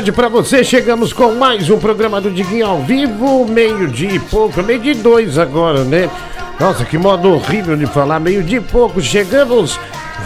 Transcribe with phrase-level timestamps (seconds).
[0.00, 0.64] Tarde pra você.
[0.64, 5.36] Chegamos com mais um programa do Diguinho ao vivo, meio-dia e pouco, meio de dois
[5.36, 6.08] agora, né?
[6.58, 8.98] Nossa, que modo horrível de falar, meio-dia e pouco.
[9.02, 9.78] Chegamos,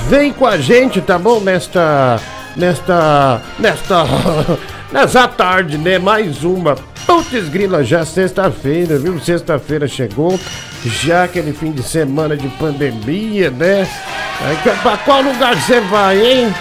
[0.08, 1.40] vem com a gente, tá bom?
[1.40, 2.20] Nesta.
[2.56, 3.42] Nesta.
[3.58, 4.04] Nesta.
[4.92, 5.98] Nessa tarde, né?
[5.98, 6.76] Mais uma.
[7.04, 9.18] Putz grila, já sexta-feira, viu?
[9.18, 10.38] Sexta-feira chegou,
[10.84, 13.88] já aquele fim de semana de pandemia, né?
[14.42, 16.54] Aí, pra qual lugar você vai, hein?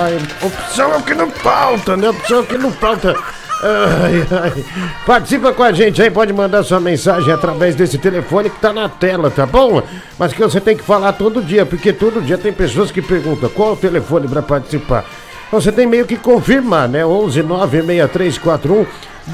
[0.00, 2.08] Ai, opção que não falta, né?
[2.08, 3.14] Opção que não falta.
[3.62, 4.64] Ai, ai.
[5.06, 8.88] Participa com a gente aí, pode mandar sua mensagem através desse telefone que tá na
[8.88, 9.82] tela, tá bom?
[10.18, 13.48] Mas que você tem que falar todo dia, porque todo dia tem pessoas que perguntam
[13.50, 15.04] qual o telefone para participar.
[15.48, 17.04] Então você tem meio que confirmar, né?
[17.06, 18.86] 11 96341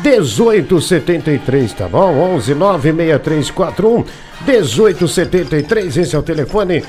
[0.04, 2.34] 1873, tá bom?
[2.34, 4.04] 11 96341
[4.46, 6.84] 1873, esse é o telefone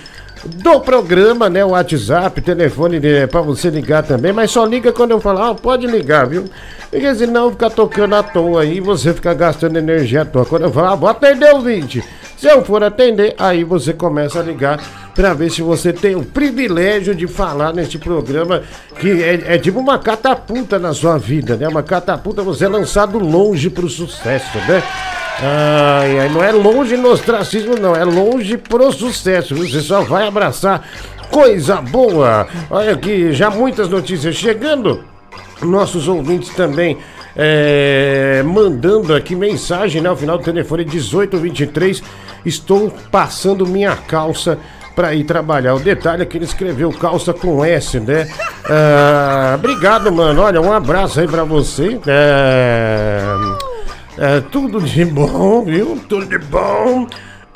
[0.46, 1.64] do programa, né?
[1.64, 5.56] O WhatsApp, telefone né, para você ligar também, mas só liga quando eu falar, ah,
[5.56, 6.46] pode ligar, viu?
[6.90, 10.46] Porque senão fica tocando à toa aí, você fica gastando energia à toa.
[10.46, 12.04] Quando eu falar, ah, vou atender o 20.
[12.44, 14.78] Se eu for atender, aí você começa a ligar
[15.16, 18.62] para ver se você tem o privilégio de falar neste programa
[19.00, 21.70] que é, é tipo uma catapulta na sua vida, né?
[21.70, 24.84] Uma catapulta, você é lançado longe pro sucesso, né?
[25.42, 29.56] Ai, ai, não é longe no ostracismo, não, é longe pro sucesso.
[29.56, 30.86] Você só vai abraçar
[31.32, 32.46] coisa boa.
[32.70, 35.02] Olha aqui, já muitas notícias chegando.
[35.62, 36.98] Nossos ouvintes também
[37.36, 40.10] é, mandando aqui mensagem, né?
[40.10, 42.04] Ao final do telefone 1823.
[42.46, 44.60] Estou passando minha calça
[44.96, 45.74] para ir trabalhar.
[45.76, 48.28] O detalhe é que ele escreveu calça com S, né?
[48.66, 50.42] Ah, obrigado, mano.
[50.42, 52.00] Olha, um abraço aí para você.
[52.08, 53.24] É,
[54.18, 56.00] é, tudo de bom, viu?
[56.08, 57.08] Tudo de bom.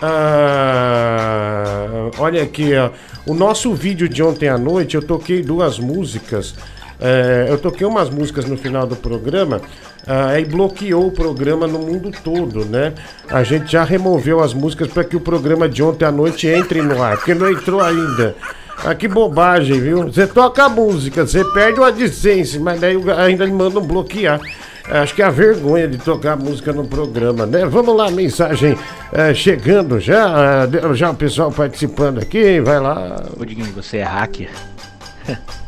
[0.02, 1.76] Ah,
[2.18, 2.90] olha aqui, ó.
[3.26, 6.56] O nosso vídeo de ontem à noite, eu toquei duas músicas.
[7.00, 9.62] É, eu toquei umas músicas no final do programa
[10.08, 12.94] ah, e bloqueou o programa no mundo todo, né?
[13.30, 16.82] A gente já removeu as músicas para que o programa de ontem à noite entre
[16.82, 18.36] no ar, porque não entrou ainda.
[18.84, 20.04] Ah, que bobagem, viu?
[20.04, 24.40] Você toca a música, você perde o AdSense, mas daí ainda me mandam bloquear.
[24.90, 27.66] Acho que é a vergonha de tocar música no programa, né?
[27.66, 28.78] Vamos lá, mensagem
[29.12, 33.24] é, chegando já, é, já o pessoal participando aqui, vai lá.
[33.38, 34.50] Ô Diguinho, você é hacker?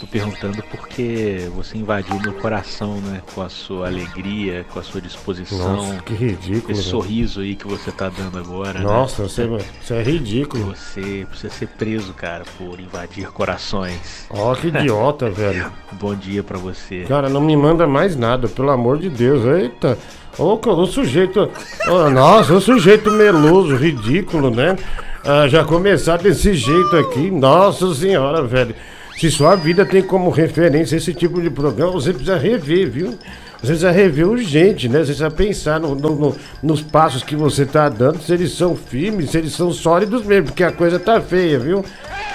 [0.00, 3.20] Tô perguntando porque você invadiu meu coração, né?
[3.34, 5.76] Com a sua alegria, com a sua disposição.
[5.76, 6.72] Nossa, que ridículo.
[6.72, 8.78] Esse sorriso aí que você tá dando agora.
[8.78, 8.84] né?
[8.86, 9.28] Nossa, né?
[9.28, 10.74] você, você é ridículo.
[10.74, 14.26] Você precisa ser preso, cara, por invadir corações.
[14.30, 15.70] Ó, oh, que idiota, velho.
[15.92, 17.04] Bom dia para você.
[17.06, 19.44] Cara, não me manda mais nada, pelo amor de Deus.
[19.44, 19.98] Eita.
[20.38, 21.50] Oh, o sujeito.
[21.86, 24.78] Oh, nossa, o sujeito meloso, ridículo, né?
[25.22, 27.30] Ah, já começar desse jeito aqui.
[27.30, 28.74] Nossa senhora, velho.
[29.18, 33.18] Se sua vida tem como referência esse tipo de programa, você precisa rever, viu?
[33.58, 35.00] Você precisa rever urgente, né?
[35.00, 38.74] Você precisa pensar no, no, no, nos passos que você tá dando, se eles são
[38.74, 41.84] firmes, se eles são sólidos mesmo, porque a coisa tá feia, viu?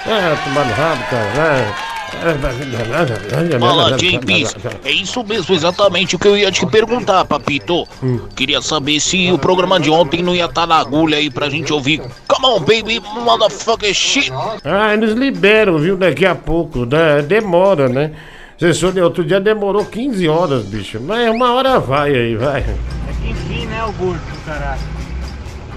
[0.06, 1.32] Ah, tomando rabo, cara.
[1.36, 1.95] Ah.
[3.60, 4.54] Fala, James.
[4.84, 7.86] É isso mesmo, exatamente o que eu ia te perguntar, papito.
[8.34, 11.48] Queria saber se o programa de ontem não ia estar tá na agulha aí pra
[11.48, 12.00] gente ouvir.
[12.28, 14.32] Come on, baby, motherfucker shit.
[14.64, 16.86] Ah, eles liberam, viu, daqui a pouco.
[16.86, 17.22] Né?
[17.22, 18.12] Demora, né?
[18.58, 20.98] Você outro dia demorou 15 horas, bicho.
[21.00, 22.60] Mas uma hora vai aí, vai.
[22.60, 22.74] É
[23.20, 24.80] que enfim, né, o gordo do caralho.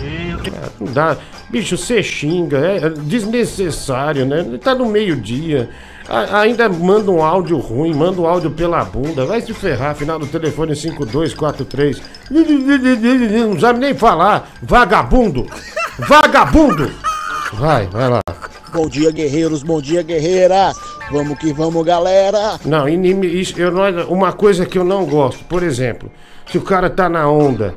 [0.02, 1.18] É, não dá.
[1.50, 4.46] Bicho, você xinga, é desnecessário, né?
[4.64, 5.70] Tá no meio-dia.
[6.10, 9.26] Ainda manda um áudio ruim, manda um áudio pela bunda.
[9.26, 12.02] Vai se ferrar, final do telefone 5243.
[13.46, 14.50] Não sabe nem falar.
[14.64, 15.46] Vagabundo!
[16.00, 16.92] Vagabundo!
[17.54, 18.22] Vai, vai lá.
[18.74, 19.62] Bom dia, guerreiros.
[19.62, 20.74] Bom dia, guerreira.
[21.12, 22.60] Vamos que vamos, galera.
[22.66, 26.12] Não, isso, eu não, uma coisa que eu não gosto, por exemplo,
[26.46, 27.76] se o cara tá na onda,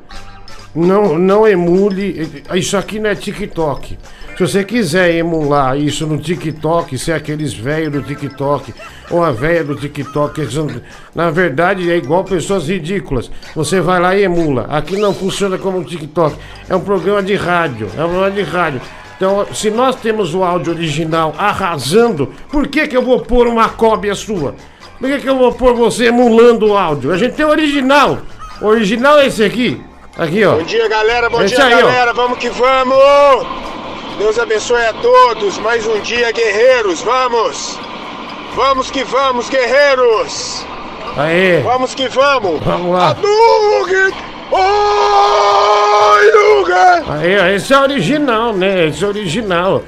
[0.74, 2.42] não, não emule.
[2.54, 3.98] Isso aqui não é TikTok.
[4.36, 8.72] Se você quiser emular isso no TikTok, ser aqueles velhos do TikTok
[9.10, 10.66] ou a velha do TikTok, são,
[11.14, 13.30] na verdade é igual pessoas ridículas.
[13.54, 14.66] Você vai lá e emula.
[14.70, 16.36] Aqui não funciona como um TikTok.
[16.68, 17.88] É um programa de rádio.
[17.96, 18.80] É um programa de rádio.
[19.16, 23.68] Então, se nós temos o áudio original arrasando, por que, que eu vou pôr uma
[23.68, 24.54] cópia sua?
[24.98, 27.12] Por que, que eu vou pôr você emulando o áudio?
[27.12, 28.18] A gente tem o original.
[28.60, 29.80] O original é esse aqui.
[30.16, 30.56] Aqui, ó.
[30.56, 31.30] Bom dia, galera.
[31.30, 32.10] Bom esse dia, aí, galera.
[32.10, 32.14] Ó.
[32.14, 33.71] Vamos que vamos!
[34.18, 35.58] Deus abençoe a todos.
[35.58, 37.00] Mais um dia, guerreiros.
[37.02, 37.78] Vamos!
[38.54, 40.66] Vamos que vamos, guerreiros!
[41.16, 41.60] Aê!
[41.60, 42.60] Vamos que vamos!
[42.62, 43.08] Vamos lá!
[43.10, 44.12] Hadouken!
[44.50, 47.02] Oi, Luga!
[47.08, 48.88] Aí, esse é original, né?
[48.88, 49.82] Esse é original.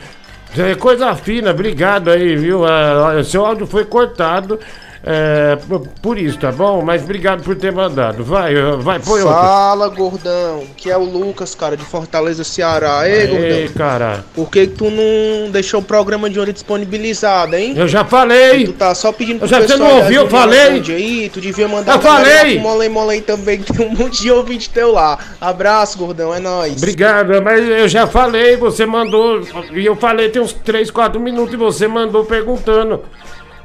[0.57, 2.65] É coisa fina, obrigado aí, viu?
[2.65, 4.59] Ah, seu áudio foi cortado
[5.07, 5.59] É,
[6.01, 6.83] por isso, tá bom?
[6.83, 8.25] Mas obrigado por ter mandado.
[8.25, 9.37] Vai, vai, põe outro.
[9.37, 10.65] Fala, gordão.
[10.77, 13.07] Que é o Lucas, cara, de Fortaleza, Ceará.
[13.07, 13.75] Ei, Ei, gordão.
[13.77, 14.25] cara.
[14.35, 17.75] Por que, tu não deixou o programa de ontem disponibilizado, hein?
[17.77, 18.65] Eu já falei.
[18.65, 20.83] Tu tá só pedindo pro Já você pessoal não da ouviu, eu falei.
[20.89, 22.59] Aí, tu devia mandar Eu falei.
[22.59, 25.19] Molém Molém também, que tem um monte de ouvinte teu lá.
[25.39, 26.79] Abraço, gordão, é nóis.
[26.79, 29.43] Obrigado, mas eu já falei, você mandou.
[29.75, 33.03] E eu falei tem uns 3, 4 minutos e você mandou perguntando.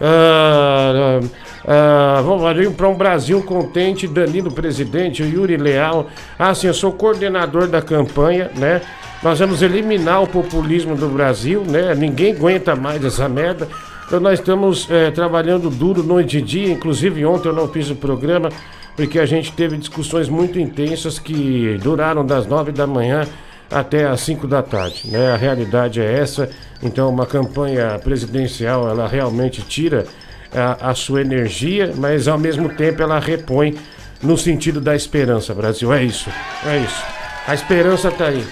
[0.01, 1.19] Ah,
[1.67, 6.07] ah, vamos ali para um Brasil contente, Danilo presidente, Yuri Leal.
[6.37, 8.81] Ah, sim, eu sou coordenador da campanha, né?
[9.21, 11.93] Nós vamos eliminar o populismo do Brasil, né?
[11.93, 13.67] Ninguém aguenta mais essa merda.
[14.07, 16.71] Então nós estamos eh, trabalhando duro noite e dia.
[16.71, 18.49] Inclusive ontem eu não fiz o programa
[18.95, 23.27] porque a gente teve discussões muito intensas que duraram das nove da manhã
[23.69, 25.03] até às 5 da tarde.
[25.05, 25.31] Né?
[25.31, 26.49] A realidade é essa.
[26.81, 30.05] Então, uma campanha presidencial ela realmente tira
[30.53, 33.77] a, a sua energia, mas ao mesmo tempo ela repõe
[34.21, 35.93] no sentido da esperança, Brasil.
[35.93, 36.29] É isso,
[36.65, 37.03] é isso.
[37.47, 38.45] A esperança está aí.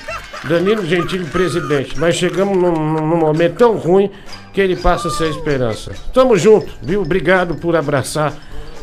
[0.43, 4.11] Danilo Gentili presidente, mas chegamos num, num momento tão ruim
[4.53, 5.91] que ele passa a ser a esperança.
[6.13, 7.01] Tamo junto, viu?
[7.01, 8.33] Obrigado por abraçar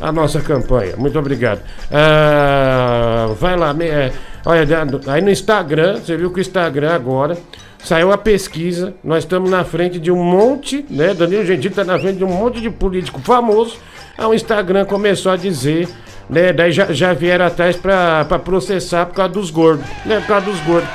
[0.01, 0.97] a nossa campanha.
[0.97, 1.61] Muito obrigado.
[1.91, 4.13] Ah, vai lá, é,
[4.45, 4.67] olha,
[5.07, 7.37] aí no Instagram, você viu que o Instagram agora
[7.83, 8.95] saiu a pesquisa.
[9.03, 11.13] Nós estamos na frente de um monte, né?
[11.15, 13.77] Danilo Gentili está na frente de um monte de político famoso.
[14.17, 15.89] Aí o Instagram começou a dizer,
[16.31, 16.53] né?
[16.53, 20.21] Daí já, já vieram atrás para processar por causa dos gordos, né?
[20.21, 20.89] Por causa dos gordos.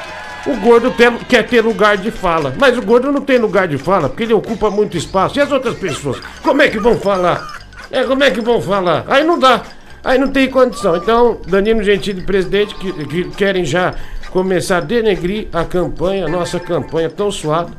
[0.48, 3.78] O gordo tem- quer ter lugar de fala, mas o gordo não tem lugar de
[3.78, 5.38] fala porque ele ocupa muito espaço.
[5.38, 6.18] E as outras pessoas?
[6.42, 7.46] Como é que vão falar?
[7.92, 9.04] É, como é que vão falar?
[9.08, 9.62] Aí não dá.
[10.04, 10.96] Aí não tem condição.
[10.96, 13.94] Então, Danilo Gentili, presidente, que, que querem já
[14.32, 17.72] começar a denegrir a campanha, a nossa campanha tão suada,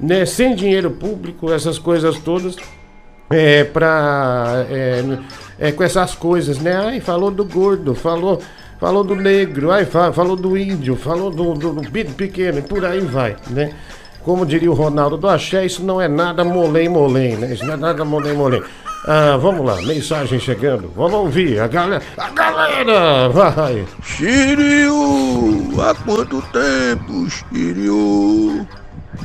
[0.00, 0.24] né?
[0.26, 2.56] Sem dinheiro público, essas coisas todas.
[3.30, 4.64] É, pra.
[4.70, 5.02] É,
[5.58, 6.74] é, com essas coisas, né?
[6.76, 8.40] Ai, falou do gordo, falou,
[8.80, 12.62] falou do negro, ai, fa- falou do índio, falou do, do, do pe- pequeno, e
[12.62, 13.72] por aí vai, né?
[14.28, 17.54] Como diria o Ronaldo do Axé, isso não é nada molém molém, né?
[17.54, 18.62] Isso não é nada molém molém.
[19.06, 20.92] Ah, vamos lá, mensagem chegando.
[20.94, 22.02] Vamos ouvir, a galera.
[22.18, 23.30] A galera!
[23.30, 23.86] Vai!
[24.02, 28.66] Shiryu, há quanto tempo, Shiryu?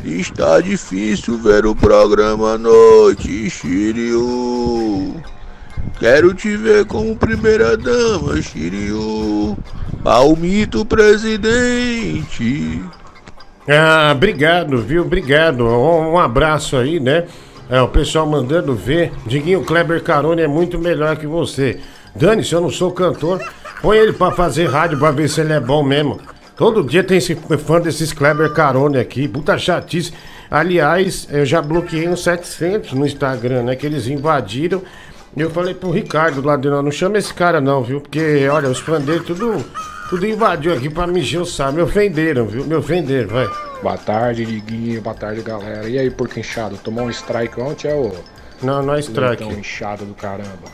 [0.06, 5.22] Está difícil ver o programa à noite, Shiryu.
[6.00, 9.58] Quero te ver como primeira dama, Shiryu.
[10.02, 12.82] Palmito presidente.
[13.67, 15.03] Ah, obrigado, viu?
[15.03, 15.65] Obrigado.
[15.65, 17.25] Um, abraço aí, né?
[17.70, 19.12] É, o pessoal mandando ver.
[19.25, 21.79] Diguinho Kleber Carone é muito melhor que você.
[22.15, 23.41] Dani, se eu não sou cantor,
[23.82, 26.20] põe ele pra fazer rádio pra ver se ele é bom mesmo.
[26.55, 29.27] Todo dia tem esse fã desses Kleber Carone aqui.
[29.27, 30.13] Puta chatice.
[30.51, 33.75] Aliás, eu já bloqueei uns 700 no Instagram, né?
[33.75, 34.84] Que eles invadiram.
[35.36, 38.00] E eu falei pro Ricardo lá de lá, não chama esse cara não, viu?
[38.00, 39.65] Porque, olha, os fãs dele tudo,
[40.13, 41.74] tudo invadiu aqui pra me encher o saco.
[41.74, 42.63] Me ofenderam, viu?
[42.65, 43.50] Me ofenderam, vai.
[43.82, 45.01] Boa tarde, Diguinho.
[45.01, 45.89] Boa tarde, galera.
[45.89, 46.77] E aí, porco inchado?
[46.77, 48.12] Tomou um strike ontem, é o
[48.62, 49.43] Não, não é strike.
[49.43, 50.70] leitão inchado do caramba?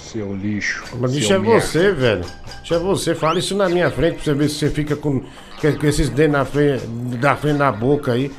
[0.00, 0.82] Seu lixo.
[0.98, 1.60] Mas seu é merda.
[1.60, 2.24] você, velho.
[2.64, 3.14] Isso é você.
[3.14, 6.08] Fala isso na minha frente pra você ver se você fica com, com com esses
[6.08, 6.84] dentes na frente,
[7.20, 8.32] da frente na boca aí.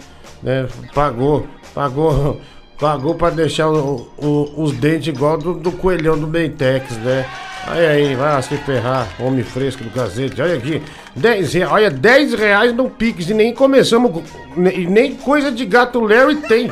[0.43, 0.67] Né?
[0.93, 1.47] Pagou.
[1.73, 2.41] Pagou.
[2.77, 7.25] Pagou pra deixar o- o- os dentes igual do, do coelhão do Bentex, né?
[7.67, 10.41] Aí aí, vai se ferrar, homem fresco do cacete.
[10.41, 10.81] Olha aqui,
[11.15, 14.23] 10 reais, olha, 10 reais no Pix e nem começamos, com-
[14.67, 16.71] e nem coisa de gato Larry tem.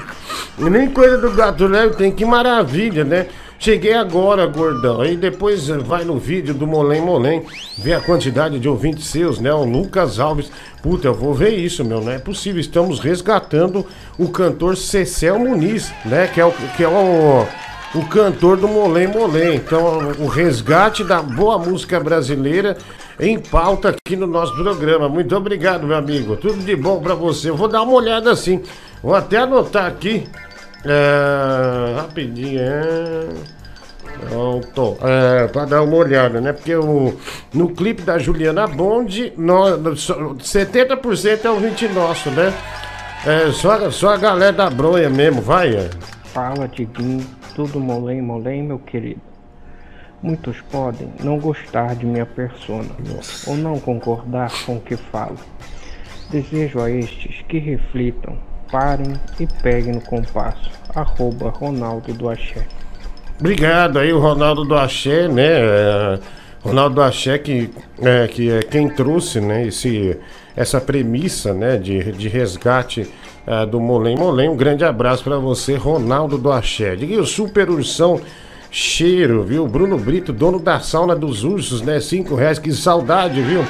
[0.57, 3.27] Nem coisa do gato Larry tem, que maravilha, né?
[3.59, 5.01] Cheguei agora, gordão.
[5.01, 7.43] Aí depois eh, vai no vídeo do Molém Molém,
[7.77, 9.53] vê a quantidade de ouvintes seus, né?
[9.53, 10.49] O Lucas Alves.
[10.81, 11.99] Puta, eu vou ver isso, meu.
[12.01, 12.59] Não é possível.
[12.61, 13.85] Estamos resgatando
[14.17, 16.27] o cantor Cecel Muniz, né?
[16.33, 17.45] Que é o, que é o,
[17.95, 19.55] o cantor do Molém Molém.
[19.55, 22.77] Então, o resgate da boa música brasileira
[23.19, 25.09] em pauta aqui no nosso programa.
[25.09, 26.35] Muito obrigado, meu amigo.
[26.37, 27.49] Tudo de bom pra você.
[27.49, 28.61] Eu vou dar uma olhada assim.
[29.03, 30.27] Vou até anotar aqui.
[30.85, 33.27] É, rapidinho, é.
[34.29, 34.97] Pronto.
[35.01, 36.51] É, pra dar uma olhada, né?
[36.53, 37.15] Porque o,
[37.53, 42.53] no clipe da Juliana Bond, no, só- 70% é ouvinte nosso, né?
[43.25, 45.73] É, só, só a galera da bronha mesmo, vai.
[45.75, 45.89] é.
[46.33, 47.25] Fala, Diguinho,
[47.59, 49.19] tudo molém, molém, meu querido.
[50.23, 52.87] Muitos podem não gostar de minha persona
[53.45, 55.35] ou não concordar com o que falo.
[56.29, 58.37] Desejo a estes que reflitam,
[58.71, 60.71] parem e peguem no compasso.
[60.95, 62.65] Arroba Ronaldo do Axé.
[63.37, 65.59] Obrigado aí, o Ronaldo do Axé, né?
[65.59, 66.19] É,
[66.61, 67.69] Ronaldo do Axé, que
[68.01, 69.67] é, que é quem trouxe, né?
[69.67, 70.17] Esse,
[70.55, 71.75] essa premissa, né?
[71.75, 73.11] De, de resgate
[73.49, 74.47] é, do Molém Molém.
[74.47, 76.91] Um grande abraço pra você, Ronaldo do Axé.
[76.91, 78.21] Aí, o Super Ursão
[78.69, 79.67] cheiro, viu?
[79.67, 81.99] Bruno Brito, dono da sauna dos ursos, né?
[81.99, 83.65] Cinco reais, que saudade, viu?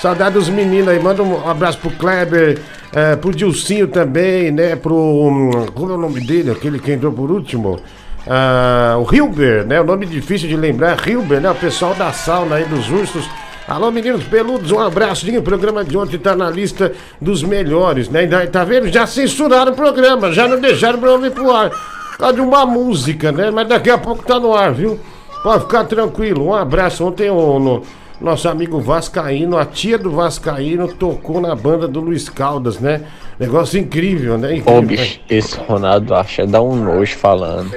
[0.00, 0.98] Saudade dos meninos aí.
[1.00, 2.60] Manda um abraço pro Kleber,
[2.92, 4.76] é, pro Dilcinho também, né?
[4.76, 4.94] Pro.
[4.94, 6.50] hum, Como é o nome dele?
[6.50, 7.80] Aquele que entrou por último?
[8.26, 9.80] Ah, o Hilber, né?
[9.80, 10.98] O nome difícil de lembrar.
[11.08, 11.50] Hilber, né?
[11.50, 13.26] O pessoal da sauna aí dos ursos.
[13.66, 15.26] Alô, meninos peludos, um abraço.
[15.38, 18.24] O programa de ontem tá na lista dos melhores, né?
[18.24, 18.88] E Tá vendo?
[18.88, 21.70] Já censuraram o programa, já não deixaram pra ouvir pro ar.
[21.70, 23.50] Por causa de uma música, né?
[23.50, 25.00] Mas daqui a pouco tá no ar, viu?
[25.42, 26.46] Pode ficar tranquilo.
[26.46, 27.04] Um abraço.
[27.04, 27.82] Ontem o no-
[28.20, 33.02] nosso amigo Vascaíno, a tia do Vascaíno, tocou na banda do Luiz Caldas, né?
[33.40, 34.56] Negócio incrível, né?
[34.56, 37.74] Incrível, Ô bicho, esse Ronaldo acha dá um nojo falando.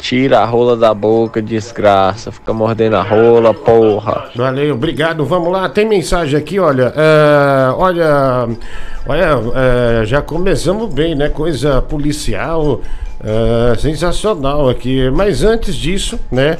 [0.00, 2.30] Tira a rola da boca, desgraça.
[2.32, 4.30] Fica mordendo a rola, porra.
[4.34, 5.24] Valeu, obrigado.
[5.24, 6.92] Vamos lá, tem mensagem aqui, olha.
[6.96, 8.48] é, olha,
[9.06, 11.28] olha, é, já começamos bem, né?
[11.28, 12.80] Coisa policial,
[13.22, 15.10] é, sensacional aqui.
[15.10, 16.56] Mas antes disso, né?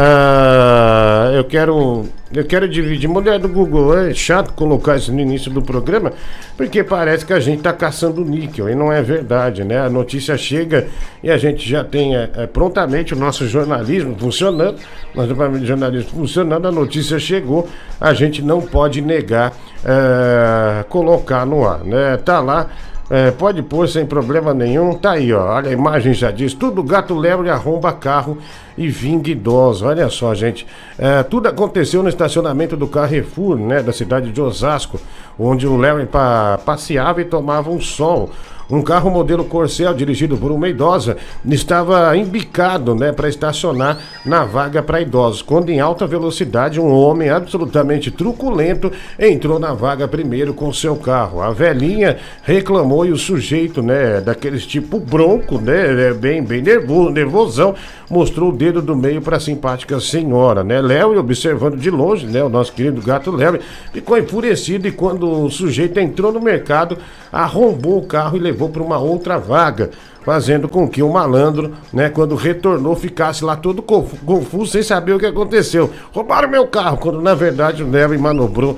[0.00, 3.08] Ah, eu quero, eu quero dividir.
[3.08, 6.12] Mulher do Google, é chato colocar isso no início do programa,
[6.56, 9.80] porque parece que a gente tá caçando níquel e não é verdade, né?
[9.80, 10.86] A notícia chega
[11.20, 14.78] e a gente já tem é, é, prontamente o nosso jornalismo funcionando,
[15.16, 17.68] nosso departamento de jornalismo funcionando, a notícia chegou,
[18.00, 19.52] a gente não pode negar
[19.84, 22.16] é, colocar no ar, né?
[22.18, 22.70] Tá lá.
[23.10, 25.56] É, pode pôr sem problema nenhum, tá aí, ó.
[25.56, 28.36] Olha, a imagem já diz: tudo gato lebre arromba carro
[28.76, 29.86] e vinga idosa.
[29.86, 30.66] Olha só, gente.
[30.98, 35.00] É, tudo aconteceu no estacionamento do Carrefour, né, da cidade de Osasco,
[35.38, 35.78] onde o
[36.10, 38.30] pa passeava e tomava um sol.
[38.70, 41.16] Um carro modelo Corcel dirigido por uma idosa
[41.48, 45.40] estava embicado, né, para estacionar na vaga para idosos.
[45.40, 51.40] Quando em alta velocidade, um homem absolutamente truculento entrou na vaga primeiro com seu carro.
[51.40, 57.10] A velhinha reclamou e o sujeito, né, daqueles tipo bronco, né, é bem bem nervoso,
[57.10, 57.74] nervosão,
[58.10, 60.80] mostrou o dedo do meio para a simpática senhora, né?
[60.80, 63.58] Léo, observando de longe, né, o nosso querido gato Léo,
[63.92, 66.98] ficou enfurecido e quando o sujeito entrou no mercado,
[67.32, 69.90] arrombou o carro e levou para uma outra vaga,
[70.24, 75.12] fazendo com que o malandro, né, quando retornou, ficasse lá todo confu- confuso, sem saber
[75.12, 75.90] o que aconteceu.
[76.12, 78.76] Roubaram meu carro, quando na verdade o Léo manobrou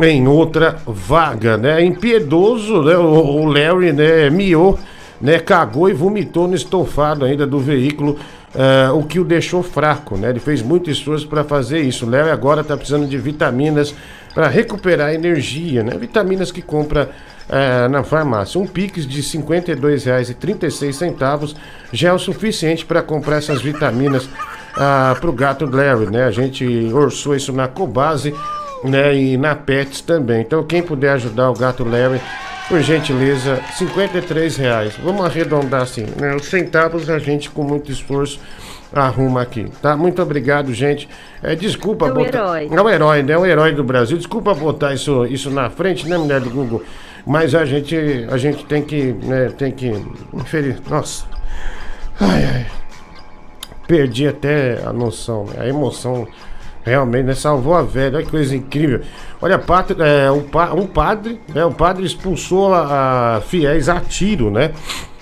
[0.00, 1.84] em outra vaga, né?
[1.84, 2.96] Impiedoso, né?
[2.96, 4.78] O, Larry, né, miou,
[5.20, 8.16] né, cagou e vomitou no estofado ainda do veículo,
[8.54, 10.30] eh, o que o deixou fraco, né?
[10.30, 12.06] Ele fez muito esforço para fazer isso.
[12.06, 13.92] O Larry agora está precisando de vitaminas
[14.32, 15.96] para recuperar energia, né?
[15.98, 17.10] Vitaminas que compra
[17.48, 18.60] eh, na farmácia.
[18.60, 21.54] Um Pix de R$ 52,36
[21.92, 24.28] já é o suficiente para comprar essas vitaminas
[25.20, 26.24] para o gato Larry, né?
[26.24, 28.32] A gente orçou isso na Cobase
[28.84, 30.42] né, e na Pets também.
[30.42, 32.20] Então, quem puder ajudar o gato Larry,
[32.68, 34.94] por gentileza, 53 reais.
[35.02, 36.36] Vamos arredondar assim, né?
[36.36, 38.38] Os centavos a gente, com muito esforço,
[38.92, 39.96] arruma aqui, tá?
[39.96, 41.08] Muito obrigado, gente.
[41.42, 42.68] É, desculpa É herói.
[42.70, 43.32] É o herói, né?
[43.32, 44.16] É o herói do Brasil.
[44.16, 46.82] Desculpa botar isso, isso na frente, né, mulher do Google?
[47.26, 47.96] Mas a gente,
[48.30, 49.88] a gente tem que, né, tem que...
[50.32, 50.80] Infeliz...
[50.88, 51.24] Nossa.
[52.20, 52.66] Ai, ai.
[53.86, 55.56] Perdi até a noção, né?
[55.60, 56.26] a emoção
[56.84, 57.34] realmente, né?
[57.34, 59.02] Salvou a velha, olha que coisa incrível.
[59.40, 60.44] Olha, padre, é, um,
[60.80, 61.64] um padre, né?
[61.64, 64.72] O padre expulsou a, a fiéis a tiro, né?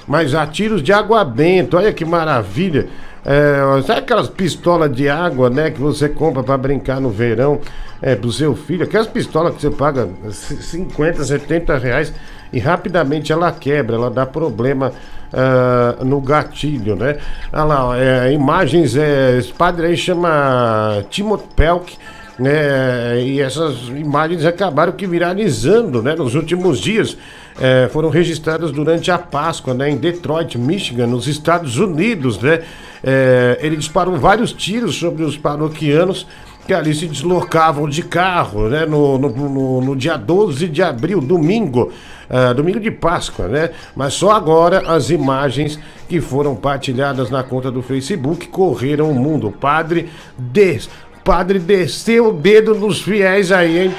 [0.07, 2.89] Mas a tiros de água benta, olha que maravilha.
[3.29, 5.71] É, sabe aquelas pistolas de água, né?
[5.71, 7.61] Que você compra para brincar no verão
[8.01, 8.85] é, pro seu filho?
[8.85, 12.13] Aquelas pistolas que você paga c- 50, 70 reais
[12.53, 14.93] e rapidamente ela quebra, ela dá problema
[15.33, 17.17] ah, no gatilho, né?
[17.53, 21.99] Olha lá, é, imagens, é, esse padre aí chama Timothy Pelk,
[22.39, 23.21] né?
[23.23, 26.15] E essas imagens acabaram que viralizando, né?
[26.15, 27.17] Nos últimos dias.
[27.59, 29.89] É, foram registradas durante a Páscoa, né?
[29.91, 32.61] Em Detroit, Michigan, nos Estados Unidos, né?
[33.03, 36.27] É, ele disparou vários tiros sobre os paroquianos
[36.67, 38.85] que ali se deslocavam de carro, né?
[38.85, 41.93] No, no, no- no dia 12 de abril, domingo,
[42.29, 43.71] ah, domingo de Páscoa, né?
[43.95, 45.79] Mas só agora as imagens
[46.09, 49.47] que foram partilhadas na conta do Facebook correram o mundo.
[49.49, 50.91] O padre, des,
[51.27, 53.95] padre desceu o dedo nos fiéis aí, hein?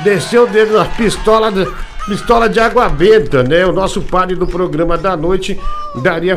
[0.00, 1.68] Desceu o dedo na pistola, de-
[2.08, 3.64] pistola de água benta, né?
[3.64, 5.58] O nosso padre do programa da noite
[6.02, 6.36] daria.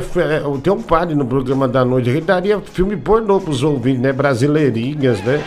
[0.62, 4.14] Tem um padre no programa da noite, ele daria filme pornô pros ouvintes, né?
[4.14, 5.42] Brasileirinhas, né?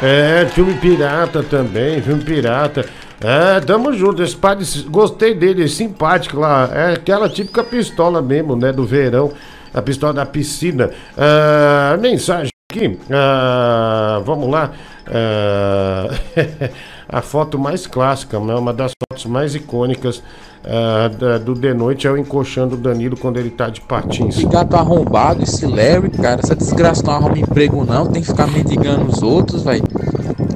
[0.00, 2.84] É, filme pirata também, filme pirata.
[3.20, 4.22] É, tamo junto.
[4.22, 6.68] Esse padre, gostei dele, simpático lá.
[6.72, 8.72] É aquela típica pistola mesmo, né?
[8.72, 9.32] Do verão.
[9.72, 10.90] A pistola da piscina.
[11.16, 12.50] Ah, mensagem.
[12.70, 12.98] Aqui.
[13.10, 14.72] Ah, vamos lá.
[15.06, 16.08] Ah,
[17.08, 18.54] a foto mais clássica, né?
[18.54, 20.22] uma das fotos mais icônicas
[20.66, 24.36] ah, da- do De Noite é o encoxando o Danilo quando ele tá de patins.
[24.36, 28.46] Esse gato arrombado, esse Larry, cara, essa desgraça não arruma emprego não, tem que ficar
[28.46, 29.82] mendigando os outros, velho.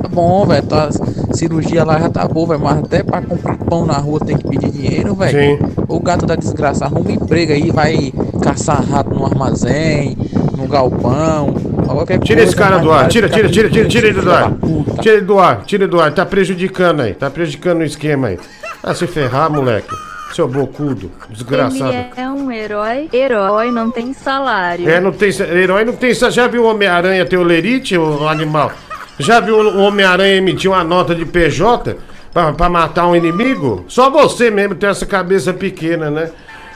[0.03, 0.91] Tá bom, velho, tua
[1.33, 4.47] cirurgia lá já tá boa, velho, mas até pra comprar pão na rua tem que
[4.47, 5.59] pedir dinheiro, velho.
[5.89, 10.15] O gato da desgraça arruma emprego aí, vai caçar rato no armazém,
[10.59, 11.55] no galpão,
[11.87, 14.53] qualquer Tira esse cara mas do ar, tira, tira, tira, tira, tira ele do ar.
[15.01, 16.13] Tira ele do ar, tira ele do ar.
[16.13, 18.39] Tá prejudicando aí, tá prejudicando o esquema aí.
[18.83, 19.95] Ah, se ferrar, moleque.
[20.35, 21.93] Seu bocudo, desgraçado.
[21.93, 23.09] Ele é um herói.
[23.13, 24.89] Herói não tem salário.
[24.89, 25.31] É, não tem.
[25.31, 26.15] Herói não tem.
[26.15, 28.73] Já viu o Homem-Aranha ter o lerite, o animal?
[29.19, 31.97] Já viu o Homem-Aranha emitir uma nota de PJ
[32.33, 33.85] pra, pra matar um inimigo?
[33.89, 36.31] Só você mesmo tem essa cabeça pequena, né?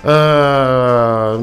[0.05, 1.39] Ah,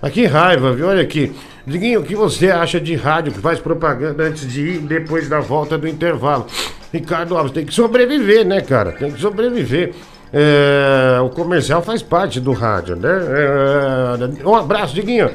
[0.00, 0.86] mas que raiva, viu?
[0.86, 1.34] Olha aqui.
[1.66, 5.40] Diguinho, o que você acha de rádio que faz propaganda antes de ir depois da
[5.40, 6.46] volta do intervalo?
[6.92, 8.92] Ricardo Alves, tem que sobreviver, né, cara?
[8.92, 9.92] Tem que sobreviver.
[10.32, 13.08] É, o comercial faz parte do rádio, né?
[13.08, 15.30] É, um abraço, Diguinho.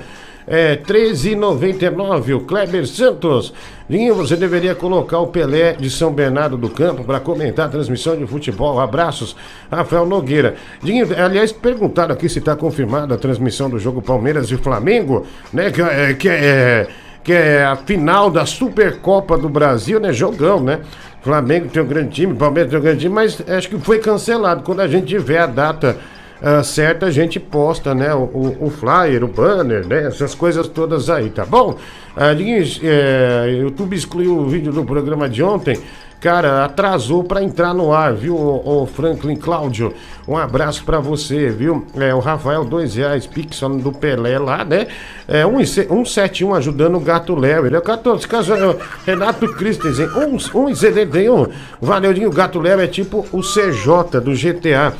[0.53, 3.53] É 13,99 o Kleber Santos.
[3.87, 8.17] Diguinho, você deveria colocar o Pelé de São Bernardo do Campo para comentar a transmissão
[8.17, 8.77] de futebol.
[8.77, 9.33] Abraços,
[9.71, 10.55] Rafael Nogueira.
[10.83, 15.71] Diguinho, aliás, perguntaram aqui se está confirmada a transmissão do jogo Palmeiras e Flamengo, né?
[15.71, 16.87] Que é, que é,
[17.23, 20.11] que é a final da Supercopa do Brasil, né?
[20.11, 20.81] Jogão, né?
[21.21, 24.63] Flamengo tem um grande time, Palmeiras tem um grande time, mas acho que foi cancelado.
[24.63, 25.97] Quando a gente tiver a data
[26.41, 28.13] ah, certa, a gente posta, né?
[28.13, 30.07] O, o- o flyer, o banner, né?
[30.07, 31.77] Essas coisas todas aí, tá bom?
[32.15, 35.77] Ah, Diguinho, é, YouTube excluiu o vídeo do programa de ontem.
[36.19, 39.91] Cara, atrasou pra entrar no ar, viu, o, Franklin Cláudio?
[40.27, 41.87] Um abraço pra você, viu?
[41.95, 44.85] É, o Rafael, dois reais, Pixel do Pelé lá, né?
[45.27, 47.65] É, 171 ajudando o Gato Léo.
[47.65, 51.47] Ele é o 14, caso é Renato Christensen, 171.
[51.81, 52.29] Valeu, Dinho.
[52.29, 54.93] O Gato Léo é tipo o CJ do GTA.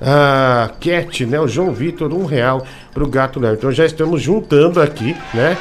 [0.00, 1.40] Ah, Cat, né?
[1.40, 3.54] O João Vitor, um real pro Gato Léo.
[3.54, 5.56] Então já estamos juntando aqui, né?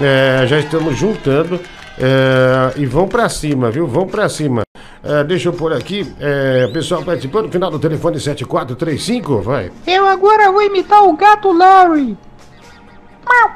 [0.00, 1.60] É, já estamos juntando
[1.98, 3.86] é, e vão pra cima, viu?
[3.86, 4.62] Vão pra cima.
[5.02, 9.70] É, deixa eu pôr aqui, é, pessoal participando, final do telefone 7435, vai.
[9.86, 12.16] Eu agora vou imitar o gato Larry.
[13.24, 13.54] Mau.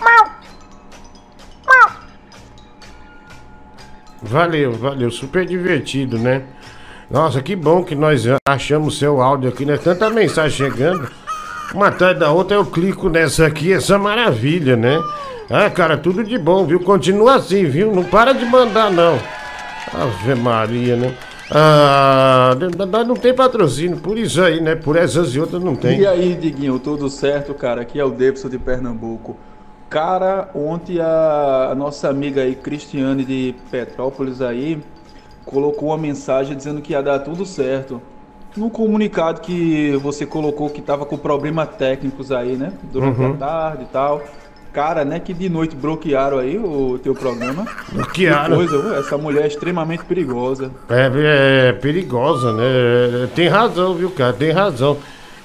[0.00, 0.30] Mau.
[1.66, 1.92] Mau.
[4.22, 6.42] Valeu, valeu, super divertido, né?
[7.10, 9.76] Nossa, que bom que nós achamos seu áudio aqui, né?
[9.76, 11.08] Tanta mensagem chegando.
[11.72, 14.98] Uma atrás da outra eu clico nessa aqui, essa maravilha, né?
[15.48, 16.80] Ah, cara, tudo de bom, viu?
[16.80, 17.94] Continua assim, viu?
[17.94, 19.18] Não para de mandar, não.
[19.94, 21.14] Ave Maria, né?
[21.48, 22.56] Ah,
[23.06, 24.74] não tem patrocínio, por isso aí, né?
[24.74, 26.00] Por essas e outras não tem.
[26.00, 27.82] E aí, Diguinho, tudo certo, cara?
[27.82, 29.36] Aqui é o Davidson de Pernambuco.
[29.88, 34.82] Cara, ontem a nossa amiga aí, Cristiane de Petrópolis aí,
[35.46, 38.02] colocou uma mensagem dizendo que ia dar tudo certo.
[38.56, 42.72] No comunicado que você colocou que tava com problemas técnicos aí, né?
[42.92, 43.32] Durante Uhum.
[43.32, 44.22] a tarde e tal.
[44.72, 45.20] Cara, né?
[45.20, 47.66] Que de noite bloquearam aí o teu programa.
[47.92, 48.58] Bloquearam.
[48.58, 50.70] Que coisa, essa mulher é extremamente perigosa.
[50.88, 53.28] É, é perigosa, né?
[53.34, 54.32] Tem razão, viu, cara?
[54.34, 54.96] Tem razão.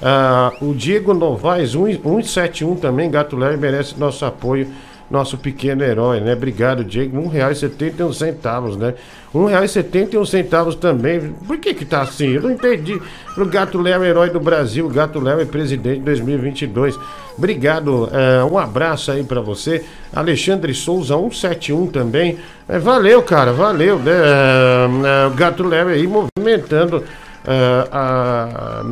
[0.01, 4.67] Ah, o Diego Novaes, 171 também, Gato Leve, merece nosso apoio,
[5.11, 6.33] nosso pequeno herói, né?
[6.33, 7.29] Obrigado, Diego.
[7.29, 8.95] R$ 1,71 centavos, né?
[9.33, 11.33] R$ 1,71 centavos também.
[11.45, 12.29] Por que que tá assim?
[12.29, 12.99] Eu não entendi.
[13.37, 16.97] O Gato Léo, herói do Brasil, o Gato Léo é presidente de 2022.
[17.37, 19.83] Obrigado, é, um abraço aí pra você.
[20.13, 22.37] Alexandre Souza, 171 também.
[22.67, 24.11] É, valeu, cara, valeu, né?
[24.11, 27.03] É, é, o Gato Léo aí movimentando
[27.45, 28.83] é, a,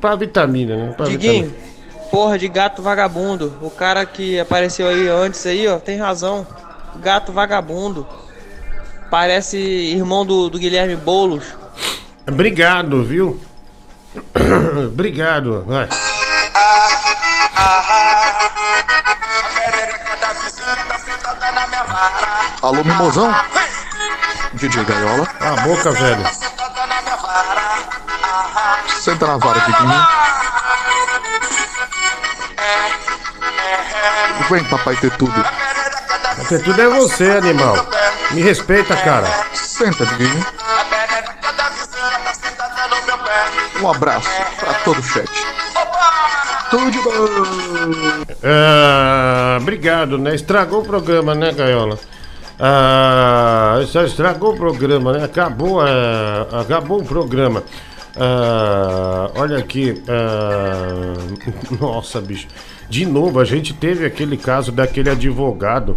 [0.00, 0.94] pra vitamina, né?
[0.96, 1.70] Pra Diguinho, vitamina.
[2.10, 3.56] Porra de gato vagabundo.
[3.62, 6.46] O cara que apareceu aí antes aí, ó, tem razão.
[6.96, 8.06] Gato vagabundo.
[9.10, 11.44] Parece irmão do, do Guilherme Boulos.
[12.28, 13.40] Obrigado, viu?
[14.86, 15.64] Obrigado.
[15.66, 15.88] Vai.
[22.62, 23.34] Alô, mimosão?
[24.54, 25.26] DJ Gaiola.
[25.40, 26.24] A boca, velho.
[29.00, 30.19] Senta na vara, Diguinho.
[34.50, 35.32] Vem, papai, ter tudo.
[36.44, 37.76] Até tudo é você, animal.
[38.32, 39.28] Me respeita, cara.
[39.54, 40.44] Senta, Diguinho.
[43.80, 45.30] Um abraço pra todo o chat.
[46.68, 47.12] Tudo de bom.
[48.42, 50.34] Ah, obrigado, né?
[50.34, 51.96] Estragou o programa, né, Gaiola?
[52.58, 55.24] Ah, só estragou o programa, né?
[55.24, 57.62] Acabou, ah, acabou o programa.
[58.18, 60.02] Ah, olha aqui.
[60.08, 61.14] ah,
[61.80, 62.48] nossa, bicho.
[62.90, 65.96] De novo, a gente teve aquele caso daquele advogado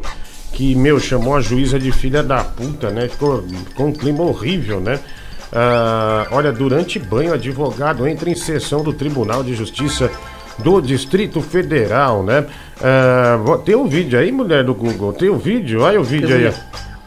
[0.53, 3.07] que, meu, chamou a juíza de filha da puta, né?
[3.09, 4.99] Ficou, ficou um clima horrível, né?
[5.51, 10.11] Ah, olha, durante banho, advogado entra em sessão do Tribunal de Justiça
[10.59, 12.45] do Distrito Federal, né?
[12.79, 15.13] Ah, tem um vídeo aí, mulher do Google?
[15.13, 15.81] Tem um vídeo?
[15.81, 16.53] Olha o vídeo aí.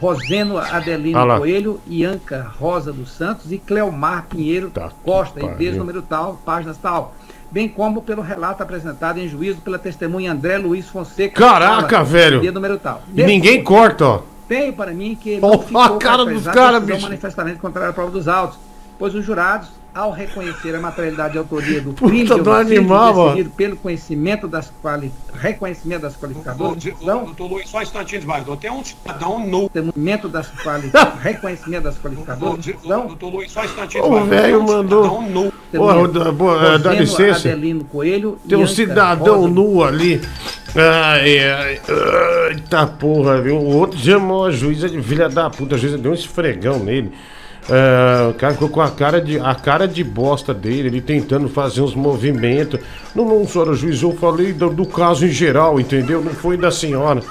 [0.01, 1.37] Roseno Adelino Ah.
[1.39, 4.71] Coelho, Ianca Rosa dos Santos e Cleomar Pinheiro
[5.03, 5.55] Costa, pariu.
[5.55, 7.15] IDs número tal, páginas tal.
[7.49, 11.39] Bem como pelo relato apresentado em juízo pela testemunha André Luiz Fonseca.
[11.39, 12.43] Caraca, Fala, velho.
[12.43, 13.01] ID número tal.
[13.15, 14.21] E ninguém corta, ó.
[14.47, 17.01] Tenho para mim que Ó, não ficou a cara dos caras, bicho.
[17.01, 18.57] manifestamente contrária à prova dos autos,
[18.99, 23.35] pois os jurados, ao reconhecer a materialidade e autoria do Puta crime de do animal,
[23.55, 25.11] pelo conhecimento das quali...
[25.33, 28.45] reconhecimento das qualificadoras, Doutor Luiz, só um instantinho demais.
[28.61, 29.71] Tem um cidadão nu.
[29.73, 30.91] Reconhecimento das quali...
[31.19, 34.29] reconhecimento das qualificadoras, não, Doutor Luiz, só um instantinho O demais.
[34.29, 35.21] velho Tem um mandou.
[35.23, 35.53] nu.
[36.13, 37.49] Dá- boa, dá licença.
[37.49, 40.21] Adelino Coelho, Tem um cidadão Rosa nu ali.
[40.75, 41.81] Ai, ai,
[42.51, 43.57] eita porra, viu?
[43.57, 45.73] O outro chamou a juíza de filha da puta.
[45.73, 47.11] A juíza deu um esfregão nele.
[47.69, 51.49] Ah, o cara ficou com a cara, de, a cara de bosta dele, ele tentando
[51.49, 52.79] fazer uns movimentos.
[53.13, 56.21] Não, não, senhora juiz, eu falei do, do caso em geral, entendeu?
[56.23, 57.21] Não foi da senhora.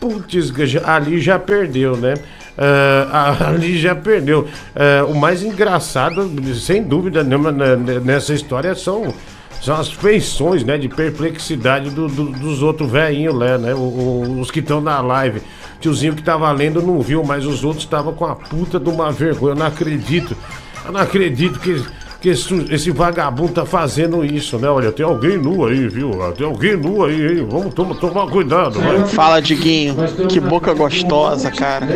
[0.00, 0.52] Putz,
[0.84, 2.14] ali já perdeu, né?
[2.58, 4.48] Ah, ali já perdeu.
[4.74, 9.14] Ah, o mais engraçado, sem dúvida nenhuma, né, nessa história são,
[9.60, 10.76] são as feições, né?
[10.76, 13.72] De perplexidade do- do- dos outros velhinhos lá, né?
[13.74, 15.40] Os que estão na live.
[15.82, 19.10] Tiozinho que tava lendo não viu, mas os outros estavam com a puta de uma
[19.10, 19.52] vergonha.
[19.52, 20.36] Eu não acredito.
[20.84, 21.84] Eu não acredito que,
[22.20, 24.68] que esse, esse vagabundo tá fazendo isso, né?
[24.68, 26.12] Olha, tem alguém nu aí, viu?
[26.36, 27.46] Tem alguém nu aí, hein?
[27.50, 28.80] Vamos tomar, tomar cuidado.
[28.80, 29.06] vai.
[29.08, 29.96] Fala, Diguinho.
[30.28, 31.86] Que boca gostosa, cara.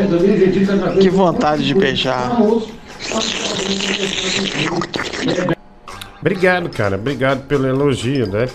[1.00, 2.36] Que vontade de beijar.
[6.20, 6.96] Obrigado, cara.
[6.96, 8.46] Obrigado pelo elogio, né?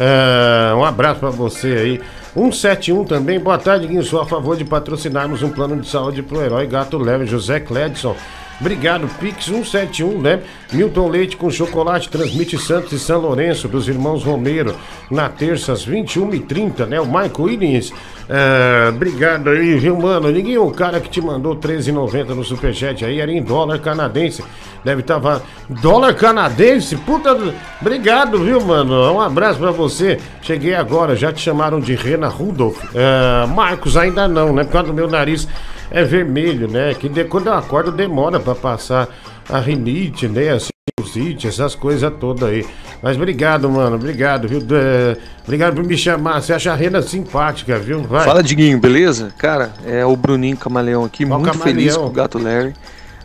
[0.00, 2.00] Ah, um abraço pra você aí.
[2.34, 3.40] 171 também.
[3.40, 4.02] Boa tarde, Guinho.
[4.02, 8.14] Sou a favor de patrocinarmos um plano de saúde pro herói Gato Leve, José Cledson.
[8.60, 10.40] Obrigado, Pix 171, né?
[10.72, 14.74] Milton Leite com chocolate, transmite Santos e São Lourenço, dos irmãos Romero,
[15.08, 17.00] na terça às 21h30, né?
[17.00, 17.92] O Michael Williams.
[18.28, 20.28] ah, obrigado aí, viu, mano?
[20.30, 24.42] Ninguém, o cara que te mandou 13,90 no superchat aí era em dólar canadense.
[24.84, 25.20] Deve estar.
[25.68, 26.96] Dólar canadense?
[26.96, 27.34] Puta.
[27.34, 29.12] do- Obrigado, viu, mano?
[29.12, 30.18] Um abraço pra você.
[30.42, 32.78] Cheguei agora, já te chamaram de Rena Rudolph.
[32.96, 34.64] Ah, Marcos, ainda não, né?
[34.64, 35.46] Por causa do meu nariz
[35.90, 36.94] é vermelho, né?
[36.94, 39.08] Que de- quando eu acordo demora pra passar
[39.48, 40.50] a rinite, né?
[40.50, 42.66] A sinusite, essas coisas todas aí.
[43.02, 43.96] Mas obrigado, mano.
[43.96, 44.60] Obrigado, viu?
[44.72, 46.40] É, obrigado por me chamar.
[46.42, 48.02] Você acha a Rena simpática, viu?
[48.02, 48.24] Vai.
[48.24, 49.32] Fala, Diguinho, beleza?
[49.38, 51.62] Cara, é o Bruninho Camaleão aqui, Ó, muito Camaleão.
[51.76, 52.74] feliz com o Gato Larry,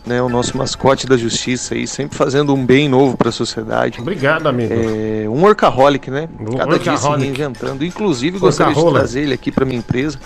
[0.06, 0.22] né?
[0.22, 4.00] O nosso mascote da justiça aí, sempre fazendo um bem novo pra sociedade.
[4.00, 4.72] Obrigado, amigo.
[4.74, 6.30] É, um workaholic, né?
[6.58, 7.24] Cada dia se workaholic.
[7.26, 7.84] reinventando.
[7.84, 10.20] Inclusive, gostaria de trazer ele aqui pra minha empresa,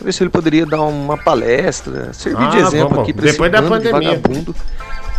[0.00, 3.02] pra ver se ele poderia dar uma palestra, servir de Ah, exemplo vamos.
[3.04, 4.10] aqui Depois esse da bando de pandemia.
[4.16, 4.56] vagabundo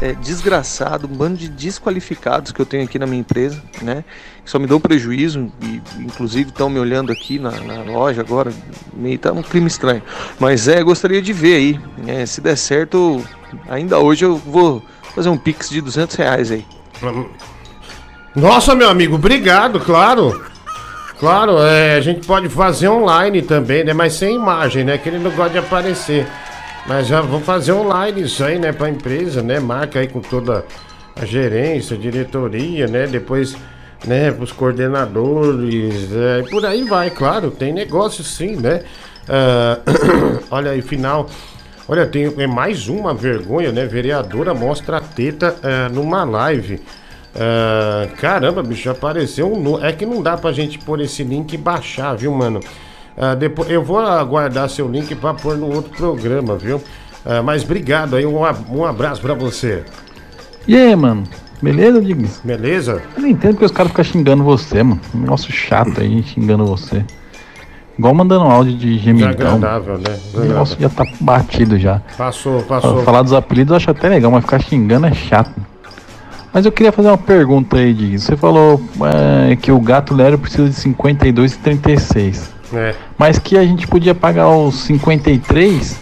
[0.02, 4.04] é, desgraçado, um bando de desqualificados que eu tenho aqui na minha empresa, né?
[4.44, 8.52] Que só me dão prejuízo e, inclusive, estão me olhando aqui na, na loja agora.
[8.94, 10.02] Meio tá um clima estranho.
[10.40, 11.80] Mas é, gostaria de ver aí.
[12.00, 12.26] né?
[12.26, 13.24] Se der certo,
[13.70, 14.82] ainda hoje eu vou
[15.14, 16.66] fazer um pix de 200 reais aí.
[18.36, 20.42] Nossa, meu amigo, obrigado, claro.
[21.22, 23.94] Claro, é, a gente pode fazer online também, né?
[23.94, 24.98] Mas sem imagem, né?
[24.98, 26.26] Que ele não gosta de aparecer.
[26.88, 28.72] Mas já vou fazer online isso aí, né?
[28.72, 29.60] Pra empresa, né?
[29.60, 30.66] Marca aí com toda
[31.16, 33.06] a gerência, diretoria, né?
[33.06, 33.56] Depois,
[34.04, 34.32] né?
[34.32, 37.52] Pros coordenadores, é, por aí vai, claro.
[37.52, 38.82] Tem negócio sim, né?
[39.30, 39.78] Ah,
[40.50, 41.30] olha aí, final.
[41.88, 43.86] Olha, tem é mais uma vergonha, né?
[43.86, 46.82] Vereadora mostra a teta ah, numa live.
[47.36, 49.84] Ah, caramba, bicho, apareceu um.
[49.84, 52.60] É que não dá pra gente pôr esse link e baixar, viu, mano?
[53.18, 56.82] Ah, depois, eu vou aguardar seu link pra pôr no outro programa, viu?
[57.26, 58.40] Ah, mas obrigado aí, um,
[58.70, 59.84] um abraço pra você.
[60.68, 61.24] E aí, mano?
[61.62, 62.28] Beleza, Digno?
[62.44, 63.04] Beleza?
[63.16, 65.00] Eu não entendo porque os caras ficam xingando você, mano.
[65.14, 67.06] Um negócio chato aí, xingando você.
[68.00, 69.32] Igual mandando áudio de gemidão.
[69.32, 70.20] Desagradável, né?
[70.34, 72.02] O negócio já tá batido já.
[72.18, 73.04] Passou, passou.
[73.04, 75.54] Falar dos apelidos eu acho até legal, mas ficar xingando é chato.
[76.54, 78.20] Mas eu queria fazer uma pergunta aí, Digno.
[78.20, 78.82] Você falou
[79.50, 82.54] é, que o gato Lero precisa de 52 e 36.
[82.74, 82.96] É.
[83.18, 86.00] Mas que a gente podia pagar os 53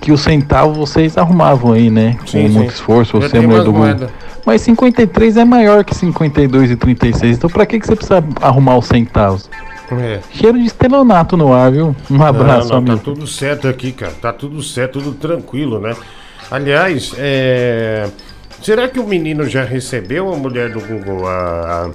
[0.00, 2.12] que o centavo vocês arrumavam aí, né?
[2.26, 2.48] Sim, Com sim.
[2.48, 4.10] muito esforço, você, mulher umas do moedas.
[4.44, 7.38] Mas 53 é maior que 52 e 36.
[7.38, 9.48] Então pra que, que você precisa arrumar os centavos?
[9.90, 10.20] É.
[10.30, 11.96] Cheiro de estelionato no ar, viu?
[12.10, 12.96] Um abraço, não, não, amigo.
[12.98, 14.12] Tá tudo certo aqui, cara.
[14.20, 15.94] Tá tudo certo, tudo tranquilo, né?
[16.50, 18.08] Aliás, é...
[18.64, 21.92] será que o menino já recebeu, a mulher do Google, a,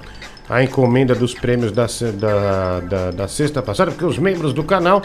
[0.48, 3.90] a, a encomenda dos prêmios da, da, da, da sexta passada?
[3.90, 5.02] Porque os membros do canal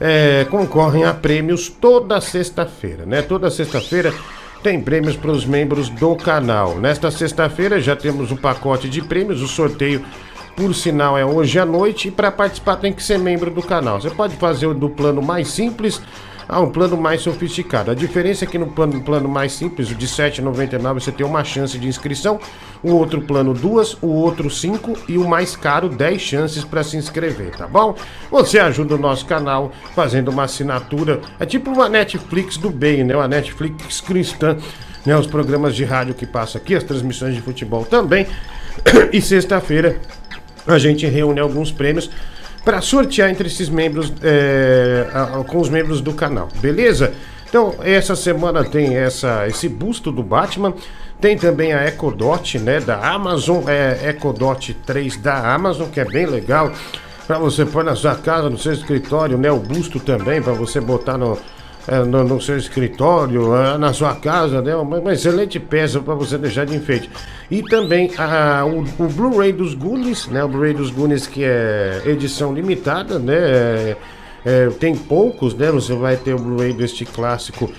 [0.00, 3.22] é, concorrem a prêmios toda sexta-feira, né?
[3.22, 4.12] Toda sexta-feira
[4.62, 6.78] tem prêmios para os membros do canal.
[6.78, 10.04] Nesta sexta-feira já temos o pacote de prêmios, o sorteio
[10.56, 14.00] por sinal é hoje à noite e para participar tem que ser membro do canal.
[14.00, 16.00] Você pode fazer o do plano mais simples
[16.54, 17.90] a um plano mais sofisticado.
[17.90, 21.26] A diferença é que no plano, plano mais simples, o de R$ 7,99, você tem
[21.26, 22.38] uma chance de inscrição,
[22.80, 26.96] o outro plano duas, o outro cinco e o mais caro 10 chances para se
[26.96, 27.96] inscrever, tá bom?
[28.30, 33.16] Você ajuda o nosso canal fazendo uma assinatura, é tipo uma Netflix do bem, né?
[33.16, 34.56] Uma Netflix cristã,
[35.04, 35.16] né?
[35.16, 38.28] Os programas de rádio que passam aqui, as transmissões de futebol também.
[39.12, 40.00] E sexta-feira
[40.66, 42.08] a gente reúne alguns prêmios
[42.64, 45.06] para sortear entre esses membros, é,
[45.46, 47.12] com os membros do canal, beleza?
[47.48, 50.74] Então, essa semana tem essa, esse busto do Batman,
[51.20, 56.26] tem também a Ecodot, né, da Amazon, é Ecodot 3 da Amazon, que é bem
[56.26, 56.72] legal,
[57.26, 60.80] para você pôr na sua casa, no seu escritório, né, o busto também, para você
[60.80, 61.38] botar no,
[62.06, 64.74] no, no seu escritório, é, na sua casa, né?
[64.74, 67.10] Uma, uma excelente peça para você deixar de enfeite.
[67.50, 70.42] E também a, o, o Blu-ray dos Goonies, né?
[70.42, 73.34] O Blu-ray dos Goonies que é edição limitada, né?
[73.36, 73.96] É,
[74.44, 75.70] é, tem poucos, né?
[75.70, 77.70] Você vai ter o Blu-ray deste clássico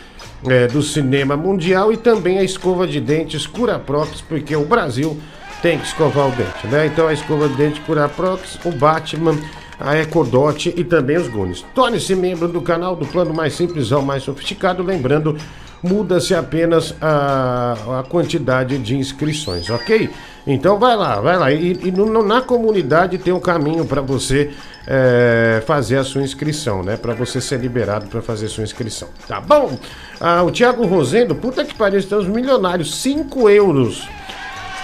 [0.48, 5.18] é, do cinema mundial e também a escova de dentes Curaprox, porque o Brasil
[5.62, 6.86] tem que escovar o dente, né?
[6.86, 9.36] Então a escova de dente Curaprox, o Batman,
[9.80, 11.64] a Ecodot e também os Goonies.
[11.74, 15.38] Torne-se membro do canal do plano mais simples ao mais sofisticado, lembrando,
[15.84, 20.10] muda-se apenas a, a quantidade de inscrições, ok?
[20.48, 21.52] Então vai lá, vai lá.
[21.52, 24.52] E, e no- na comunidade tem um caminho para você
[24.88, 26.96] é, fazer a sua inscrição, né?
[26.98, 29.78] Para você ser liberado para fazer sua inscrição, tá bom?
[30.20, 34.08] Ah, o Thiago Rosendo, puta que pariu, estamos milionários, 5 euros.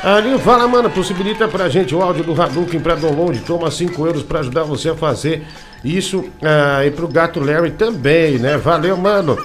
[0.04, 3.40] Ali, fala, mano, possibilita pra gente o áudio do Hadouken pra download.
[3.42, 5.44] Toma 5 euros pra ajudar você a fazer
[5.84, 6.26] isso.
[6.42, 8.58] ah, e pro gato Larry também, né?
[8.58, 9.38] Valeu, mano.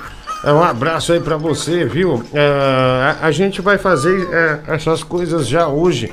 [0.42, 2.23] Ah, Um abraço aí pra você, viu?
[2.35, 6.11] Ah, a, a gente vai fazer eh, essas coisas já hoje.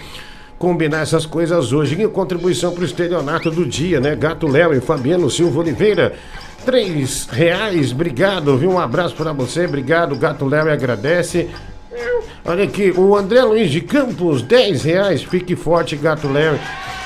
[0.60, 2.01] Combinar essas coisas hoje.
[2.01, 4.13] E contribuição pro estelionato do dia, né?
[4.13, 6.13] Gato Léo e Fabiano Silva Oliveira.
[6.65, 8.71] Três reais, obrigado, viu?
[8.71, 10.15] Um abraço pra você, obrigado.
[10.17, 11.49] Gato Léo agradece.
[12.45, 16.60] Olha aqui, o André Luiz de Campos, 10 reais, fique forte, gato leve.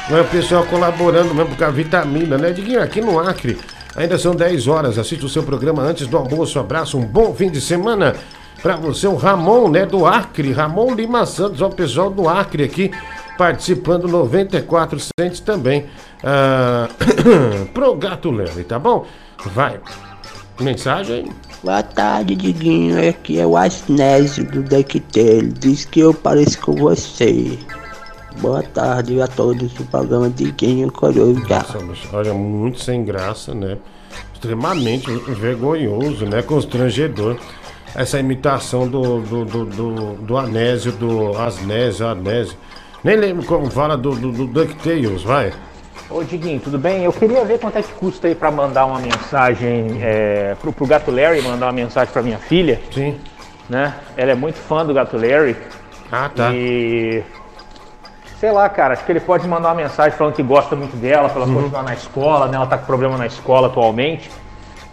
[0.10, 2.52] O pessoal colaborando mesmo com a vitamina, né?
[2.52, 3.58] Diguinho, aqui no Acre,
[3.96, 4.98] ainda são 10 horas.
[4.98, 6.60] Assiste o seu programa antes do almoço.
[6.60, 8.16] Abraço, um bom fim de semana
[8.62, 9.06] pra você.
[9.08, 12.92] O Ramon, né, do Acre, Ramon Lima Santos, o pessoal do Acre aqui
[13.38, 15.86] participando 94 centes também
[16.24, 16.88] ah,
[17.74, 19.06] pro gato leve, tá bom?
[19.54, 19.80] Vai.
[20.60, 21.32] Mensagem?
[21.64, 23.10] Boa tarde, Diguinho.
[23.10, 25.52] Aqui é o Asnésio do DuckTale.
[25.60, 27.58] Diz que eu pareço com você.
[28.40, 31.66] Boa tarde a todos do programa Diguinho Coruja.
[32.14, 33.78] Olha, muito sem graça, né?
[34.34, 36.44] Extremamente vergonhoso, né?
[36.44, 37.38] Constrangedor.
[37.96, 42.56] Essa imitação do, do, do, do, do Anésio, do Asnésio, Anésio.
[43.04, 45.52] Nem lembro como fala do, do, do DuckTales, vai.
[46.10, 47.04] Ô Diguinho, tudo bem?
[47.04, 50.86] Eu queria ver quanto é que custa aí pra mandar uma mensagem é, pro, pro
[50.86, 52.80] Gato Larry, mandar uma mensagem pra minha filha.
[52.92, 53.20] Sim.
[53.70, 53.94] Né?
[54.16, 55.56] Ela é muito fã do Gato Larry.
[56.12, 56.52] Ah, tá.
[56.54, 57.22] E.
[58.40, 61.28] Sei lá, cara, acho que ele pode mandar uma mensagem falando que gosta muito dela,
[61.28, 61.56] pra ela Uhum.
[61.64, 62.56] continuar na escola, né?
[62.56, 64.30] Ela tá com problema na escola atualmente.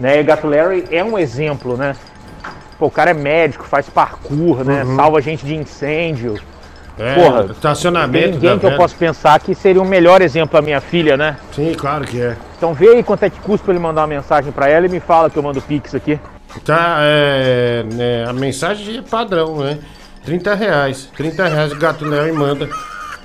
[0.00, 0.18] Né?
[0.18, 1.94] E o Gato Larry é um exemplo, né?
[2.78, 4.82] Pô, o cara é médico, faz parkour, né?
[4.82, 4.96] Uhum.
[4.96, 6.40] Salva gente de incêndio.
[6.98, 10.62] É, Porra, estacionamento tem ninguém que eu posso pensar que seria o melhor exemplo pra
[10.62, 11.36] minha filha, né?
[11.52, 12.36] Sim, claro que é.
[12.56, 14.88] Então vê aí quanto é que custa pra ele mandar uma mensagem pra ela e
[14.88, 16.18] me fala que eu mando o Pix aqui.
[16.64, 19.78] Tá, é, né, a mensagem é padrão, né?
[20.24, 21.10] 30 reais.
[21.16, 22.68] 30 reais o gato Léo e manda.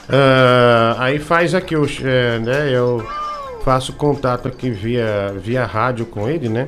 [0.09, 2.69] Ah, aí faz aqui, eu, é, né?
[2.71, 3.05] Eu
[3.63, 6.65] faço contato aqui via, via rádio com ele, né?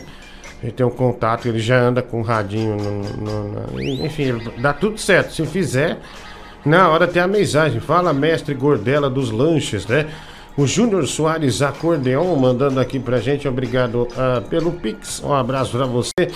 [0.62, 2.78] Ele tem um contato, ele já anda com o radinho.
[2.78, 5.34] no- no- na- enfim, dá tudo certo.
[5.34, 5.98] Se fizer,
[6.66, 7.80] na hora tem a mensagem.
[7.80, 10.08] Fala, mestre Gordela dos lanches, né?
[10.58, 13.48] O Júnior Soares Acordeon mandando aqui pra gente.
[13.48, 15.22] Obrigado ah, pelo Pix.
[15.24, 16.28] Um abraço pra você.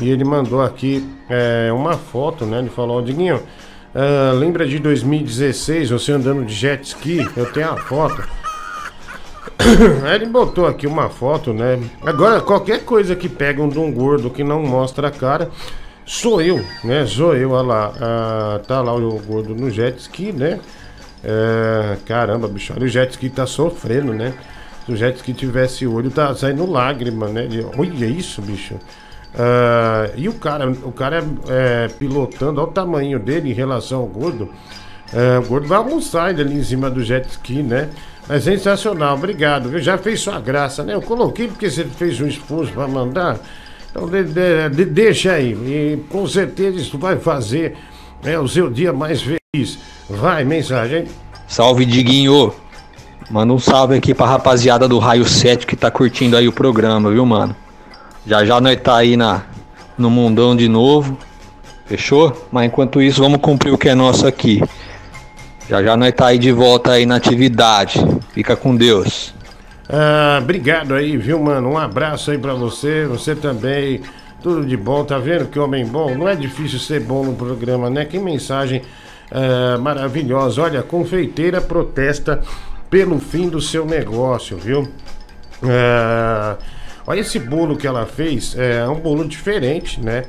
[0.00, 2.60] E ele mandou aqui é, uma foto, né?
[2.60, 3.42] Ele falou, "Ó, Diguinho,
[3.94, 7.28] ah, lembra de 2016, você andando de jet ski?
[7.36, 8.22] Eu tenho a foto.
[10.14, 11.78] Ele botou aqui uma foto, né?
[12.04, 15.50] Agora, qualquer coisa que pegam de um gordo que não mostra a cara,
[16.12, 17.06] sou eu, né?
[17.06, 17.92] Sou eu, olha lá.
[17.98, 20.60] Ah, tá lá o gordo no jet ski, né?
[21.24, 24.34] É, caramba, bicho, olha o jet ski tá sofrendo, né?
[24.84, 27.48] Se o jet ski tivesse olho, tá saindo lágrima, né?
[27.78, 28.74] Olha isso, bicho.
[29.34, 34.00] Ah, e o cara, o cara é, é, pilotando, olha o tamanho dele em relação
[34.00, 34.52] ao gordo.
[35.14, 37.88] É, o gordo vai almoçar ali em cima do jet ski, né?
[38.28, 39.70] Mas sensacional, obrigado.
[39.70, 39.78] viu?
[39.78, 40.92] Já fez sua graça, né?
[40.92, 43.38] Eu coloquei porque você fez um esforço para mandar.
[43.92, 45.52] Então de- de- de- deixa aí.
[45.52, 47.76] E com certeza isso vai fazer
[48.24, 49.78] né, o seu dia mais feliz.
[50.08, 51.04] Vai, mensagem.
[51.46, 52.52] Salve, Diguinho.
[53.30, 57.10] Manda um salve aqui pra rapaziada do Raio 7 que tá curtindo aí o programa,
[57.10, 57.54] viu, mano?
[58.26, 59.42] Já já nós tá aí na,
[59.96, 61.16] no mundão de novo.
[61.86, 62.46] Fechou?
[62.50, 64.62] Mas enquanto isso, vamos cumprir o que é nosso aqui.
[65.68, 68.00] Já já nós tá aí de volta aí na atividade.
[68.32, 69.34] Fica com Deus.
[69.88, 71.70] Ah, obrigado aí, viu, mano?
[71.70, 74.00] Um abraço aí pra você, você também.
[74.42, 76.16] Tudo de bom, tá vendo que homem bom?
[76.16, 78.04] Não é difícil ser bom no programa, né?
[78.04, 78.82] Que mensagem
[79.30, 80.62] ah, maravilhosa.
[80.62, 82.42] Olha, a confeiteira protesta
[82.90, 84.86] pelo fim do seu negócio, viu?
[85.62, 86.56] Ah,
[87.06, 90.24] olha esse bolo que ela fez, é um bolo diferente, né?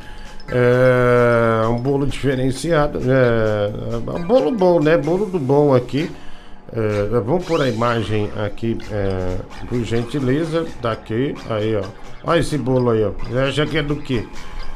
[0.48, 4.98] É um bolo diferenciado, é um bolo bom, né?
[4.98, 6.10] Bolo do bom aqui.
[6.72, 11.84] É, vamos pôr a imagem aqui, é, por gentileza, daqui, aí ó.
[12.24, 13.12] Olha esse bolo aí, ó.
[13.30, 14.26] Você acha que é do quê?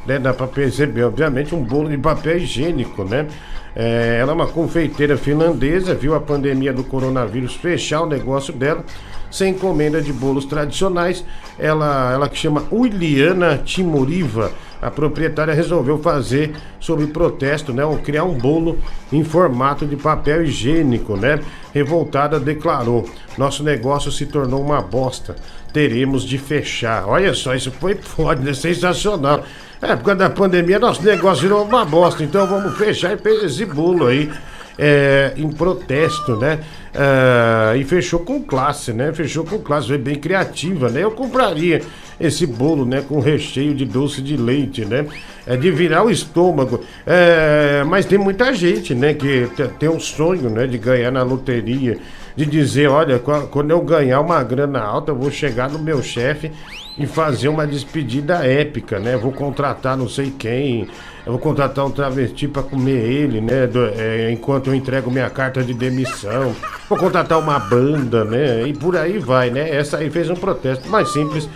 [0.06, 3.26] Né, dá pra perceber, obviamente, um bolo de papel higiênico, né?
[3.74, 8.84] É, ela é uma confeiteira finlandesa, viu a pandemia do coronavírus fechar o negócio dela,
[9.30, 11.24] sem encomenda de bolos tradicionais.
[11.58, 18.24] Ela, ela que chama Uliana Timoriva, a proprietária resolveu fazer sob protesto, né, ou criar
[18.24, 18.78] um bolo
[19.12, 21.40] em formato de papel higiênico, né?
[21.74, 25.36] Revoltada declarou: "Nosso negócio se tornou uma bosta.
[25.72, 27.08] Teremos de fechar".
[27.08, 28.54] Olha só, isso foi foda, né?
[28.54, 29.44] sensacional.
[29.80, 33.44] É, por causa da pandemia, nosso negócio virou uma bosta, então vamos fechar e fez
[33.44, 34.30] esse bolo aí.
[34.78, 36.60] É, em protesto, né?
[36.94, 39.12] Ah, e fechou com classe, né?
[39.12, 41.02] Fechou com classe, foi bem criativa, né?
[41.04, 41.82] Eu compraria
[42.20, 43.02] esse bolo, né?
[43.06, 45.06] Com recheio de doce de leite, né?
[45.46, 46.80] É de virar o estômago.
[47.06, 49.14] É, mas tem muita gente, né?
[49.14, 50.66] Que te- tem um sonho, né?
[50.66, 51.98] De ganhar na loteria.
[52.36, 56.00] De dizer, olha, qua- quando eu ganhar uma grana alta, eu vou chegar no meu
[56.02, 56.52] chefe
[56.96, 59.16] e fazer uma despedida épica, né?
[59.16, 60.86] Vou contratar não sei quem,
[61.28, 63.66] eu vou contratar um travesti para comer ele, né?
[63.66, 66.56] do- é, enquanto eu entrego minha carta de demissão.
[66.88, 68.66] Vou contratar uma banda, né?
[68.66, 69.68] E por aí vai, né?
[69.76, 71.46] Essa aí fez um protesto mais simples,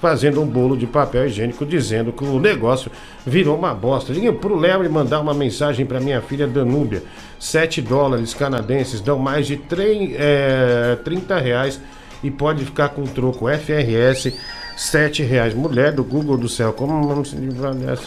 [0.00, 2.90] fazendo um bolo de papel higiênico, dizendo que o negócio
[3.24, 4.12] virou uma bosta.
[4.12, 7.02] Liga pro Léo e mandar uma mensagem para minha filha Danúbia.
[7.38, 11.80] 7 dólares canadenses dão mais de trem- é, 30 reais
[12.24, 14.32] e pode ficar com troco FRS
[14.76, 15.54] 7 reais.
[15.54, 18.02] Mulher do Google do céu, como vamos se livrar dessa?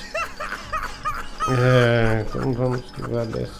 [1.49, 3.51] É, como vamos se livrar dessa?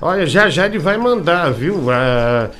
[0.00, 1.90] Olha, já já ele vai mandar, viu?
[1.90, 2.50] Ah,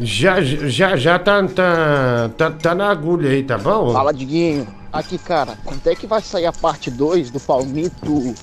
[0.00, 3.92] já já já tá, tá, tá, tá na agulha aí, tá bom?
[3.92, 4.66] Fala, Diguinho.
[4.92, 8.34] Aqui, cara, quando é que vai sair a parte 2 do Palmito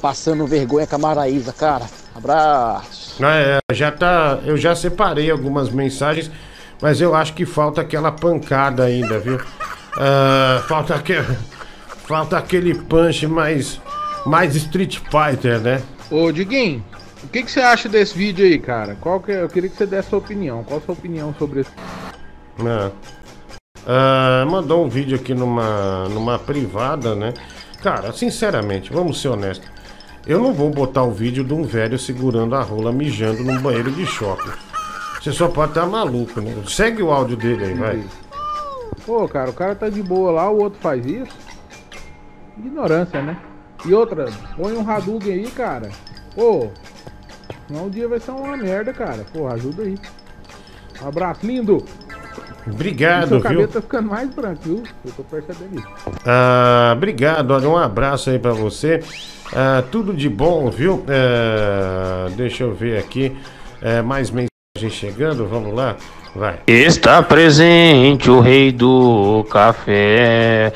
[0.00, 1.86] passando vergonha com a Maraísa, cara?
[2.14, 3.24] Abraço.
[3.24, 4.38] Ah, é, já tá.
[4.44, 6.30] Eu já separei algumas mensagens,
[6.80, 9.40] mas eu acho que falta aquela pancada ainda, viu?
[9.96, 11.26] Ah, falta aquele.
[12.06, 13.80] Falta aquele punch mais.
[14.26, 15.82] Mais Street Fighter, né?
[16.10, 16.82] Ô, Diguinho,
[17.22, 18.96] o que, que você acha desse vídeo aí, cara?
[19.00, 20.64] Qual que é- Eu queria que você desse sua opinião.
[20.64, 21.70] Qual a sua opinião sobre esse
[22.64, 22.90] Ah.
[23.86, 27.34] Ah, mandou um vídeo aqui numa, numa privada, né?
[27.82, 29.68] Cara, sinceramente, vamos ser honestos.
[30.26, 33.90] Eu não vou botar o vídeo de um velho segurando a rola mijando num banheiro
[33.90, 34.52] de shopping.
[35.20, 36.54] Você só pode estar maluco, né?
[36.66, 38.02] Segue o áudio dele aí, vai.
[39.04, 41.43] Pô, cara, o cara tá de boa lá, o outro faz isso.
[42.58, 43.36] Ignorância, né?
[43.84, 44.26] E outra,
[44.56, 45.90] põe um Hadouken aí, cara.
[46.34, 46.68] Pô,
[47.66, 49.24] senão o dia vai ser uma merda, cara.
[49.32, 49.96] Pô, ajuda aí.
[51.02, 51.84] Um abraço, lindo.
[52.66, 53.42] Obrigado, seu viu?
[53.42, 54.82] cabelo tá ficando mais branco, viu?
[55.04, 55.88] Eu tô percebendo isso.
[56.24, 59.00] Ah, obrigado, olha, um abraço aí pra você.
[59.54, 61.04] Ah, tudo de bom, viu?
[61.08, 63.36] Ah, deixa eu ver aqui.
[63.82, 65.96] É, mais mensagens chegando, vamos lá?
[66.34, 66.58] Vai.
[66.66, 70.72] Está presente o rei do café.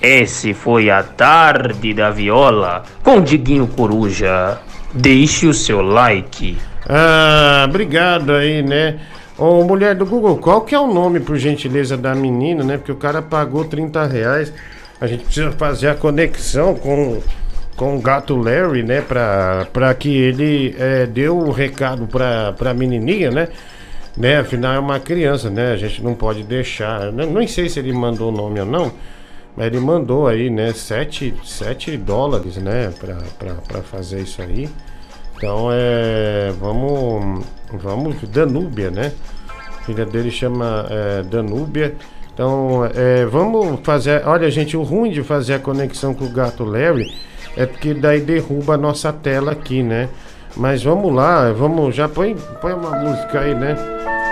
[0.00, 4.60] Esse foi a tarde da viola com Diguinho Coruja.
[4.94, 6.56] Deixe o seu like.
[6.88, 9.00] Ah, obrigado aí, né?
[9.36, 12.76] Ô, mulher do Google, qual que é o nome, por gentileza, da menina, né?
[12.76, 14.52] Porque o cara pagou 30 reais.
[15.00, 17.20] A gente precisa fazer a conexão com,
[17.76, 19.00] com o gato Larry, né?
[19.00, 23.48] Pra que ele é, dê o recado pra, pra menininha, né?
[24.16, 24.38] né?
[24.38, 25.72] Afinal, é uma criança, né?
[25.72, 27.12] A gente não pode deixar.
[27.12, 27.26] né?
[27.26, 28.92] Nem sei se ele mandou o nome ou não.
[29.56, 30.72] Mas ele mandou aí, né?
[30.72, 32.92] 7, 7 dólares, né?
[32.98, 34.68] Pra fazer isso aí.
[35.36, 36.52] Então é.
[36.58, 37.44] Vamos.
[37.72, 38.16] Vamos.
[38.28, 39.12] Danúbia, né?
[39.78, 41.94] A filha dele chama é, Danúbia.
[42.32, 44.22] Então, é, vamos fazer.
[44.26, 47.04] Olha, gente, o ruim de fazer a conexão com o gato Larry
[47.56, 50.08] é porque daí derruba a nossa tela aqui, né?
[50.56, 51.94] Mas vamos lá, vamos.
[51.94, 53.76] Já põe, põe uma música aí, né?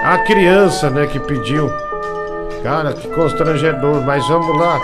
[0.05, 1.71] A criança, né, que pediu.
[2.63, 4.79] Cara, que constrangedor, mas vamos lá.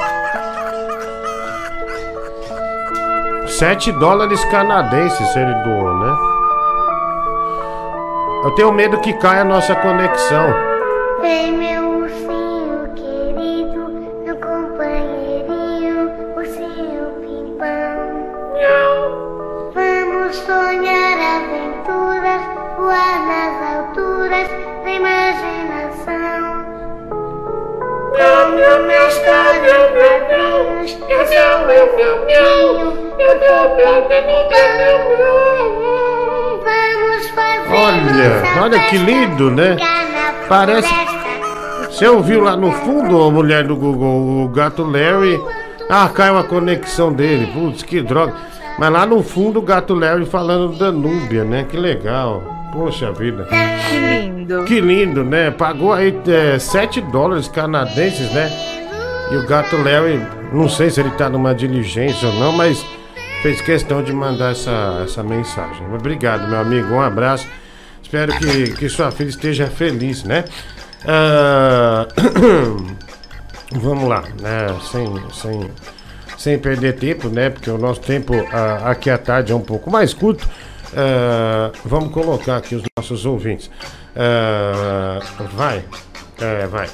[3.46, 6.16] 7 dólares canadenses ele doou, né?
[8.44, 10.54] Eu tenho medo que caia a nossa conexão.
[11.20, 11.75] Vem meu
[38.88, 39.76] que lindo, né?
[40.48, 40.88] Parece.
[41.90, 45.40] Você ouviu lá no fundo, a mulher do Google, o gato Larry?
[45.88, 47.46] Ah, caiu a conexão dele.
[47.52, 48.34] Putz, que droga.
[48.78, 51.64] Mas lá no fundo, o gato Larry falando da Núbia, né?
[51.68, 52.42] Que legal.
[52.72, 53.44] Poxa vida.
[53.44, 54.64] Que lindo.
[54.64, 55.50] Que lindo, né?
[55.50, 58.50] Pagou aí é, 7 dólares canadenses, né?
[59.30, 60.20] E o gato Larry,
[60.52, 62.84] não sei se ele tá numa diligência ou não, mas
[63.42, 65.86] fez questão de mandar essa, essa mensagem.
[65.94, 66.94] Obrigado, meu amigo.
[66.94, 67.48] Um abraço.
[68.06, 70.44] Espero que, que sua filha esteja feliz, né?
[71.04, 72.06] Ah,
[73.74, 74.78] vamos lá, né?
[74.92, 75.70] Sem, sem,
[76.38, 77.50] sem perder tempo, né?
[77.50, 80.48] Porque o nosso tempo ah, aqui à tarde é um pouco mais curto.
[80.96, 83.68] Ah, vamos colocar aqui os nossos ouvintes.
[84.14, 85.18] Ah,
[85.54, 85.84] vai,
[86.40, 86.88] é, vai.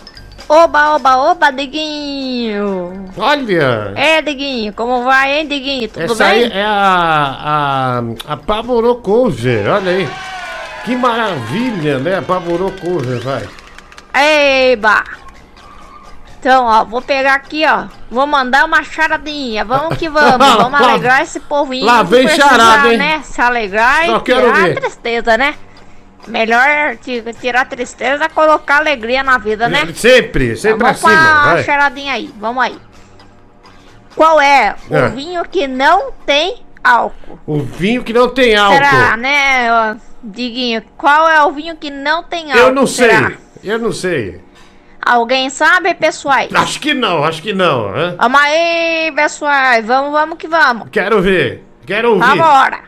[0.48, 3.04] Oba, oba, oba, Diguinho!
[3.18, 3.92] Olha!
[3.96, 5.88] É, Diguinho, como vai, hein, Diguinho?
[5.90, 6.44] Tudo Essa bem?
[6.44, 10.08] aí é a, a, a Pavorocouver, olha aí.
[10.84, 12.18] Que maravilha, né?
[12.18, 13.48] A Pavorocouver, vai.
[14.14, 15.04] Eba!
[16.40, 17.84] Então, ó, vou pegar aqui, ó.
[18.10, 19.64] Vou mandar uma charadinha.
[19.64, 20.32] Vamos que vamos.
[20.56, 21.86] Vamos Lá- alegrar esse povinho.
[21.86, 22.98] lá vem charada, hein?
[22.98, 23.20] né?
[23.22, 24.72] Se alegrar Só e tirar ver.
[24.76, 25.54] a tristeza, né?
[26.26, 29.86] Melhor ti- tirar tristeza colocar alegria na vida, né?
[29.94, 31.64] Sempre, sempre Vamos com acima, a vai.
[31.64, 32.32] charadinha aí.
[32.40, 32.76] Vamos aí.
[34.16, 35.08] Qual é o É.
[35.10, 37.38] vinho que não tem álcool?
[37.46, 38.74] O vinho que não tem álcool.
[38.76, 40.82] Será, né, ó, Diguinho?
[40.96, 42.66] Qual é o vinho que não tem álcool?
[42.68, 43.32] Eu não sei, será?
[43.62, 44.40] eu não sei.
[45.04, 46.54] Alguém sabe, pessoais?
[46.54, 48.14] Acho que não, acho que não, né?
[48.18, 49.84] Vamos aí, pessoais.
[49.84, 50.88] Vamos, vamos que vamos.
[50.92, 52.24] Quero ver, quero ouvir.
[52.24, 52.80] Vambora.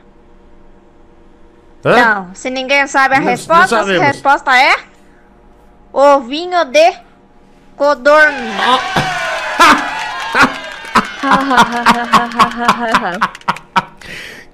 [1.84, 1.98] Hã?
[1.98, 4.06] Então, se ninguém sabe a Não- não resposta, a sabemos.
[4.06, 4.76] resposta é...
[5.92, 6.92] O vinho de
[7.76, 8.78] codorna.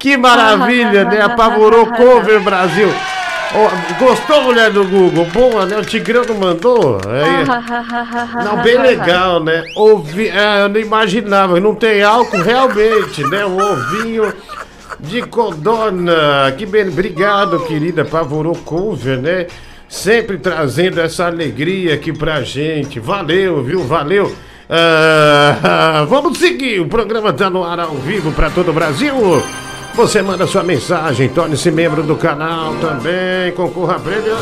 [0.00, 1.20] Que maravilha, né?
[1.20, 2.88] Apavorou cover Brasil.
[3.54, 5.26] Ó, gostou, mulher do Google?
[5.26, 5.76] Boa, né?
[5.76, 6.98] O Tigrão não mandou?
[7.06, 7.44] Aí.
[8.44, 9.62] Não, bem legal, né?
[9.74, 13.44] Ouvi, é, eu não imaginava, não tem álcool realmente, né?
[13.44, 14.32] O ovinho
[14.98, 16.52] de codorna.
[16.56, 19.46] Que bem, obrigado, querida Pavorou Cover, né?
[19.88, 22.98] Sempre trazendo essa alegria aqui pra gente.
[23.00, 23.84] Valeu, viu?
[23.84, 24.34] Valeu.
[24.68, 29.42] Ah, vamos seguir, o programa tá no ar ao vivo pra todo o Brasil.
[29.94, 34.36] Você manda sua mensagem, torne-se membro do canal também, concorra a prêmio.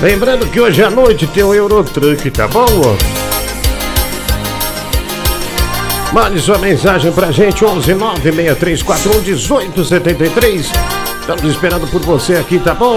[0.00, 2.66] Lembrando que hoje à noite tem o Eurotruck, tá bom?
[6.12, 10.70] Mande sua mensagem pra gente, 11 96341 1873.
[11.20, 12.96] Estamos esperando por você aqui, tá bom?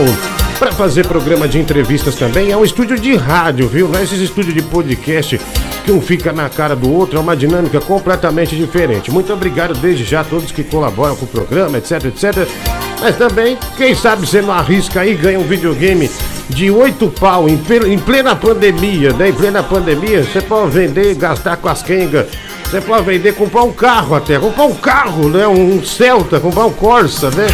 [0.56, 2.52] para fazer programa de entrevistas também.
[2.52, 3.88] É um estúdio de rádio, viu?
[3.88, 5.40] Não é esses estúdios de podcast
[5.84, 9.10] que um fica na cara do outro, é uma dinâmica completamente diferente.
[9.10, 12.87] Muito obrigado desde já a todos que colaboram com o programa, etc, etc.
[13.00, 16.10] Mas também, quem sabe você não arrisca aí e ganha um videogame
[16.48, 19.28] de 8 pau em, ple- em plena pandemia, né?
[19.28, 22.26] Em plena pandemia, você pode vender gastar com as quengas.
[22.64, 25.46] Você pode vender, comprar um carro até, comprar um carro, né?
[25.46, 27.46] Um Celta, comprar um Corsa, né?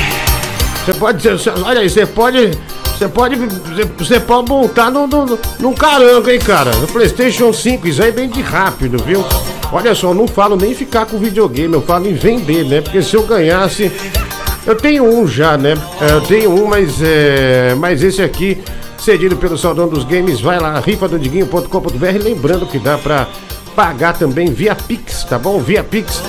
[0.84, 1.28] Você pode,
[1.64, 2.50] olha aí, você pode,
[2.98, 3.36] você pode,
[3.98, 6.74] você- pode montar no, no, num carango, hein, cara?
[6.76, 9.24] No PlayStation 5, isso aí é bem de rápido, viu?
[9.72, 12.80] Olha só, não falo nem ficar com videogame, eu falo em vender, né?
[12.80, 13.90] Porque se eu ganhasse,
[14.66, 15.74] eu tenho um já, né?
[16.00, 18.58] É, Eu tenho um, mas é, mas esse aqui
[18.98, 23.28] cedido pelo Saudão dos Games, vai lá, rifadodiguinho.com.br, lembrando que dá pra
[23.76, 25.60] pagar também via Pix, tá bom?
[25.60, 26.22] Via Pix.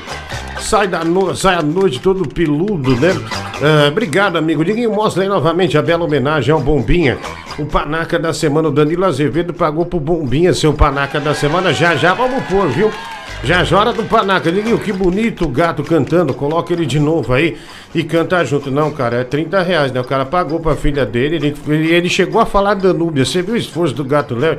[0.59, 1.35] Sai, da no...
[1.35, 3.09] Sai à noite todo peludo, né?
[3.61, 4.63] Ah, obrigado, amigo.
[4.63, 7.17] Diguinho, mostra aí novamente a bela homenagem ao Bombinha.
[7.59, 11.73] O panaca da semana, o Danilo Azevedo pagou pro Bombinha seu panaca da semana.
[11.73, 12.91] Já já vamos pôr, viu?
[13.75, 14.51] Hora do panaca.
[14.51, 16.33] Diguinho, que bonito o gato cantando.
[16.33, 17.57] Coloca ele de novo aí
[17.93, 18.71] e canta junto.
[18.71, 19.99] Não, cara, é 30 reais, né?
[19.99, 21.55] O cara pagou pra filha dele.
[21.67, 23.25] Ele, ele chegou a falar Danúbia.
[23.25, 24.57] Você viu o esforço do gato Léo?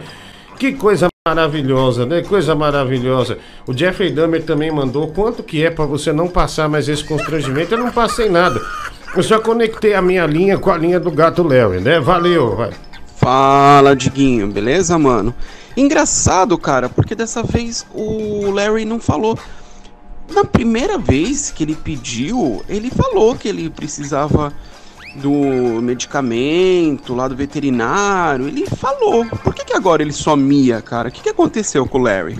[0.59, 2.23] Que coisa maravilhosa, né?
[2.23, 3.39] Coisa maravilhosa.
[3.67, 7.75] O Jeffrey Dahmer também mandou quanto que é pra você não passar mais esse constrangimento.
[7.75, 8.61] Eu não passei nada.
[9.17, 11.99] Eu só conectei a minha linha com a linha do gato Léo, né?
[11.99, 12.71] Valeu, vai.
[13.17, 15.35] Fala, Diguinho, beleza, mano?
[15.77, 19.39] Engraçado, cara, porque dessa vez o Larry não falou.
[20.33, 24.53] Na primeira vez que ele pediu, ele falou que ele precisava
[25.16, 28.49] do medicamento lá do veterinário.
[28.49, 29.27] Ele falou.
[29.27, 31.09] Por que, que agora ele somia, cara?
[31.09, 32.39] O que, que aconteceu com o Larry?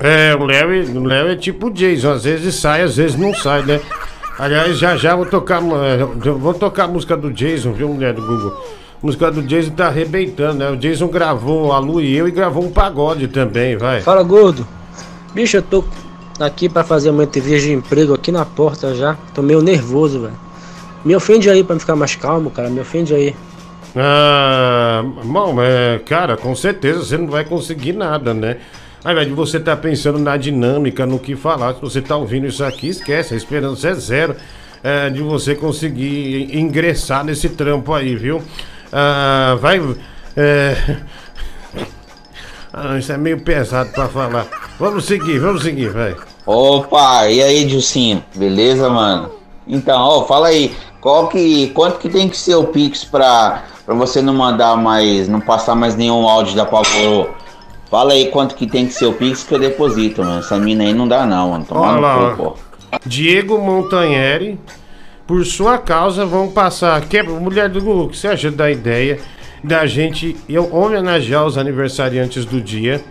[0.00, 3.34] É, o Larry, o Larry é tipo o Jason, às vezes sai, às vezes não
[3.34, 3.80] sai, né?
[4.38, 8.22] Aliás, já já vou tocar, eh, vou tocar a música do Jason, viu, mulher do
[8.22, 8.56] Google?
[9.00, 10.70] A música do Jason tá arrebentando, né?
[10.70, 14.00] O Jason gravou a Lu e eu e gravou um pagode também, vai.
[14.00, 14.66] Fala, gordo.
[15.32, 15.84] Bicho, eu tô
[16.40, 19.16] aqui pra fazer uma entrevista de emprego aqui na porta já.
[19.32, 20.34] Tô meio nervoso, velho.
[21.04, 22.68] Me ofende aí pra me ficar mais calmo, cara.
[22.68, 23.36] Me ofende aí.
[23.94, 28.56] Ah, bom, é, cara, com certeza você não vai conseguir nada, né?
[29.04, 32.48] Ao invés de você tá pensando na dinâmica, no que falar, se você tá ouvindo
[32.48, 34.34] isso aqui, esquece, a esperança é zero
[34.82, 38.42] é, de você conseguir ingressar nesse trampo aí, viu?
[38.92, 39.80] Ah, vai.
[40.36, 40.96] É...
[42.72, 44.46] Ah, isso é meio pesado pra falar.
[44.78, 46.14] Vamos seguir, vamos seguir, vai.
[46.46, 48.22] Opa, e aí, Dilcinho?
[48.34, 49.30] Beleza, mano?
[49.66, 53.94] Então, ó, fala aí, qual que, quanto que tem que ser o Pix pra, pra
[53.94, 57.28] você não mandar mais, não passar mais nenhum áudio da Pavorô?
[57.90, 60.40] Fala aí quanto que tem que ser o Pix que eu deposito, mano.
[60.40, 61.64] Essa mina aí não dá não, mano.
[61.64, 62.54] Toma Olha lá.
[63.04, 64.58] Diego Montanheri,
[65.28, 66.98] por sua causa, vão passar.
[67.02, 69.18] Que, mulher do Google, que você acha da ideia
[69.62, 73.02] da gente eu homenagear os aniversariantes do dia?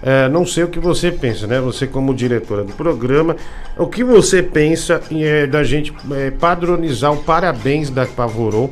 [0.00, 1.60] É, não sei o que você pensa, né?
[1.60, 3.34] Você como diretora do programa,
[3.76, 8.70] o que você pensa é, da gente é, padronizar o parabéns da Pavorô,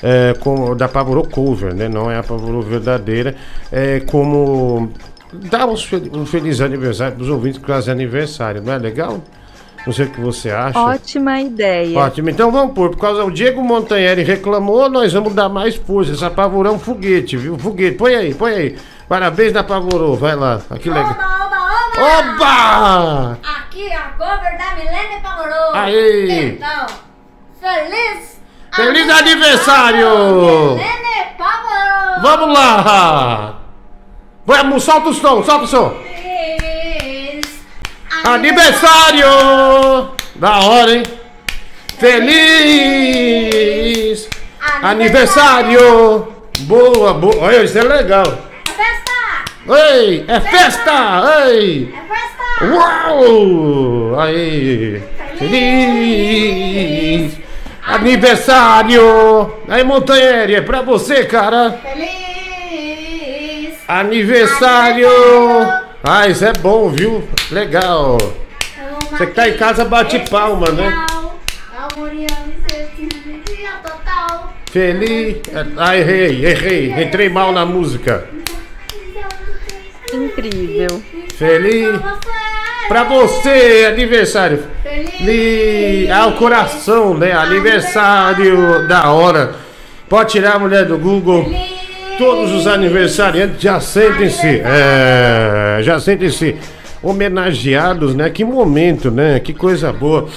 [0.00, 1.88] é, como, da Pavorô cover, né?
[1.88, 3.34] Não é a Pavorô verdadeira,
[3.72, 4.92] é, como
[5.32, 9.20] dar um feliz aniversário para os ouvintes que fazem aniversário, não é legal?
[9.86, 10.78] Não sei o que você acha.
[10.78, 11.98] Ótima ideia.
[11.98, 12.90] Ótimo, então vamos pôr.
[12.90, 16.12] Por causa do Diego Montanheri reclamou, nós vamos dar mais força.
[16.12, 17.58] Essa Pavorô é um foguete, viu?
[17.58, 18.78] Foguete, põe aí, põe aí.
[19.08, 20.60] Parabéns da Pavorô, vai lá.
[20.70, 21.16] Ah, que legal.
[21.96, 23.38] Oba!
[23.42, 25.74] Aqui é a cover da Milene Pavorô.
[25.74, 26.56] Aí.
[26.56, 26.86] Então,
[27.60, 28.34] feliz
[28.74, 30.08] Feliz aniversário!
[30.08, 32.20] Milene Pavorô.
[32.22, 33.60] Vamos lá!
[34.44, 35.94] Vamos, solta o som, solta o som.
[38.24, 39.26] Aniversário!
[40.36, 41.02] Da hora, hein?
[41.98, 42.28] Feliz
[44.82, 46.26] aniversário!
[46.60, 47.36] Boa, boa.
[47.36, 48.24] Olha, isso é legal.
[49.68, 51.46] Ei, é festa!
[51.48, 51.94] Ei!
[51.94, 52.64] É festa!
[52.72, 54.18] Uau!
[54.20, 55.02] Aí!
[55.38, 56.54] Feliz
[57.86, 59.54] aniversário!
[59.68, 61.78] Aí, Montanheri, é pra você, cara!
[61.82, 62.14] Feliz
[63.86, 65.08] Aniversário!
[66.06, 67.26] Ah, isso é bom, viu?
[67.50, 68.18] Legal.
[69.10, 71.06] Você que tá em casa, bate palma, né?
[74.70, 75.36] Feliz.
[75.78, 77.02] Ah, errei, errei.
[77.02, 78.28] Entrei mal na música.
[80.12, 81.02] Incrível.
[81.38, 81.98] Feliz.
[82.86, 84.62] Pra você, aniversário.
[84.82, 86.10] Feliz.
[86.10, 87.32] Ah, o coração, né?
[87.32, 89.54] Aniversário da hora.
[90.06, 91.50] Pode tirar a mulher do Google.
[92.18, 94.62] Todos os aniversariantes já sentem-se.
[94.64, 96.56] É, já sentem-se
[97.02, 98.30] homenageados, né?
[98.30, 99.40] Que momento, né?
[99.40, 100.28] Que coisa boa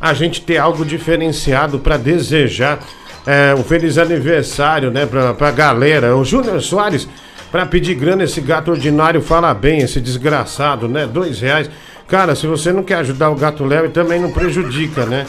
[0.00, 2.78] a gente ter algo diferenciado pra desejar
[3.26, 5.04] é, um feliz aniversário, né?
[5.04, 6.16] Pra, pra galera.
[6.16, 7.06] O Júnior Soares,
[7.52, 11.06] pra pedir grana, esse gato ordinário fala bem, esse desgraçado, né?
[11.06, 11.70] Dois reais.
[12.08, 15.26] Cara, se você não quer ajudar o gato Léo, também não prejudica, né?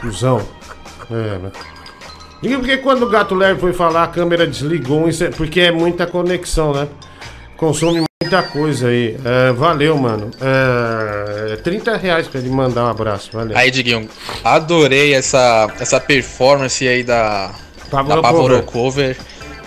[0.00, 0.40] Cusão.
[1.10, 1.69] É?
[2.42, 6.06] Diga porque quando o gato Léo foi falar, a câmera desligou, é- porque é muita
[6.06, 6.88] conexão, né?
[7.56, 9.16] Consome muita coisa aí.
[9.22, 10.30] É, valeu, mano.
[10.40, 13.56] É, 30 reais pra ele mandar um abraço, valeu.
[13.56, 14.08] Aí, Diguinho,
[14.42, 17.50] adorei essa, essa performance aí da
[17.90, 19.14] Pavoro da Pavoro Cover.
[19.14, 19.16] Cover.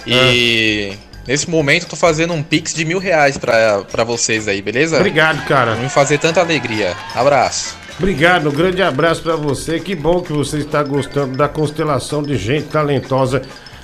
[0.07, 0.93] E
[1.27, 4.97] nesse momento tô fazendo um pix de mil reais pra, pra vocês aí, beleza?
[4.97, 5.75] Obrigado, cara.
[5.75, 6.95] Me fazer tanta alegria.
[7.13, 7.77] Abraço.
[7.97, 9.79] Obrigado, um grande abraço pra você.
[9.79, 13.41] Que bom que você está gostando da constelação de gente talentosa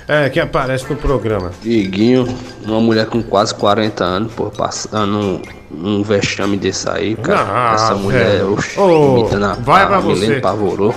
[0.08, 1.52] é, que aparece no programa.
[1.62, 2.26] Diguinho,
[2.64, 5.40] uma mulher com quase 40 anos, pô, passando
[5.70, 7.46] um, um vexame desse aí, cara.
[7.48, 8.54] Ah, Essa mulher, velho.
[8.54, 10.40] oxe, Ô, imitando a, vai pra a Milene você.
[10.40, 10.94] Pavorou.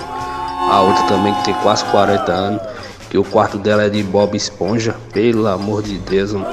[0.70, 2.62] A outra também que tem quase 40 anos,
[3.10, 4.96] que o quarto dela é de Bob Esponja.
[5.12, 6.46] Pelo amor de Deus, mano.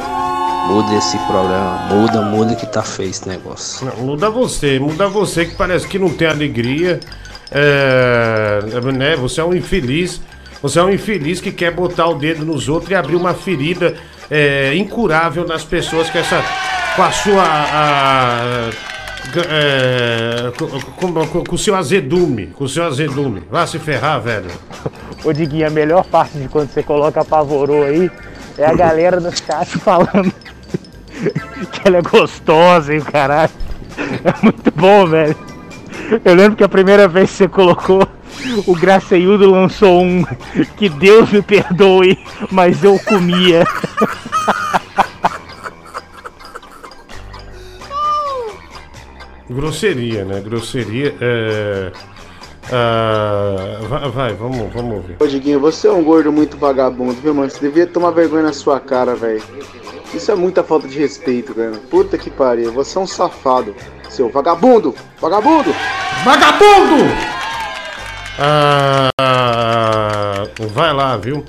[0.67, 3.85] Muda esse programa, muda, muda que tá feio esse negócio.
[3.85, 6.99] Não, muda você, muda você que parece que não tem alegria.
[7.51, 8.59] É,
[8.93, 9.15] né?
[9.17, 10.21] Você é um infeliz.
[10.61, 13.95] Você é um infeliz que quer botar o dedo nos outros e abrir uma ferida
[14.29, 16.41] é, incurável nas pessoas com essa.
[16.95, 17.43] com a sua.
[17.43, 18.69] a-
[19.49, 20.67] é, com,
[21.13, 22.47] com- com- com o seu azedume.
[22.47, 23.43] Com o seu azedume.
[23.51, 24.49] Vá se ferrar, velho.
[25.23, 28.09] Ô Diguinho, a melhor parte de quando você coloca apavorou aí
[28.57, 30.31] é a galera no chat falando
[31.71, 33.51] que ela é gostosa e o caralho.
[33.97, 35.35] É muito bom, velho.
[36.23, 38.07] Eu lembro que a primeira vez que você colocou,
[38.65, 40.23] o Graceildo lançou um
[40.77, 42.17] que Deus me perdoe,
[42.49, 43.65] mas eu comia.
[49.49, 50.39] Grosseria, né?
[50.39, 51.15] Grosseria.
[51.19, 51.91] É.
[52.69, 55.17] ah, vai, vai, vamos, vamos ver.
[55.19, 57.49] Ô Diguinho, você é um gordo muito vagabundo, viu, mano?
[57.49, 59.41] Você devia tomar vergonha na sua cara, velho.
[60.13, 61.73] Isso é muita falta de respeito, cara.
[61.89, 62.71] Puta que pariu.
[62.73, 63.75] Você é um safado,
[64.09, 64.93] seu vagabundo!
[65.19, 65.73] Vagabundo!
[66.23, 67.03] Vagabundo!
[68.37, 69.09] Ah,
[70.73, 71.43] vai lá, viu?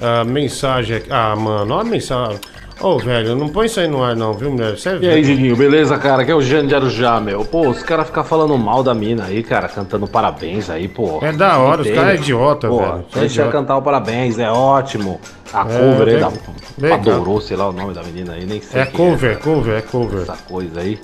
[0.00, 1.08] Ah, mensagem aqui.
[1.10, 2.38] Ah, mano, olha a mensagem.
[2.82, 4.76] Ô, velho, não põe isso aí no ar, não, viu, mulher?
[4.76, 5.22] Você é E aí.
[5.22, 6.24] Diguinho, beleza, cara?
[6.24, 7.44] Que é o Jane de Arujá, meu.
[7.44, 11.20] Pô, os caras ficam falando mal da mina aí, cara, cantando parabéns aí, pô.
[11.22, 13.04] É da hora, os caras é idiota, pô, velho.
[13.14, 13.52] É Deixa idiota.
[13.52, 15.20] cantar o parabéns, é ótimo.
[15.52, 16.94] A É, cover aí da.
[16.94, 18.80] Adorou, sei lá o nome da menina aí, nem sei.
[18.80, 20.22] É quem cover, cover, é cover.
[20.22, 20.98] Essa coisa aí.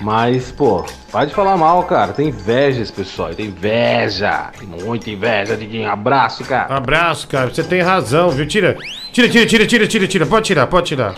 [0.00, 2.12] Mas, pô, para de falar mal, cara.
[2.12, 4.50] Tem inveja esse pessoal, tem inveja.
[4.58, 5.90] Tem muita inveja, Diguinho.
[5.90, 6.76] Abraço, cara.
[6.76, 7.52] Abraço, cara.
[7.52, 8.46] Você tem razão, viu?
[8.46, 8.76] Tira,
[9.12, 10.26] tira, tira, tira, tira, tira, tira.
[10.26, 11.14] Pode tirar, pode tirar.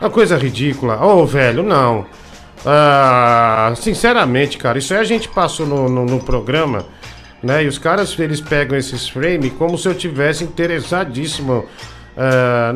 [0.00, 1.00] Uma coisa ridícula.
[1.04, 2.06] Ô, velho, não.
[2.66, 6.84] Ah, sinceramente, cara, isso aí a gente passou no, no, no programa,
[7.42, 7.62] né?
[7.62, 11.66] E os caras, eles pegam esses frames como se eu tivesse interessadíssimo.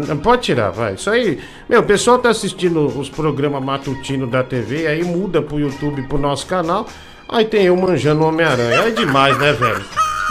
[0.07, 0.95] Não, pode tirar, vai.
[0.95, 1.39] Isso aí.
[1.68, 6.18] Meu, o pessoal tá assistindo os programas matutinos da TV, aí muda pro YouTube, pro
[6.18, 6.86] nosso canal.
[7.28, 8.80] Aí tem eu manjando Homem-Aranha.
[8.80, 9.84] Aí é demais, né, velho?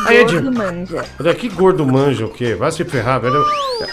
[0.06, 0.34] Aí é de...
[0.40, 1.06] Gordo manja.
[1.20, 2.54] Olha que gordo manja o quê?
[2.56, 3.44] Vai se ferrar, velho.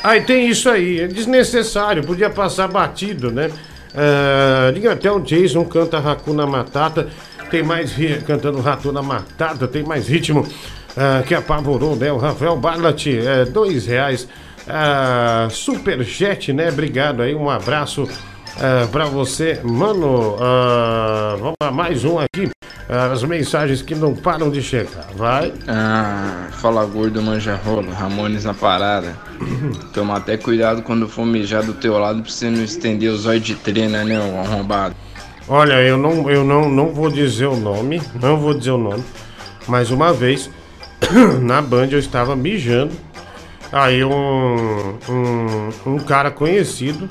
[0.02, 3.50] Aí tem isso aí, é desnecessário, podia passar batido, né?
[3.94, 7.08] Ah, diga até o Jason canta Hakuna Matata,
[7.50, 10.46] tem mais ri- cantando Hakuna Matata, tem mais ritmo
[10.96, 12.10] ah, que apavorou, né?
[12.12, 14.26] O Rafael Barlat, é, dois reais.
[14.68, 16.68] Ah, Superjet, né?
[16.68, 18.08] Obrigado aí, um abraço
[18.58, 20.36] ah, pra você, mano.
[20.40, 22.50] ah, vamos lá, mais um aqui.
[22.88, 25.52] Ah, as mensagens que não param de chegar, vai.
[25.66, 29.16] Ah, fala gordo manja rola, Ramones na parada.
[29.92, 33.42] Toma até cuidado quando for mijar do teu lado pra você não estender os olhos
[33.42, 34.94] de trena, né, o arrombado.
[35.48, 39.04] Olha, eu não, eu não, não vou dizer o nome, não vou dizer o nome,
[39.66, 40.50] mas uma vez
[41.42, 42.92] na Band eu estava mijando,
[43.74, 47.08] aí um, um, um cara conhecido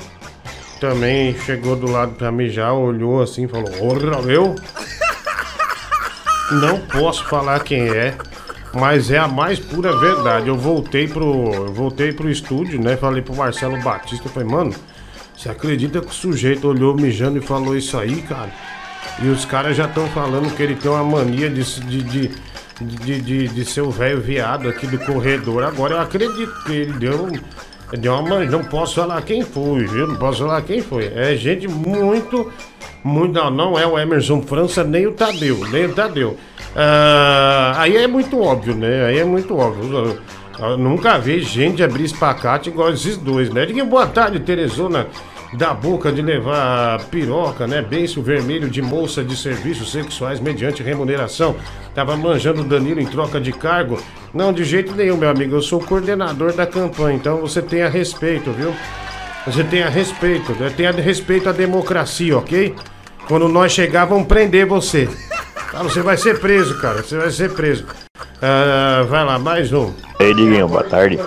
[0.80, 4.54] também chegou do lado pra mijar, olhou assim e falou: Ora, eu?
[6.52, 8.16] Não posso falar quem é,
[8.74, 10.50] mas é a mais pura verdade.
[10.50, 12.98] Eu voltei pro, eu voltei pro estúdio, né?
[12.98, 14.76] Falei pro Marcelo Batista, falei, mano,
[15.38, 18.52] Você acredita que o sujeito olhou mijando e falou isso aí, cara?
[19.22, 22.32] E os caras já estão falando que ele tem uma mania de, de, de,
[22.82, 25.64] de, de, de ser o velho viado aqui do corredor.
[25.64, 27.30] Agora eu acredito que ele deu,
[27.98, 30.08] deu uma man- Não posso falar quem foi, viu?
[30.08, 31.12] Não posso falar quem foi.
[31.16, 32.52] É gente muito.
[33.04, 36.38] Muito, não, não é o Emerson França, nem o Tadeu, nem o Tadeu.
[36.74, 39.06] Ah, aí é muito óbvio, né?
[39.06, 40.18] Aí é muito óbvio.
[40.58, 43.66] Eu nunca vi gente abrir espacate igual esses dois, né?
[43.66, 45.08] Diga boa tarde, Teresona,
[45.58, 47.82] da boca de levar piroca, né?
[47.82, 51.56] Beiço vermelho de moça de serviços sexuais mediante remuneração.
[51.94, 54.02] Tava manjando Danilo em troca de cargo.
[54.34, 55.56] Não, de jeito nenhum, meu amigo.
[55.56, 58.74] Eu sou coordenador da campanha, então você tenha respeito, viu?
[59.46, 60.72] Você tenha respeito, né?
[60.76, 62.74] tenha respeito à democracia, ok?
[63.28, 65.08] Quando nós chegar, vão prender você.
[65.72, 65.84] Tá?
[65.84, 67.04] Você vai ser preso, cara.
[67.04, 67.86] Você vai ser preso.
[68.42, 69.92] Ah, vai lá, mais um.
[70.20, 71.20] Ei, Diguinho, boa tarde.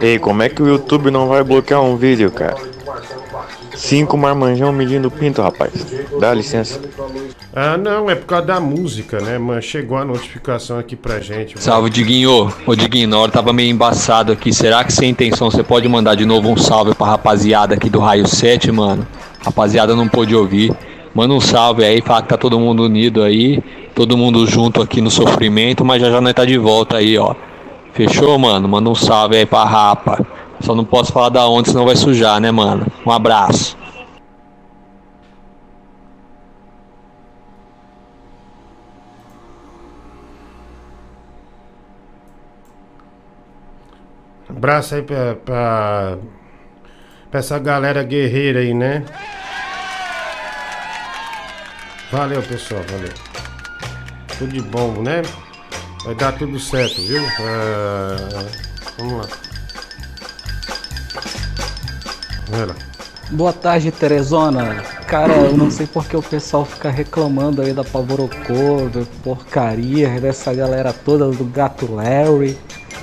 [0.00, 2.56] Ei, como é que o YouTube não vai bloquear um vídeo, cara?
[3.78, 5.86] Cinco marmanjão medindo pinto, rapaz.
[6.18, 6.80] Dá licença.
[7.54, 9.62] Ah, não, é por causa da música, né, mano?
[9.62, 11.62] Chegou a notificação aqui pra gente.
[11.62, 12.52] Salve, Diguinho.
[12.66, 14.52] Ô, Diguinho, na hora tava meio embaçado aqui.
[14.52, 18.00] Será que sem intenção você pode mandar de novo um salve pra rapaziada aqui do
[18.00, 19.06] Raio 7, mano?
[19.44, 20.72] Rapaziada não pôde ouvir.
[21.14, 23.62] Manda um salve aí, fala que tá todo mundo unido aí.
[23.94, 27.32] Todo mundo junto aqui no sofrimento, mas já já nós tá de volta aí, ó.
[27.92, 28.68] Fechou, mano?
[28.68, 30.26] Manda um salve aí pra rapa.
[30.60, 32.86] Só não posso falar da onde, senão vai sujar, né, mano?
[33.06, 33.76] Um abraço.
[44.48, 46.18] Abraço aí pra, pra,
[47.30, 49.04] pra essa galera guerreira aí, né?
[52.10, 53.12] Valeu, pessoal, valeu.
[54.38, 55.22] Tudo de bom, né?
[56.04, 57.22] Vai dar tudo certo, viu?
[57.40, 58.46] Ah,
[58.98, 59.47] vamos lá.
[62.50, 62.74] Vai lá.
[63.30, 64.76] Boa tarde, Teresona.
[65.06, 70.54] Cara, eu não sei porque o pessoal fica reclamando aí da Pavorocô, da porcaria, dessa
[70.54, 72.58] galera toda do Gato Larry.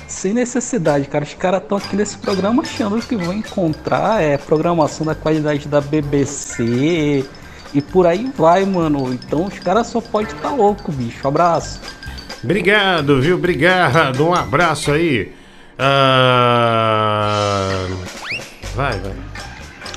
[0.08, 1.24] Sem necessidade, cara.
[1.24, 5.80] Os caras estão aqui nesse programa achando que vão encontrar é, programação da qualidade da
[5.80, 7.24] BBC
[7.72, 9.12] e por aí vai, mano.
[9.12, 11.28] Então os caras só podem estar tá louco, bicho.
[11.28, 11.80] Abraço.
[12.42, 13.36] Obrigado, viu?
[13.36, 14.26] Obrigado.
[14.26, 15.32] Um abraço aí.
[15.78, 16.66] Ah,
[18.74, 19.25] Vai, vai.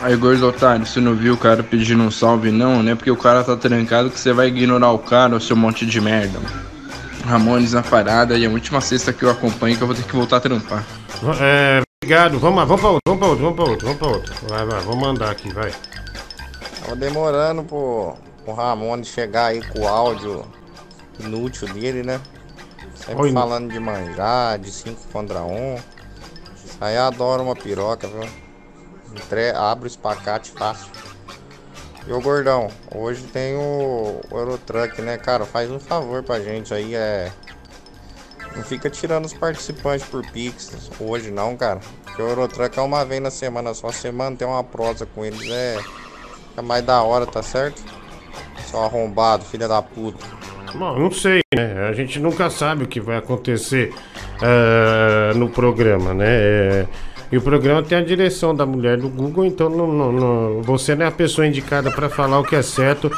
[0.02, 2.96] Aí, gordo otário, você não viu o cara pedindo um salve, não, né?
[2.96, 6.00] Porque o cara tá trancado que você vai ignorar o cara, o seu monte de
[6.00, 6.40] merda.
[7.26, 10.16] Ramones na parada e a última sexta que eu acompanho que eu vou ter que
[10.16, 10.86] voltar a trampar.
[11.42, 12.40] É, obrigado.
[12.40, 14.34] Vamos lá, vamos pra outro, vamos pra outro, vamos pra outro, vamos pra outro.
[14.48, 15.74] Vai, vai, vamos mandar aqui, vai.
[16.82, 20.46] Tava demorando pro, pro Ramon chegar aí com o áudio
[21.20, 22.22] inútil dele, né?
[22.96, 23.34] Sempre Oi.
[23.34, 25.54] falando de manjar, de 5 contra 1.
[25.54, 25.78] Um.
[26.80, 28.49] Aí adora uma piroca, viu?
[29.16, 29.52] Entre...
[29.52, 30.92] Abre o espacate fácil.
[32.08, 35.46] E o gordão, hoje tem o, o Eurotruck, né, cara?
[35.46, 37.32] Faz um favor pra gente aí, é.
[38.56, 41.80] Não fica tirando os participantes por Pix hoje não, cara.
[42.04, 45.48] Porque o Eurotruck é uma vez na semana, só você manter uma prosa com eles
[45.50, 45.78] é.
[46.58, 47.82] É mais da hora, tá certo?
[48.66, 50.26] Só arrombado, filha da puta.
[50.74, 51.88] Bom, não sei, né?
[51.88, 53.94] A gente nunca sabe o que vai acontecer
[54.42, 56.28] ah, no programa, né?
[56.28, 56.88] É,
[57.32, 60.96] e o programa tem a direção da mulher do Google, então não, não- não- você
[60.96, 63.12] não é a pessoa indicada para falar o que é certo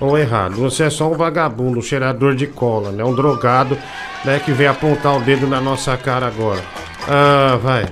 [0.00, 0.54] ou errado.
[0.56, 3.04] Você é só um vagabundo, um cheirador de cola, né?
[3.04, 3.76] Um drogado,
[4.24, 4.40] né?
[4.44, 6.60] Que vem apontar o dedo na nossa cara agora.
[7.08, 7.86] Ah, vai.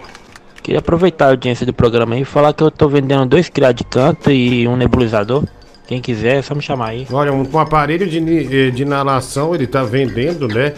[0.62, 3.79] Queria aproveitar a audiência do programa aí e falar que eu tô vendendo dois criados
[3.79, 5.45] de canto e um nebulizador.
[5.87, 7.07] Quem quiser, é só me chamar aí.
[7.12, 10.72] Olha, um, um aparelho de, eh, de inalação ele tá vendendo, né?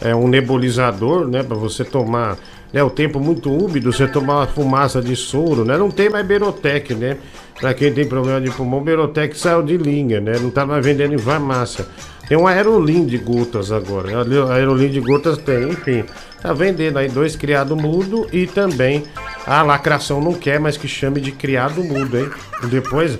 [0.00, 1.42] É um nebulizador, né?
[1.42, 2.36] Pra você tomar.
[2.74, 5.78] Né, o tempo muito úmido, você tomar uma fumaça de soro, né?
[5.78, 7.18] Não tem mais Berotec, né?
[7.60, 10.32] Pra quem tem problema de pulmão, Berotec saiu de linha, né?
[10.40, 11.86] Não tá mais vendendo em farmácia.
[12.28, 14.20] Tem um aerolim de gotas agora.
[14.20, 16.04] Ali, o Aerolim de gotas tem, enfim.
[16.42, 19.04] Tá vendendo aí dois criado mudo e também
[19.46, 22.28] a lacração não quer, mas que chame de criado mudo, hein?
[22.64, 23.16] Depois,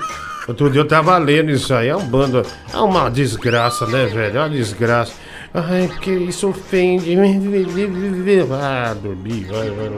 [0.49, 2.43] outro dia eu tava lendo isso aí, é um bando.
[2.73, 4.37] É uma desgraça, né, velho?
[4.37, 5.13] É uma desgraça.
[5.57, 7.17] Ai, porque isso ofende.
[8.61, 9.91] Ah, dormi, vai, vai.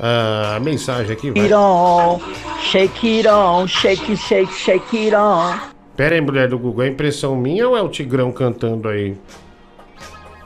[0.00, 1.44] Ah, a mensagem aqui, vai.
[1.44, 2.20] it on,
[2.60, 5.56] shake it on, shake, shake, shake it on.
[5.96, 9.16] Pera aí, mulher do Google, é impressão minha ou é o Tigrão cantando aí?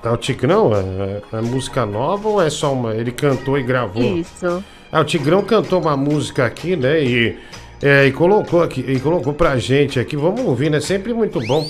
[0.05, 0.73] É o Tigrão?
[0.75, 2.95] É, é música nova ou é só uma.
[2.95, 4.03] Ele cantou e gravou?
[4.03, 4.63] Isso.
[4.91, 7.03] Ah, o Tigrão cantou uma música aqui, né?
[7.03, 7.39] E,
[7.81, 10.17] é, e colocou aqui, e colocou pra gente aqui.
[10.17, 10.81] Vamos ouvir, né?
[10.81, 11.67] Sempre muito bom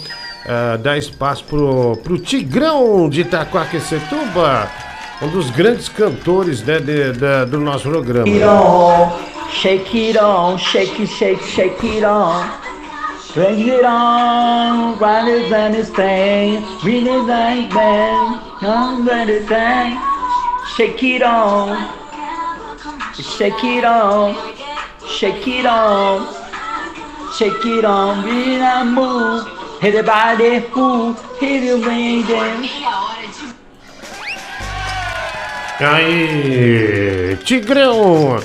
[0.48, 4.68] ah, dar espaço pro, pro Tigrão de Itaquaquecetuba,
[5.22, 8.26] um dos grandes cantores né, de- da- do nosso programa.
[8.46, 12.42] On, Shake it on, shake shake, shake it on.
[13.34, 16.62] Bring it on, what is anything?
[16.82, 19.98] Really like that, I'm ready thing.
[20.76, 21.76] Shake it on,
[23.14, 24.34] shake it on,
[25.06, 26.26] shake it on,
[27.38, 29.61] shake it on, really I move.
[29.82, 32.28] Move, hit.
[35.80, 38.38] Aí, Tigrão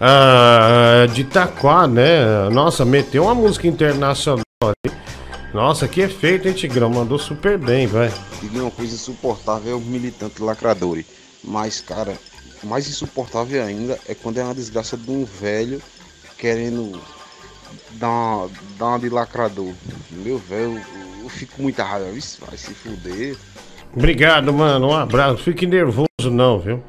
[0.00, 2.48] ah, de Itaquá, né?
[2.48, 4.94] Nossa, meteu uma música internacional ali.
[5.52, 6.88] Nossa, que efeito, hein, Tigrão?
[6.88, 8.10] Mandou super bem, vai.
[8.42, 11.04] E uma coisa insuportável é o militante lacrador.
[11.44, 12.14] Mas, cara,
[12.62, 15.82] mais insuportável ainda é quando é uma desgraça de um velho
[16.38, 16.98] querendo
[17.92, 19.72] dar uma, dar uma de lacrador.
[20.10, 22.10] Meu velho, eu, eu fico muita raiva.
[22.10, 23.36] Isso vai se fuder.
[23.94, 24.88] Obrigado, mano.
[24.88, 25.38] Um abraço.
[25.38, 26.82] Fique nervoso, não, viu?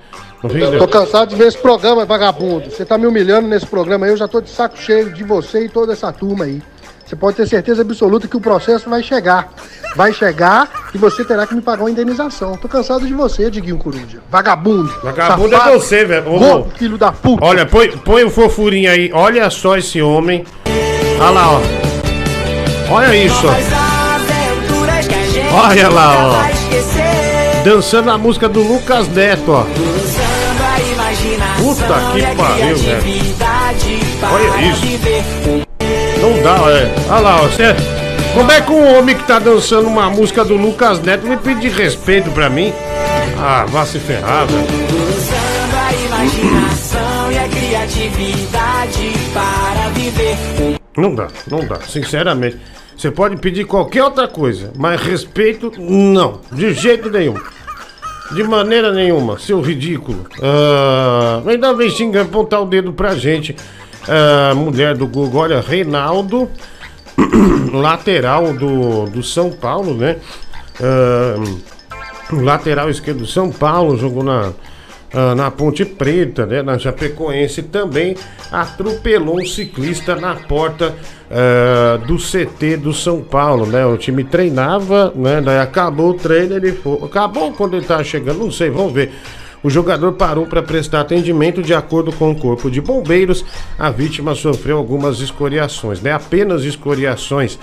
[0.43, 0.91] Não fique Tô nervoso.
[0.91, 2.69] cansado de ver esse programa, vagabundo.
[2.69, 5.65] Você tá me humilhando nesse programa aí, eu já tô de saco cheio de você
[5.65, 6.61] e toda essa turma aí.
[7.05, 9.51] Você pode ter certeza absoluta que o processo vai chegar.
[9.95, 12.55] Vai chegar e você terá que me pagar uma indenização.
[12.55, 14.19] Tô cansado de você, Diguinho Coruja.
[14.29, 14.93] Vagabundo.
[15.01, 16.31] Vagabundo é safado, você, velho.
[16.31, 17.43] Ô, filho da puta.
[17.43, 19.09] Olha, põe, põe o fofurinho aí.
[19.11, 20.45] Olha só esse homem.
[21.19, 21.61] Olha lá, ó.
[22.91, 23.47] Olha isso.
[25.51, 27.63] Olha lá, ó.
[27.63, 29.65] Dançando a música do Lucas Neto, ó.
[31.57, 33.03] Puta que pariu, velho.
[34.31, 34.85] Olha isso.
[36.21, 36.93] Não dá, é.
[37.09, 37.49] Olha lá, ó.
[37.49, 37.75] Cê...
[38.33, 41.71] Como é que um homem que tá dançando uma música do Lucas Neto me pedir
[41.71, 42.73] respeito pra mim?
[43.37, 44.67] Ah, vá se ferrar, velho.
[46.05, 50.78] imaginação e a criatividade para viver.
[50.99, 52.57] Não dá, não dá, sinceramente.
[52.95, 57.35] Você pode pedir qualquer outra coisa, mas respeito, não, de jeito nenhum.
[58.33, 60.25] De maneira nenhuma, seu ridículo.
[60.41, 63.55] Ah, ainda vem xingando, apontar o dedo pra gente.
[64.07, 66.49] Ah, mulher do Google, olha, Reinaldo,
[67.71, 70.17] lateral do, do São Paulo, né?
[70.81, 71.35] Ah,
[72.31, 74.51] lateral esquerdo do São Paulo, jogou na,
[75.11, 76.61] ah, na Ponte Preta, né?
[76.61, 78.15] Na Chapecoense também
[78.51, 80.95] atropelou um ciclista na porta
[81.31, 83.85] ah, do CT do São Paulo, né?
[83.85, 85.41] O time treinava, né?
[85.41, 87.03] Daí acabou o treino, ele foi.
[87.03, 89.11] Acabou quando ele tava chegando, não sei, vamos ver.
[89.61, 93.43] O jogador parou para prestar atendimento de acordo com o corpo de bombeiros.
[93.77, 96.13] A vítima sofreu algumas escoriações, né?
[96.13, 97.59] Apenas escoriações.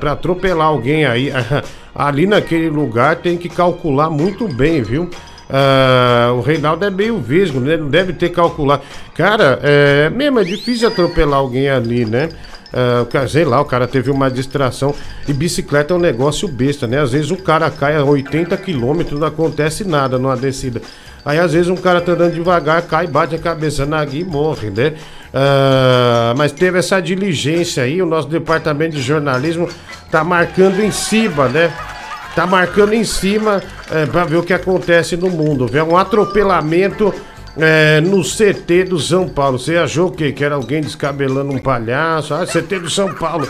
[0.00, 1.32] para atropelar alguém aí,
[1.94, 5.08] ali naquele lugar tem que calcular muito bem, viu?
[5.50, 7.76] Ah, o Reinaldo é meio vesgo, né?
[7.76, 8.82] Não deve ter calculado.
[9.14, 12.28] Cara, é, mesmo é difícil atropelar alguém ali, né?
[13.08, 14.92] Cara- sei lá, o cara teve uma distração.
[15.28, 17.00] E bicicleta é um negócio besta, né?
[17.00, 20.82] Às vezes o cara cai a 80 km, não acontece nada numa descida.
[21.24, 24.24] Aí às vezes um cara tá andando devagar, cai, bate a cabeça na guia e
[24.24, 24.94] morre, né?
[25.32, 29.68] Ah, mas teve essa diligência aí, o nosso departamento de jornalismo
[30.10, 31.72] tá marcando em cima, né?
[32.34, 35.66] Tá marcando em cima é, para ver o que acontece no mundo.
[35.66, 37.14] Vê um atropelamento
[37.56, 39.58] é, no CT do São Paulo.
[39.58, 40.32] Você achou o quê?
[40.32, 42.34] Que era alguém descabelando um palhaço?
[42.34, 43.48] Ah, CT do São Paulo.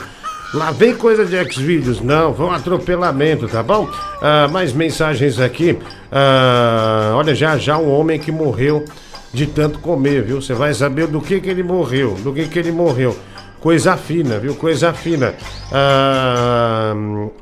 [0.52, 2.00] Lá vem coisa de Xvideos.
[2.00, 3.88] Não, foi um atropelamento, tá bom?
[4.20, 5.78] Ah, mais mensagens aqui.
[6.12, 8.84] Ah, olha, já já um homem que morreu
[9.32, 10.40] de tanto comer, viu?
[10.40, 13.16] Você vai saber do que que ele morreu, do que que ele morreu.
[13.64, 14.54] Coisa fina, viu?
[14.54, 15.34] Coisa fina.
[15.72, 16.92] Ah,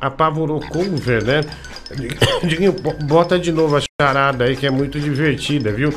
[0.00, 1.40] apavorou cover, né?
[2.46, 5.92] Diguinho, bo- bota de novo a charada aí que é muito divertida, viu?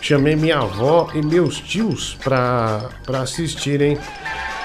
[0.00, 3.96] Chamei minha avó e meus tios pra, pra assistirem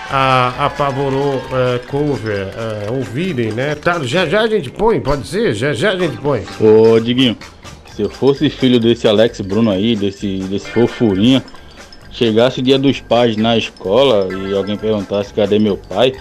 [0.10, 3.76] a Apavorou eh, cover, eh, ouvirem, né?
[3.76, 5.54] Tá, já já a gente põe, pode ser?
[5.54, 6.44] Já já a gente põe.
[6.60, 7.38] Ô, Diguinho,
[7.96, 11.44] se eu fosse filho desse Alex Bruno aí, desse, desse fofurinha,
[12.14, 16.14] chegasse dia dos pais na escola e alguém perguntasse cadê meu pai,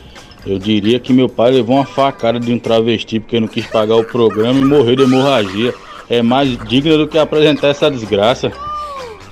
[0.45, 3.97] eu diria que meu pai levou uma facada de um travesti porque não quis pagar
[3.97, 5.73] o programa e morreu de hemorragia.
[6.11, 8.51] É mais digno do que apresentar essa desgraça.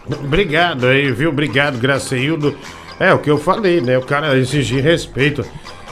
[0.06, 1.30] Obrigado aí, viu?
[1.30, 2.54] Obrigado, Graceildo.
[2.98, 3.98] É o que eu falei, né?
[3.98, 5.44] O cara exigir respeito.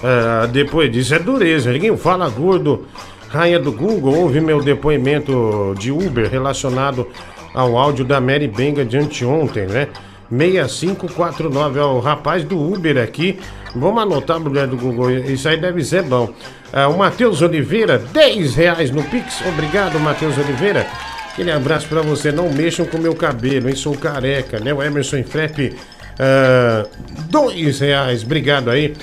[0.03, 1.73] Ah, depois disso é dureza.
[1.73, 2.87] Ninguém fala gordo.
[3.29, 7.07] Rainha do Google, ouve meu depoimento de Uber relacionado
[7.53, 9.89] ao áudio da Mary Benga de anteontem, né?
[10.31, 13.39] 6549 é o rapaz do Uber aqui.
[13.75, 15.11] Vamos anotar, mulher do Google.
[15.11, 16.33] Isso aí deve ser bom.
[16.73, 19.43] Ah, o Matheus Oliveira, 10 reais no Pix.
[19.47, 20.87] Obrigado, Matheus Oliveira.
[21.33, 22.33] Aquele abraço pra você.
[22.33, 23.77] Não mexam com meu cabelo, hein?
[23.77, 24.73] Sou careca, né?
[24.73, 25.77] O Emerson Frepe,
[26.19, 26.87] ah,
[27.31, 28.23] dois reais.
[28.23, 28.95] Obrigado aí.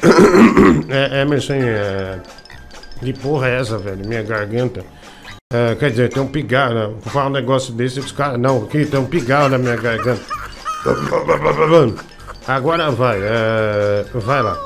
[0.88, 2.18] é, Emerson, é,
[3.00, 4.06] que porra é essa, velho?
[4.06, 4.84] Minha garganta.
[5.52, 6.74] Ah, quer dizer, tem um pigarro.
[6.74, 6.90] né?
[7.06, 8.38] Falar um negócio desse, os caras.
[8.38, 10.22] Não, aqui tem um pigarro na minha garganta.
[12.46, 14.56] Agora vai, é, vai lá.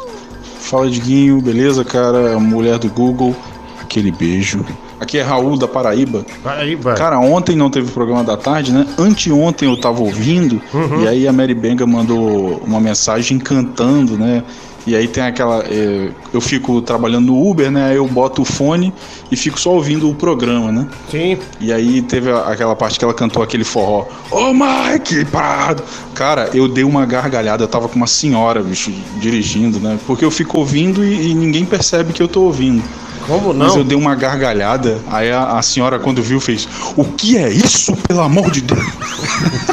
[0.60, 2.38] Fala Diguinho, beleza, cara?
[2.38, 3.34] Mulher do Google,
[3.82, 4.64] aquele beijo.
[5.00, 6.24] Aqui é Raul da Paraíba.
[6.42, 6.94] Paraíba.
[6.94, 8.86] Cara, ontem não teve programa da tarde, né?
[8.98, 11.02] Anteontem eu tava ouvindo Uhum.
[11.02, 14.42] e aí a Mary Benga mandou uma mensagem cantando, né?
[14.86, 15.64] E aí tem aquela.
[15.64, 17.90] é, eu fico trabalhando no Uber, né?
[17.90, 18.92] Aí eu boto o fone
[19.30, 20.86] e fico só ouvindo o programa, né?
[21.10, 21.38] Sim.
[21.60, 24.06] E aí teve aquela parte que ela cantou aquele forró.
[24.30, 25.82] Ô Mike, parado!
[26.14, 29.98] Cara, eu dei uma gargalhada, eu tava com uma senhora, bicho, dirigindo, né?
[30.06, 32.82] Porque eu fico ouvindo e, e ninguém percebe que eu tô ouvindo.
[33.26, 33.78] Como Mas não?
[33.78, 37.96] eu dei uma gargalhada, aí a, a senhora, quando viu, fez: O que é isso,
[38.06, 38.84] pelo amor de Deus?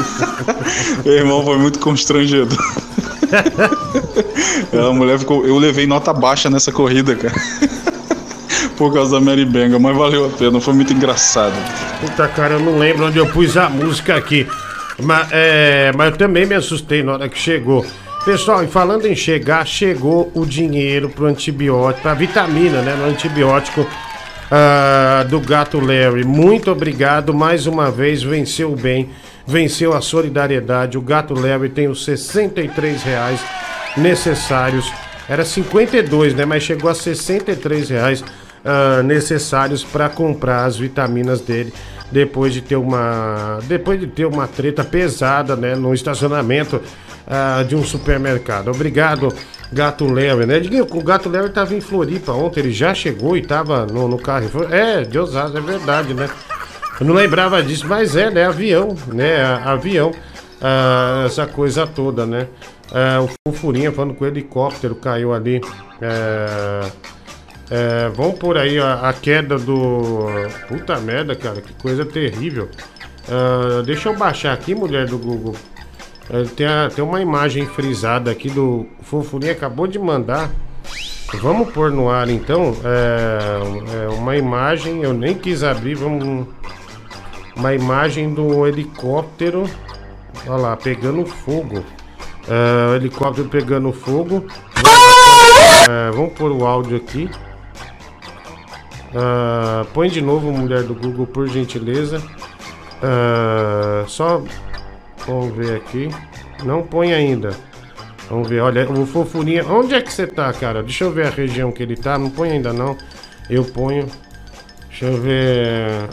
[1.04, 2.58] Meu irmão, foi muito constrangedor.
[4.88, 5.46] a mulher ficou.
[5.46, 7.34] Eu levei nota baixa nessa corrida, cara.
[8.76, 11.54] Por causa da Mary Benga, mas valeu a pena, foi muito engraçado.
[12.00, 14.46] Puta cara, eu não lembro onde eu pus a música aqui.
[15.00, 17.84] Mas, é, mas eu também me assustei na hora que chegou.
[18.24, 22.94] Pessoal, e falando em chegar, chegou o dinheiro pro antibiótico, pra vitamina, né?
[22.94, 23.86] No antibiótico
[24.54, 26.24] ah, do gato Larry.
[26.24, 29.08] Muito obrigado, mais uma vez, venceu bem,
[29.46, 30.98] venceu a solidariedade.
[30.98, 33.40] O gato Larry tem os 63 reais
[33.96, 34.92] necessários.
[35.28, 36.44] Era 52, né?
[36.44, 38.24] Mas chegou a 63 reais
[38.64, 41.72] ah, necessários para comprar as vitaminas dele
[42.12, 46.80] depois de ter uma depois de ter uma treta pesada, né, no estacionamento
[47.26, 48.68] ah, de um supermercado.
[48.68, 49.34] Obrigado,
[49.72, 50.60] Gato Larry, né?
[50.90, 54.48] O Gato Larry tava em Floripa ontem, ele já chegou e tava no, no carro.
[54.70, 56.28] É, de Osasco, é verdade, né?
[57.00, 58.46] Eu não lembrava disso, mas é, né?
[58.46, 59.42] Avião, né?
[59.64, 60.12] Avião,
[60.60, 62.46] ah, essa coisa toda, né?
[62.92, 65.60] Ah, o Fufurinha falando que o helicóptero caiu ali.
[66.00, 66.80] É,
[67.70, 70.26] é, vamos por aí a, a queda do.
[70.68, 72.68] Puta merda, cara, que coisa terrível.
[73.28, 75.54] Ah, deixa eu baixar aqui, mulher do Google.
[76.30, 80.50] É, tem, a- tem uma imagem frisada aqui do Fofurinha acabou de mandar.
[81.40, 82.76] Vamos pôr no ar então.
[82.84, 86.46] É, é uma imagem, eu nem quis abrir, vamos.
[87.56, 89.68] Uma imagem do helicóptero.
[90.46, 91.84] Olha lá, pegando fogo.
[92.48, 94.46] O helicóptero pegando fogo.
[95.88, 97.30] É, vamos pôr o áudio aqui.
[99.14, 102.22] Ah, põe de novo, mulher do Google, por gentileza.
[103.02, 104.42] Ah, só.
[105.26, 106.08] Vamos ver aqui.
[106.64, 107.50] Não põe ainda.
[108.30, 109.64] Vamos ver, olha, o fofurinha.
[109.68, 110.82] Onde é que você tá, cara?
[110.82, 112.16] Deixa eu ver a região que ele tá.
[112.16, 112.96] Não põe ainda não.
[113.50, 114.06] Eu ponho.
[115.02, 116.08] Deixa eu ver.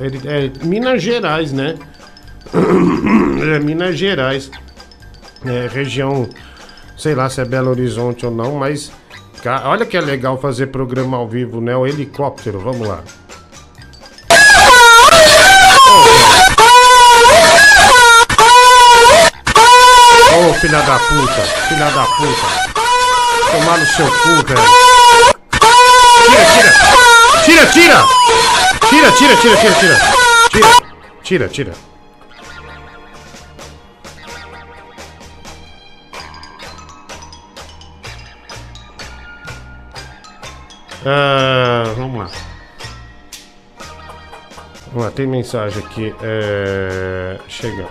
[0.00, 1.76] Ele, é Minas Gerais, né?
[3.54, 4.50] é Minas Gerais.
[5.44, 6.26] É, região.
[6.96, 8.90] Sei lá se é Belo Horizonte ou não, mas.
[9.42, 11.76] ca- Olha que é legal fazer programa ao vivo, né?
[11.76, 13.02] O helicóptero, vamos lá.
[20.34, 22.72] Ô filha da puta, filha da puta.
[23.52, 24.62] Tomar no seu cu, velho.
[27.44, 28.04] Tira, tira!
[28.88, 29.01] Tira, tira!
[29.16, 29.98] Tira, tira, tira, tira,
[30.50, 30.68] tira!
[31.22, 31.72] Tira, tira.
[41.04, 42.30] Ah, vamos lá.
[44.88, 46.14] Vamos lá, tem mensagem aqui.
[46.22, 47.38] É...
[47.48, 47.88] Chega.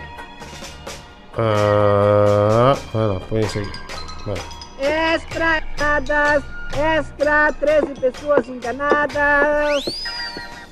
[1.38, 3.72] Ah, vai lá, põe isso aí.
[4.26, 5.13] Vai.
[5.13, 5.61] Extra
[6.78, 10.03] extra 13 pessoas enganadas.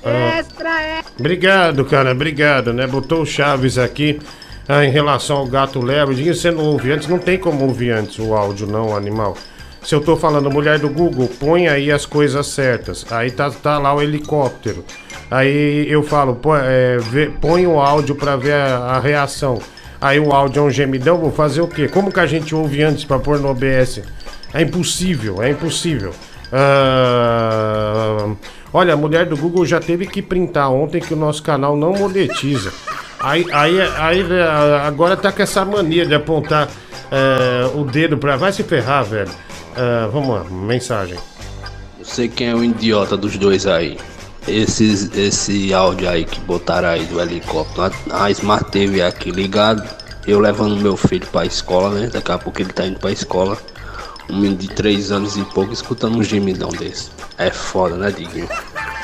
[0.08, 1.12] Extra, extra.
[1.18, 2.86] Obrigado, cara, obrigado, né?
[2.86, 4.18] Botou o Chaves aqui
[4.68, 5.80] ah, em relação ao gato.
[6.14, 9.36] Diga você não ouve antes, não tem como ouvir antes o áudio, não, animal.
[9.82, 13.06] Se eu tô falando mulher do Google, põe aí as coisas certas.
[13.10, 14.84] Aí tá, tá lá o helicóptero.
[15.30, 19.58] Aí eu falo, pô, é, vê- põe o áudio pra ver a, a reação.
[20.00, 21.88] Aí o áudio é um gemidão, vou fazer o quê?
[21.88, 24.02] Como que a gente ouve antes pra pôr no OBS?
[24.52, 26.12] É impossível, é impossível.
[26.52, 28.34] Ah,
[28.72, 31.92] olha, a mulher do Google já teve que printar ontem que o nosso canal não
[31.92, 32.72] monetiza.
[33.18, 36.68] Aí, aí, aí eh, agora tá com essa mania de apontar
[37.10, 38.36] eh, o dedo pra.
[38.36, 39.30] Vai se ferrar, velho.
[39.76, 41.16] Ah, vamos lá, mensagem.
[41.98, 43.98] Não sei quem é o idiota dos dois aí.
[44.48, 47.92] Esses, esse áudio aí que botaram aí do helicóptero.
[48.10, 49.82] A, a Smart TV aqui ligado.
[50.26, 52.10] Eu levando meu filho pra escola, né?
[52.12, 53.56] Daqui a pouco ele tá indo pra escola.
[54.30, 57.10] Um menino de 3 anos e pouco escutando um gemidão desse.
[57.36, 58.48] É foda, né, Diguinho?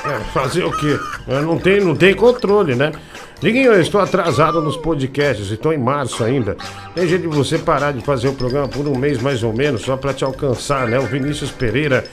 [0.04, 0.98] É, fazer o quê?
[1.26, 2.92] Não tem, não controle, né?
[3.38, 6.56] Diguinho, eu estou atrasado nos podcasts, estou em março ainda.
[6.94, 9.82] Tem jeito de você parar de fazer o programa por um mês mais ou menos,
[9.82, 10.98] só para te alcançar, né?
[10.98, 12.04] O Vinícius Pereira,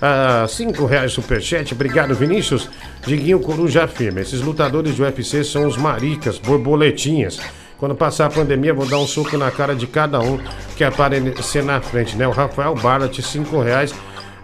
[0.00, 2.68] ah, cinco reais superchat, obrigado Vinícius.
[3.06, 7.38] Diguinho Coruja afirma, esses lutadores de UFC são os maricas, borboletinhas.
[7.82, 10.38] Quando passar a pandemia, vou dar um soco na cara de cada um
[10.76, 12.28] que aparecer na frente, né?
[12.28, 13.92] O Rafael Barlat, 5 reais.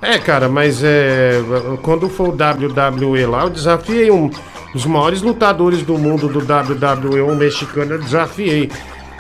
[0.03, 1.41] É, cara, mas é,
[1.83, 4.29] quando for o WWE lá, eu desafiei um
[4.73, 8.73] dos maiores lutadores do mundo do WWE, um mexicano, eu desafiei.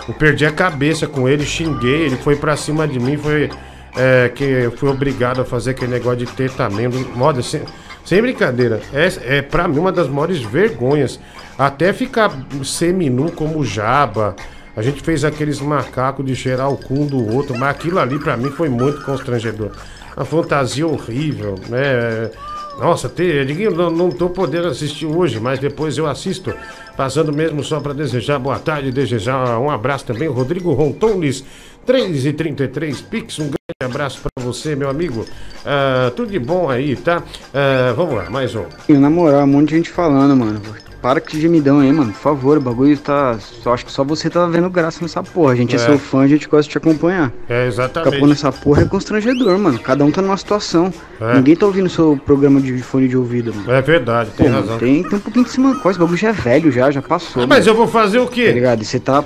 [0.08, 3.48] Eu perdi a cabeça com ele, xinguei, ele foi pra cima de mim, foi
[3.96, 6.98] é, que eu fui obrigado a fazer aquele negócio de tetamento.
[7.14, 7.62] Moda, sem,
[8.08, 11.20] sem brincadeira, é, é pra mim uma das maiores vergonhas.
[11.58, 12.32] Até ficar
[12.64, 14.34] seminu como Jaba.
[14.74, 18.34] A gente fez aqueles macacos de cheirar o cu do outro, mas aquilo ali pra
[18.34, 19.72] mim foi muito constrangedor.
[20.16, 22.30] Uma fantasia horrível, né?
[22.78, 26.54] Nossa, Diguinho, não, não tô podendo assistir hoje, mas depois eu assisto.
[26.96, 30.28] Passando mesmo só para desejar boa tarde, desejar um abraço também.
[30.28, 31.44] Rodrigo Rontones,
[31.84, 35.26] 3 e 33 Pix, um grande abraço para você, meu amigo.
[35.70, 37.22] Ah, tudo de bom aí, tá?
[37.52, 38.64] Ah, vamos lá, mais um.
[38.88, 40.60] Na moral, um monte de gente falando, mano.
[41.02, 42.10] Para com esse gemidão aí, mano.
[42.12, 43.38] Por favor, o bagulho tá.
[43.38, 45.52] Só acho que só você tá vendo graça nessa porra.
[45.52, 45.78] A gente é, É.
[45.78, 47.30] seu fã, a gente gosta de te acompanhar.
[47.48, 48.18] É, exatamente.
[48.18, 49.78] pondo essa porra é constrangedor, mano.
[49.78, 50.92] Cada um tá numa situação.
[51.20, 51.34] É.
[51.34, 53.70] Ninguém tá ouvindo seu programa de fone de ouvido, mano.
[53.70, 54.78] É verdade, tem Pô, razão.
[54.78, 55.98] Tem, tem um pouquinho de cima coisa.
[55.98, 57.42] O bagulho já é velho, já, já passou.
[57.44, 58.50] Ah, mas eu vou fazer o Tá quê?
[58.50, 58.82] ligado?
[58.82, 59.22] E você tá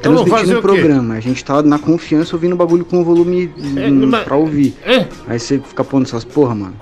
[0.00, 1.14] transmitindo o o programa.
[1.14, 4.74] A gente tá na confiança ouvindo o bagulho com volume É, hum, mas- pra ouvir.
[4.84, 5.06] É.
[5.28, 6.74] Aí você fica pondo essas porra, mano.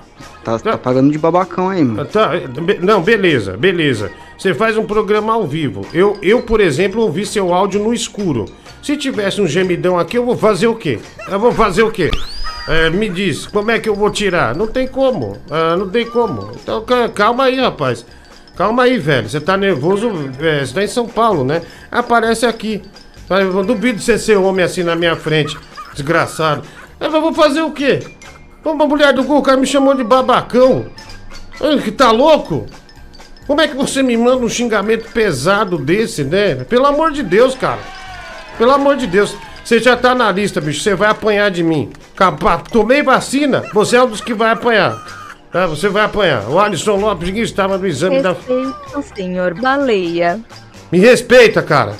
[0.43, 2.05] Tá, tá pagando de babacão aí, mano.
[2.05, 2.31] Tá,
[2.81, 4.09] não, beleza, beleza.
[4.37, 5.85] Você faz um programa ao vivo.
[5.93, 8.45] Eu, eu, por exemplo, ouvi seu áudio no escuro.
[8.81, 10.97] Se tivesse um gemidão aqui, eu vou fazer o quê?
[11.29, 12.09] Eu vou fazer o quê?
[12.67, 14.55] É, me diz, como é que eu vou tirar?
[14.55, 15.35] Não tem como.
[15.51, 16.51] Ah, não tem como.
[16.63, 18.05] Então ca- calma aí, rapaz.
[18.55, 19.27] Calma aí, velho.
[19.29, 20.09] Você tá nervoso.
[20.39, 21.61] é, você tá em São Paulo, né?
[21.91, 22.81] Aparece aqui.
[23.29, 25.57] Eu duvido você ser homem assim na minha frente.
[25.93, 26.63] Desgraçado.
[26.99, 27.99] Eu vou fazer o quê?
[28.63, 30.87] Uma mulher do Gol, o cara me chamou de babacão.
[31.61, 32.65] Ai, Que tá louco?
[33.47, 36.55] Como é que você me manda um xingamento pesado desse, né?
[36.55, 37.79] Pelo amor de Deus, cara.
[38.57, 39.35] Pelo amor de Deus.
[39.63, 40.81] Você já tá na lista, bicho.
[40.81, 41.91] Você vai apanhar de mim.
[42.71, 43.63] Tomei vacina.
[43.73, 44.97] Você é um dos que vai apanhar.
[45.51, 45.65] Tá?
[45.65, 46.47] Você vai apanhar.
[46.47, 48.33] O Alisson Lopes que estava no exame da.
[48.33, 50.39] Respeita o senhor baleia.
[50.91, 51.93] Me respeita, cara.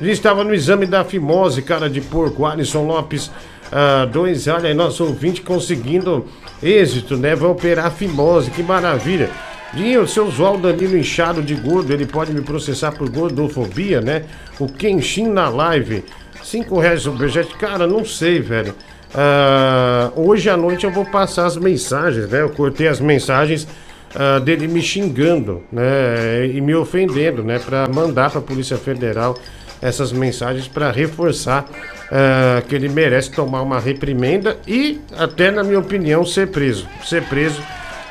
[0.00, 2.46] Gente estava no exame da fimose, cara de porco.
[2.46, 3.30] Alisson Lopes,
[3.72, 6.24] ah, dois, olha aí, nosso ouvinte conseguindo
[6.62, 7.34] êxito, né?
[7.34, 9.28] Vai operar a fimose, que maravilha.
[9.74, 14.24] Dinho, seu Zol Danilo inchado de gordo, ele pode me processar por gordofobia, né?
[14.58, 16.04] O Kenshin na live.
[16.42, 17.56] Cinco reais o projeto.
[17.56, 18.74] Cara, não sei, velho.
[19.12, 22.40] Ah, hoje à noite eu vou passar as mensagens, né?
[22.40, 23.66] Eu cortei as mensagens
[24.14, 29.36] ah, dele me xingando, né, e me ofendendo, né, para mandar para a Polícia Federal
[29.80, 31.64] essas mensagens para reforçar
[32.10, 37.22] ah, que ele merece tomar uma reprimenda e até na minha opinião ser preso, ser
[37.24, 37.60] preso,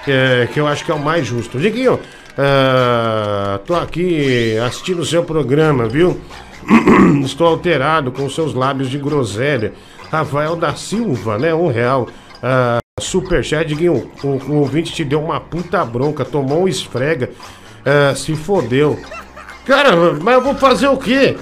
[0.06, 1.60] que, é- que eu acho que é o mais justo.
[1.60, 2.00] Diguinho,
[2.38, 6.20] ah, tô aqui assistindo o seu programa, viu?
[7.24, 9.74] Estou alterado com seus lábios de groselha.
[10.12, 11.54] Rafael da Silva, né?
[11.54, 12.08] Um real.
[12.42, 17.30] Ah, Superchat, Diguinho, o, o ouvinte te deu uma puta bronca, tomou um esfrega,
[17.86, 19.00] ah, se fodeu.
[19.66, 21.36] Cara, mas eu vou fazer o quê?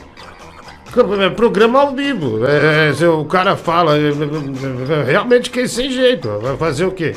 [1.21, 2.45] É Programa ao vivo.
[2.45, 6.39] É, é, se o cara fala, é, é, é, realmente que sem jeito.
[6.39, 7.13] Vai fazer o quê?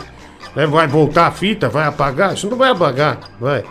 [0.57, 1.69] É, Vai voltar a fita?
[1.69, 2.35] Vai apagar?
[2.35, 3.65] Isso não vai apagar, vai.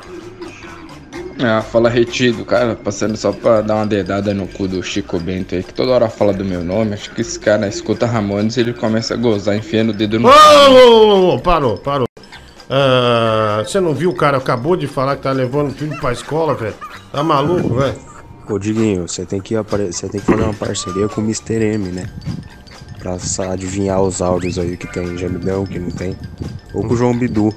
[1.40, 5.54] Ah, fala retido, cara, passando só pra dar uma dedada no cu do Chico Bento
[5.54, 6.94] aí, que toda hora fala do meu nome.
[6.94, 10.28] Acho que esse cara escuta Ramones e ele começa a gozar, enfiando o dedo no.
[10.28, 12.08] Ô, ô, ô, ô, parou, parou.
[12.70, 16.12] Ah, você não viu o cara acabou de falar que tá levando o filho pra
[16.12, 16.76] escola, velho?
[17.12, 17.96] Tá maluco, velho?
[18.50, 21.62] Ô Diguinho, você tem que você tem que fazer uma parceria com o Mr.
[21.62, 22.06] M, né?
[22.98, 23.18] Pra
[23.52, 26.16] adivinhar os áudios aí que tem gemidão, que não tem.
[26.74, 27.54] Ou com o João Bidu.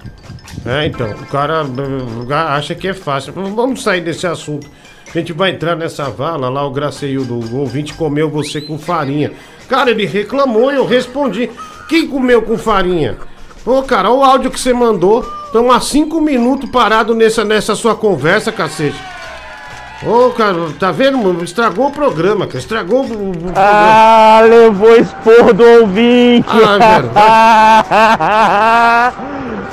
[0.66, 3.32] É, então, o cara uh, acha que é fácil.
[3.32, 4.68] Vamos sair desse assunto.
[5.08, 9.32] A gente vai entrar nessa vala lá, o Graceildo, o ouvinte comeu você com farinha.
[9.68, 11.50] Cara, ele reclamou e eu respondi.
[11.88, 13.16] Quem comeu com farinha?
[13.64, 15.24] Pô, cara, olha o áudio que você mandou.
[15.46, 19.09] Estamos há cinco minutos parado nessa, nessa sua conversa, cacete.
[20.02, 21.18] Ô, cara, tá vendo?
[21.18, 21.44] mano?
[21.44, 22.58] Estragou o programa, cara.
[22.58, 23.52] Estragou o, o- o programa.
[23.56, 26.48] Ah, levou expor do ouvinte.
[26.48, 27.10] Ah, velho,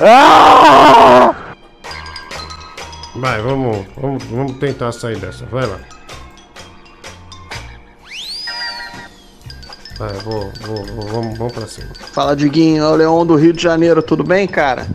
[0.00, 1.34] Ah!
[3.16, 5.44] Vai, vamos, vamos, vamos tentar sair dessa.
[5.46, 5.78] Vai lá.
[9.98, 11.88] Vai, eu vou, vou, vou- vamos, vamos pra cima.
[12.12, 14.86] Fala, Diguinho, é o Leão do Rio de Janeiro, tudo bem, cara?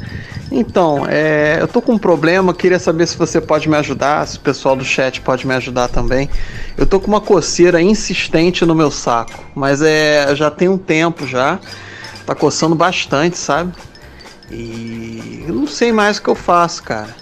[0.51, 4.37] Então, é, eu tô com um problema, queria saber se você pode me ajudar, se
[4.37, 6.29] o pessoal do chat pode me ajudar também.
[6.77, 11.25] Eu tô com uma coceira insistente no meu saco, mas é já tem um tempo
[11.25, 11.59] já,
[12.25, 13.73] tá coçando bastante, sabe?
[14.49, 17.15] E eu não sei mais o que eu faço, cara.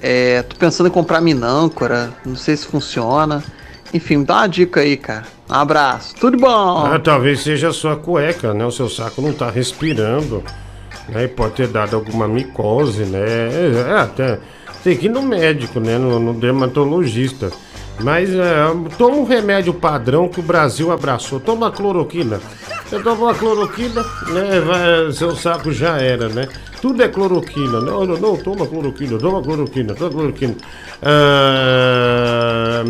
[0.00, 3.44] É, tô pensando em comprar minâncora, não sei se funciona.
[3.92, 5.24] Enfim, dá uma dica aí, cara.
[5.48, 6.14] Um abraço.
[6.16, 6.86] Tudo bom?
[6.86, 8.64] Ah, talvez seja a sua cueca, né?
[8.64, 10.44] O seu saco não tá respirando.
[11.08, 11.24] Né?
[11.24, 13.18] E pode ter dado alguma micose, né?
[13.18, 14.38] É, é, até
[14.84, 15.98] tem que ir no médico, né?
[15.98, 17.50] No, no dermatologista.
[17.98, 18.64] Mas é,
[18.96, 21.40] toma um remédio padrão que o Brasil abraçou.
[21.40, 22.40] Toma cloroquina.
[22.86, 24.60] Você toma uma cloroquina, né?
[24.60, 26.48] Vai, seu saco já era, né?
[26.80, 27.80] Tudo é cloroquina.
[27.80, 30.54] Não, não, não, toma cloroquina, toma cloroquina, toma cloroquina.
[31.02, 32.82] Ah,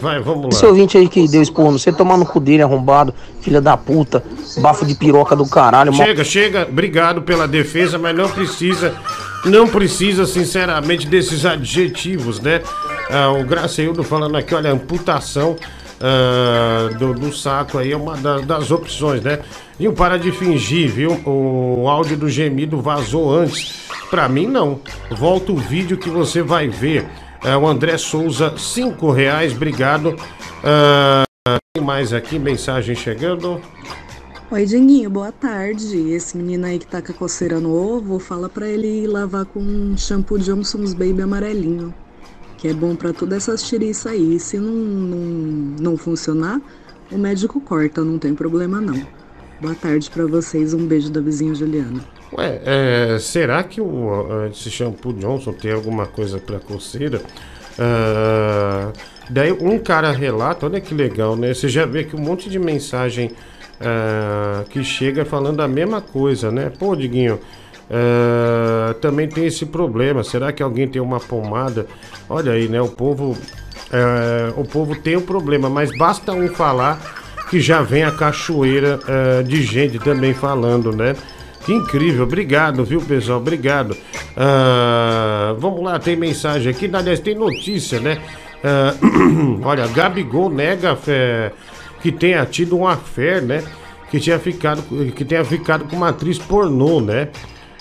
[0.00, 0.48] vai, vamos lá.
[0.50, 4.24] Esse ouvinte aí que deu expor, você tomar no cu dele arrombado, filha da puta,
[4.58, 6.66] bafo de piroca do caralho, Chega, chega.
[6.68, 8.94] Obrigado pela defesa, mas não precisa,
[9.44, 12.62] não precisa, sinceramente, desses adjetivos, né?
[13.10, 15.56] Ah, o Graceildo falando aqui, olha, amputação
[16.00, 19.40] ah, do, do saco aí é uma da- das opções, né?
[19.78, 21.12] E um para de fingir, viu?
[21.26, 23.84] O áudio do gemido vazou antes.
[24.10, 24.80] Pra mim, não.
[25.10, 27.06] Volta o vídeo que você vai ver.
[27.42, 30.14] É, o André Souza, cinco reais, obrigado.
[30.62, 31.24] Ah,
[31.74, 33.60] tem mais aqui, mensagem chegando.
[34.50, 36.10] Oi, Dinguinho, boa tarde.
[36.10, 39.58] Esse menino aí que tá com a coceira no ovo, fala pra ele lavar com
[39.60, 41.92] um shampoo Johnson's Baby amarelinho.
[42.64, 44.40] Que é bom pra todas essas tiriças aí.
[44.40, 45.18] Se não, não,
[45.78, 46.58] não funcionar,
[47.12, 49.06] o médico corta, não tem problema não.
[49.60, 52.00] Boa tarde pra vocês, um beijo da vizinha Juliana.
[52.32, 57.20] Ué, é, será que o, ah, esse shampoo Johnson tem alguma coisa pra coceira?
[57.78, 58.90] Ah,
[59.28, 61.52] daí um cara relata, olha que legal, né?
[61.52, 63.30] Você já vê que um monte de mensagem
[63.78, 66.72] ah, que chega falando a mesma coisa, né?
[66.78, 67.38] Pô, Diguinho,
[67.90, 70.24] ah, também tem esse problema.
[70.24, 71.86] Será que alguém tem uma pomada?
[72.28, 72.80] Olha aí, né?
[72.80, 73.36] O povo,
[73.92, 77.00] ah, o povo tem um problema, mas basta um falar
[77.50, 81.14] que já vem a cachoeira ah, de gente também falando, né?
[81.64, 83.38] Que incrível, obrigado, viu, pessoal?
[83.38, 83.96] Obrigado.
[85.58, 86.90] Vamos lá, tem mensagem aqui.
[86.92, 88.20] Aliás, tem notícia, né?
[89.64, 91.52] Olha, Gabigol nega fé,
[92.02, 93.64] que tenha tido um affair, né?
[94.10, 94.82] Que, tinha ficado,
[95.16, 97.30] que tenha ficado com uma atriz pornô, né?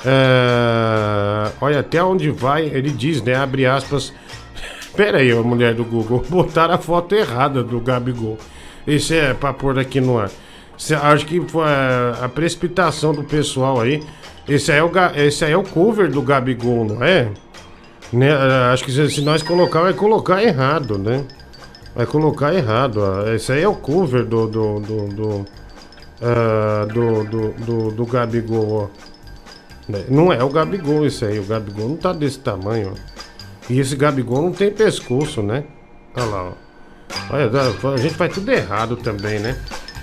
[0.06, 3.36] Ah, olha, até onde vai, ele diz, né?
[3.36, 4.14] Abre aspas.
[4.96, 8.38] Pera aí, mulher do Google, botaram a foto errada do Gabigol.
[8.86, 10.30] Isso é pra pôr aqui no ar.
[10.78, 14.04] Cê- acho que foi a, a precipitação do pessoal aí.
[14.48, 17.30] Esse aí, é o, esse aí é o cover do Gabigol, não é?
[18.12, 18.32] Né?
[18.32, 21.24] ah, Acho que se, se nós colocar, vai colocar errado, né?
[21.96, 23.02] Vai colocar errado.
[23.34, 24.48] Esse aí é o cover do.
[24.48, 24.80] do.
[24.80, 25.08] do.
[25.08, 25.46] do,
[26.22, 29.13] ah, do, do, do- do Gabigol, ó.
[30.10, 31.40] Não é o Gabigol esse aí.
[31.40, 32.94] O Gabigol não tá desse tamanho.
[33.70, 35.64] E esse Gabigol não tem pescoço, né?
[36.16, 36.54] Olha lá, ó.
[37.30, 37.50] Olha,
[37.94, 39.58] a gente faz tudo errado também, né?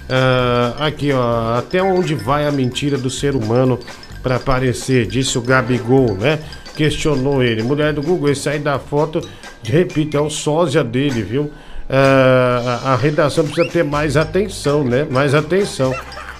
[0.08, 1.58] Ah, aqui, ó.
[1.58, 3.78] Até onde vai a mentira do ser humano
[4.22, 5.06] pra aparecer?
[5.06, 6.40] Disse o Gabigol, né?
[6.74, 7.62] Questionou ele.
[7.62, 9.20] Mulher do Google, esse aí da foto,
[9.62, 11.50] repito, é o sósia dele, viu?
[11.88, 15.06] Ah, a, a redação precisa ter mais atenção, né?
[15.10, 15.94] Mais atenção.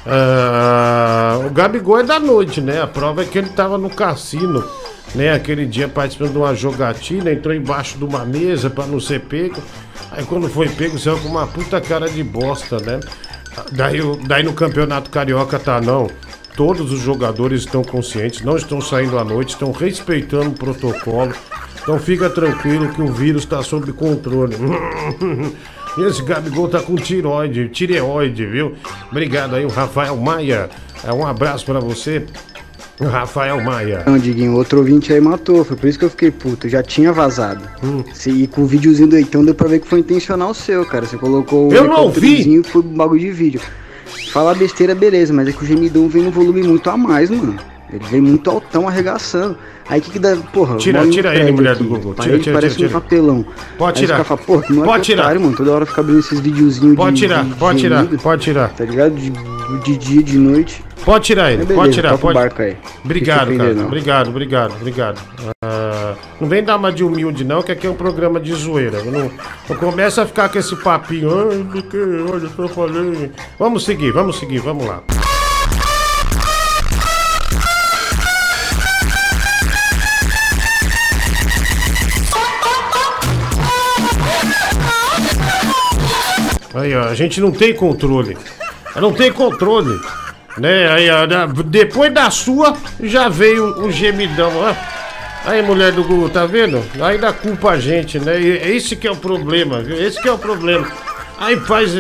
[0.07, 2.81] Ah, o Gabigol é da noite, né?
[2.81, 4.65] A prova é que ele tava no cassino,
[5.15, 5.33] né?
[5.33, 9.63] Aquele dia participando de uma jogatina, entrou embaixo de uma mesa pra não ser pego.
[10.11, 13.01] Aí quando foi pego, saiu com uma puta cara de bosta, né?
[13.73, 16.09] Daí, daí no campeonato carioca tá não.
[16.57, 21.33] Todos os jogadores estão conscientes, não estão saindo à noite, estão respeitando o protocolo.
[21.83, 24.57] Então fica tranquilo que o vírus está sob controle.
[25.99, 28.75] Esse Gabigol tá com tiroide, tireoide, viu?
[29.11, 30.71] Obrigado aí, o Rafael Maia.
[31.05, 32.25] É, um abraço pra você,
[33.01, 34.05] Rafael Maia.
[34.07, 37.13] Não, Diguinho, outro ouvinte aí matou, foi por isso que eu fiquei puto, já tinha
[37.13, 37.63] vazado.
[37.83, 38.05] Hum.
[38.27, 41.07] E com o videozinho do Eitão deu pra ver que foi intencional seu, cara.
[41.07, 42.27] Você colocou o Eu não vi!
[42.27, 43.61] helicópterozinho, foi um bagulho de vídeo.
[44.33, 47.57] Falar besteira, beleza, mas é que o gemidão vem no volume muito a mais, mano.
[47.93, 49.57] Ele vem muito altão arregaçando.
[49.89, 52.15] Aí o que que dá, porra, Tira- tira ele, mulher aqui, do Google.
[52.15, 53.01] Tira, tira, parece tira, um tira.
[53.01, 53.45] papelão.
[53.77, 54.25] Pode Aí tirar.
[54.25, 55.23] que não é Pode tirar.
[55.25, 55.57] otário, mano.
[55.57, 58.43] Toda hora fica abrindo esses videozinhos Pode de, tirar, de- de pode tirar, gemido, pode
[58.43, 58.69] tirar.
[58.71, 59.15] Tá ligado?
[59.15, 59.31] De,
[59.85, 60.85] de dia, de noite.
[61.05, 62.35] Pode tirar ele, Mas pode beleza, tirar, pode.
[62.35, 62.77] barco aí.
[63.05, 63.75] Obrigado, cara.
[63.75, 63.87] não.
[63.87, 65.21] Obrigado, obrigado, obrigado.
[65.65, 69.03] Ah, não vem dar uma de humilde, não, que aqui é um programa de zoeira.
[69.05, 69.31] Não,
[69.69, 71.31] não começa a ficar com esse papinho.
[71.51, 73.31] Ai, porque, olha, eu falei.
[73.59, 75.03] Vamos seguir, vamos seguir, vamos lá.
[86.75, 88.37] Aí, ó, a gente não tem controle.
[88.97, 89.99] Não tem controle.
[90.59, 90.89] Né?
[90.91, 91.27] Aí, ó,
[91.65, 94.53] depois da sua, já veio o gemidão.
[94.57, 94.75] ó.
[95.45, 96.83] Aí, mulher do Google, tá vendo?
[97.19, 98.39] Dá culpa a gente, né?
[98.41, 99.97] E esse que é o problema, viu?
[99.97, 100.87] Esse que é o problema.
[101.39, 101.93] Aí faz.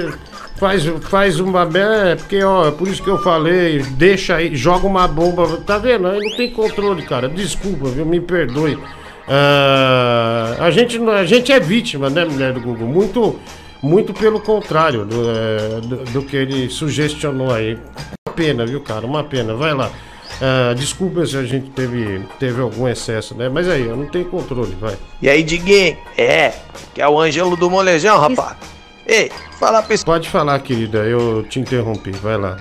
[0.57, 1.63] Faz, faz uma.
[1.73, 5.57] É, porque, ó, é por isso que eu falei, deixa aí, joga uma bomba.
[5.67, 6.07] Tá vendo?
[6.07, 7.31] Aí não tem controle, cara.
[7.31, 8.05] Desculpa, viu?
[8.05, 8.79] Me perdoe.
[9.27, 12.87] Ah, a, gente, a gente é vítima, né, mulher do Google?
[12.87, 13.39] Muito,
[13.83, 17.79] Muito pelo contrário do, é, do, do que ele sugestionou aí.
[18.27, 19.07] Uma pena, viu, cara?
[19.07, 19.55] Uma pena.
[19.55, 19.91] Vai lá.
[20.41, 23.49] Ah, desculpa se a gente teve, teve algum excesso, né?
[23.49, 24.97] Mas aí, eu não tenho controle, vai.
[25.21, 25.99] E aí, Diguinho?
[26.17, 26.55] É,
[26.95, 28.57] que é o Ângelo do Molejão, rapaz.
[29.07, 29.97] Ei, fala pra.
[29.99, 32.57] Pode falar, querida, eu te interrompi, vai lá.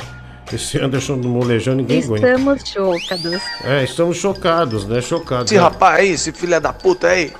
[0.52, 2.28] Esse Anderson do Molejão ninguém aguenta.
[2.28, 3.42] Estamos chocados.
[3.64, 5.02] É, estamos chocados, né?
[5.02, 5.52] Chocados.
[5.52, 7.32] Esse rapaz aí, esse filho da puta aí,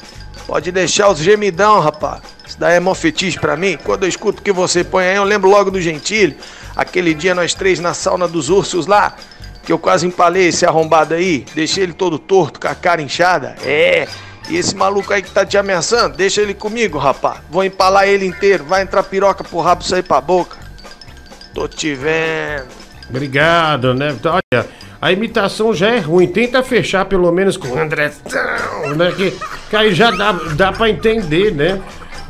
[0.50, 2.22] pode deixar os gemidão, rapaz.
[2.44, 3.78] Isso daí é mó fetiche pra mim.
[3.84, 6.36] Quando eu escuto o que você põe aí, eu lembro logo do Gentili.
[6.76, 9.16] Aquele dia nós três na sauna dos ursos lá,
[9.64, 11.46] que eu quase empalei esse arrombado aí.
[11.54, 13.56] Deixei ele todo torto, com a cara inchada.
[13.64, 14.08] É.
[14.50, 17.42] E esse maluco aí que tá te ameaçando, deixa ele comigo, rapaz.
[17.52, 18.64] Vou empalar ele inteiro.
[18.64, 20.58] Vai entrar piroca pro rabo sair pra boca.
[21.54, 22.66] Tô te vendo.
[23.08, 24.18] Obrigado, né?
[24.26, 24.66] Olha,
[25.02, 26.28] a imitação já é ruim.
[26.28, 29.12] Tenta fechar pelo menos com o Andrezão, né?
[29.16, 29.34] Que,
[29.70, 31.80] que aí já dá, dá pra entender, né?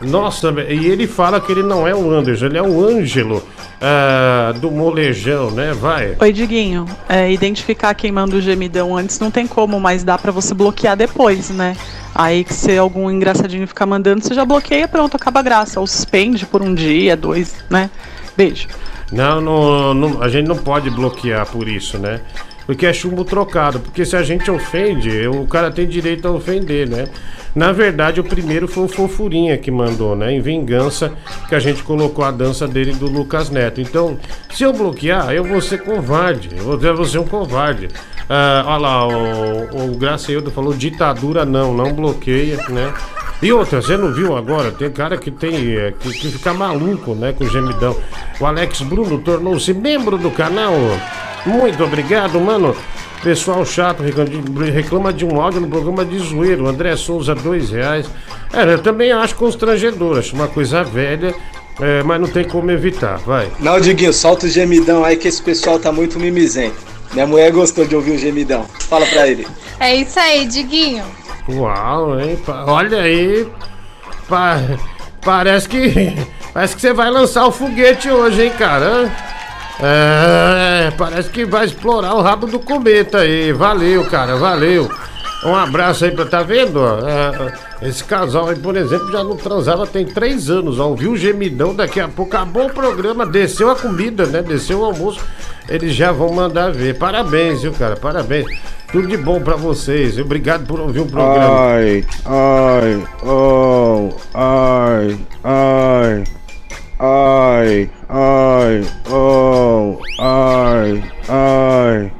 [0.01, 3.43] Nossa, e ele fala que ele não é o Anderson, ele é o Ângelo
[3.81, 5.73] ah, do molejão, né?
[5.73, 6.15] Vai.
[6.19, 6.85] Oi, Diguinho.
[7.07, 10.95] É, identificar quem manda o gemidão antes não tem como, mas dá pra você bloquear
[10.95, 11.75] depois, né?
[12.13, 15.79] Aí que se algum engraçadinho ficar mandando, você já bloqueia, pronto, acaba a graça.
[15.79, 17.89] Ou suspende por um dia, dois, né?
[18.35, 18.67] Beijo.
[19.11, 22.21] Não, não, não, a gente não pode bloquear por isso, né?
[22.69, 23.79] Porque é chumbo trocado.
[23.79, 27.07] Porque se a gente ofende, o cara tem direito a ofender, né?
[27.55, 30.31] Na verdade, o primeiro foi o Fofurinha que mandou, né?
[30.31, 31.11] Em vingança,
[31.47, 33.81] que a gente colocou a dança dele do Lucas Neto.
[33.81, 34.19] Então,
[34.53, 36.51] se eu bloquear, eu vou ser covarde.
[36.55, 37.87] Eu vou, ser um covarde.
[38.29, 42.93] Ah, olha lá, o, o Gracieldo falou ditadura não, não bloqueia, né?
[43.41, 44.71] E outra, você não viu agora?
[44.71, 47.95] Tem cara que tem é, que, que fica maluco, né, com o gemidão.
[48.39, 50.73] O Alex Bruno tornou-se membro do canal.
[51.45, 52.75] Muito obrigado, mano.
[53.23, 54.01] Pessoal chato
[54.73, 56.67] reclama de- um áudio no programa de zoeiro.
[56.67, 58.05] André Souza, dois reais.
[58.53, 61.33] É, eu também acho constrangedor, acho uma coisa velha,
[61.79, 63.47] é, mas não tem como evitar, vai.
[63.59, 66.75] Não, Diguinho, solta o gemidão aí que esse pessoal tá muito mimizento.
[67.13, 68.65] Minha mulher gostou de ouvir o gemidão.
[68.87, 69.47] Fala pra ele.
[69.79, 71.03] É isso aí, Diguinho.
[71.53, 72.37] Uau, hein?
[72.67, 73.47] Olha aí.
[74.27, 74.59] Pa-
[75.23, 76.15] Parece que.
[76.53, 79.11] Parece que você vai lançar o foguete hoje, hein, cara?
[79.81, 83.51] É, parece que vai explorar o rabo do cometa aí.
[83.53, 84.89] Valeu, cara, valeu.
[85.45, 86.25] Um abraço aí pra.
[86.25, 86.79] Tá vendo?
[86.83, 90.79] É, esse casal aí, por exemplo, já não transava tem três anos.
[90.79, 94.41] Ó, ouviu o gemidão, daqui a pouco acabou o programa, desceu a comida, né?
[94.41, 95.19] Desceu o almoço.
[95.67, 96.97] Eles já vão mandar ver.
[96.97, 97.95] Parabéns, viu, cara?
[97.95, 98.45] Parabéns.
[98.91, 100.17] Tudo de bom pra vocês.
[100.17, 101.73] Obrigado por ouvir o programa.
[101.75, 106.23] Ai, ai, oh, ai, ai,
[106.99, 112.11] ai, ai, oh, ai, ai,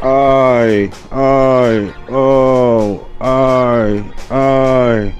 [0.00, 5.14] ai, ai, oh, ai, ai,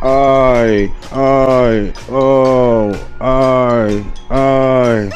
[0.00, 5.10] ai, ai, oh, ai, ai.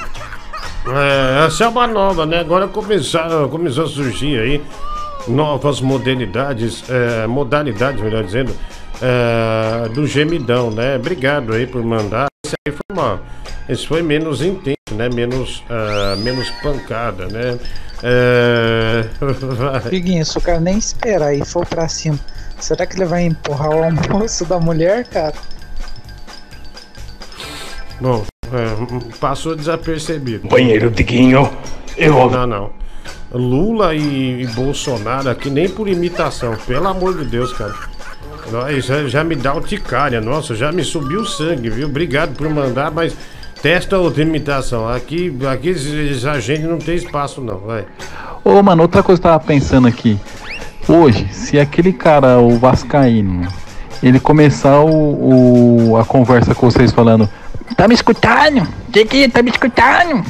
[0.95, 2.41] É, essa é uma nova, né?
[2.41, 4.63] Agora começaram, começou a surgir aí
[5.29, 8.55] novas modernidades, é, modalidades, melhor dizendo,
[9.01, 10.97] é, do gemidão, né?
[10.97, 12.27] Obrigado aí por mandar.
[12.45, 13.21] Esse aí foi uma,
[13.69, 15.09] esse foi menos intenso, né?
[15.09, 17.59] Menos, ah, menos pancada, né?
[18.03, 19.05] É,
[20.25, 22.19] se o cara nem esperar e for pra cima,
[22.59, 25.35] será que ele vai empurrar o almoço da mulher, cara?
[28.01, 30.49] Bom, é, passou desapercebido.
[30.49, 31.49] Banheiro Diguinho,
[31.97, 32.71] eu- Não, não.
[33.35, 37.75] Lula e, e Bolsonaro aqui nem por imitação, pelo amor de Deus, cara.
[38.77, 41.87] Isso já, me dá urticária, nossa, já me subiu o sangue, viu?
[41.87, 43.17] Obrigado por mandar, mas
[43.63, 44.89] testa outra imitação.
[44.89, 47.85] Aqui, aqui esses agentes não tem espaço, não, vai.
[48.45, 50.19] Ô, mano, outra coisa que eu tava pensando aqui.
[50.89, 53.47] Hoje, se aquele cara, o Vascaíno,
[54.03, 57.29] ele começar o, o- a conversa com vocês falando,
[57.77, 58.67] tá me escutando?
[58.89, 60.25] Diguinho, tá me escutando?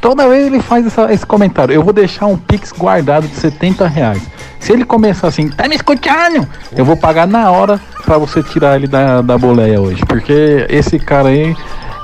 [0.00, 1.72] Toda vez ele faz essa- esse comentário.
[1.74, 4.22] Eu vou deixar um Pix guardado de 70 reais.
[4.60, 6.46] Se ele começar assim, tá me escutando?
[6.76, 10.04] Eu vou pagar na hora pra você tirar ele da, da boleia hoje.
[10.06, 11.56] Porque esse cara aí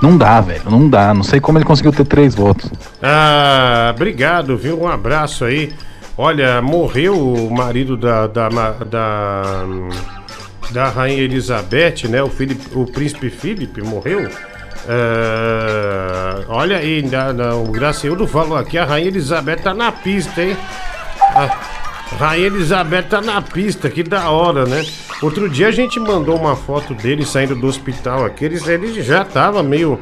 [0.03, 0.63] não dá, velho.
[0.71, 1.13] Não dá.
[1.15, 2.71] Não sei como ele conseguiu ter três votos.
[3.03, 4.81] Ah, obrigado, viu?
[4.83, 5.73] Um abraço aí.
[6.17, 9.65] Olha, morreu o marido da, da, da,
[10.71, 12.23] da Rainha Elizabeth, né?
[12.23, 14.29] O, Felipe, o príncipe Felipe morreu.
[14.89, 20.43] Ah, olha aí, na- na- o Gracieldo falou aqui, a Rainha Elizabeth tá na pista,
[20.43, 20.57] hein?
[21.35, 24.85] A Rainha Elizabeth tá na pista, que da hora, né?
[25.23, 29.25] Outro dia a gente mandou uma foto dele saindo do hospital aqui, ele, ele já
[29.25, 29.99] tava meio.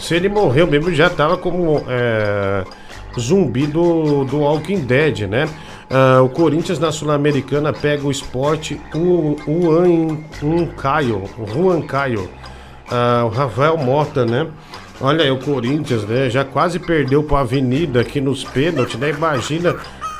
[0.00, 2.64] Se ele morreu mesmo, já tava como é,
[3.18, 5.48] zumbi do, do Walking Dead, né?
[5.88, 11.22] Ah, o Corinthians na Sul-Americana pega o esporte o Juan Caio,
[11.54, 12.28] Juan Caio.
[12.90, 14.46] Ah, o Rafael Mota, né?
[15.00, 16.30] Olha aí, o Corinthians, né?
[16.30, 19.10] Já quase perdeu pra Avenida aqui nos pênaltis, né?
[19.10, 19.76] Imagina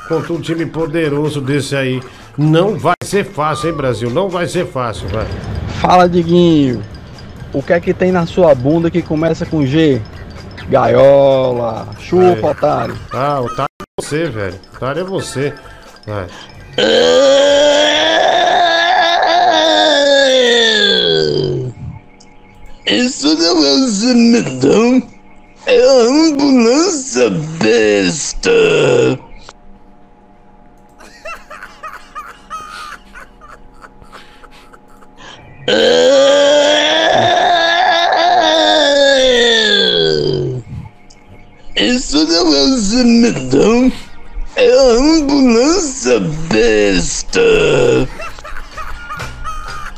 [0.07, 2.01] contra um time poderoso desse aí.
[2.37, 4.09] Não vai ser fácil, hein, Brasil?
[4.11, 5.25] Não vai ser fácil, vai.
[5.81, 6.83] Fala, Diguinho.
[7.51, 10.01] O que é que tem na sua bunda que começa com G?
[10.69, 11.87] Gaiola.
[11.99, 12.43] Chupa, Aí.
[12.43, 12.95] otário.
[13.11, 14.55] Ah, otário é você, velho.
[14.75, 15.53] Otário é você.
[16.05, 16.27] Vai.
[22.89, 25.01] Isso não é um
[25.65, 27.29] é a ambulância
[27.61, 28.49] besta.
[41.75, 42.63] Isso não é
[43.65, 43.91] um
[44.55, 47.41] é a ambulância besta.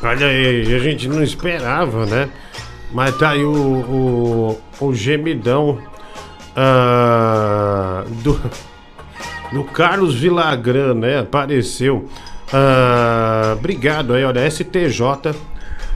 [0.01, 2.27] Olha aí, a gente não esperava, né?
[2.91, 5.79] Mas tá aí o, o, o gemidão
[6.55, 8.41] ah, do,
[9.51, 11.19] do Carlos Vilagran, né?
[11.19, 12.09] Apareceu.
[12.51, 15.35] Ah, obrigado aí, olha, STJ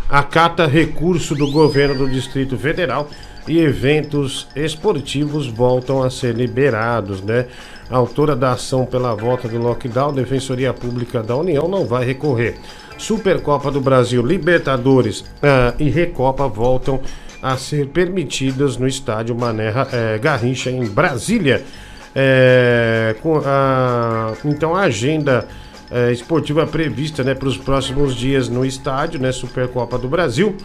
[0.09, 3.09] acata recurso do governo do Distrito Federal
[3.47, 7.47] e eventos esportivos voltam a ser liberados, né?
[7.89, 12.57] A autora da ação pela volta do lockdown, Defensoria Pública da União, não vai recorrer.
[12.97, 17.01] Supercopa do Brasil, Libertadores ah, e Recopa voltam
[17.41, 21.63] a ser permitidas no estádio Mané eh, Garrincha, em Brasília.
[23.45, 25.47] A, então a agenda
[25.93, 29.31] é, esportiva prevista né, para os próximos dias no estádio, né?
[29.31, 30.55] Supercopa do Brasil,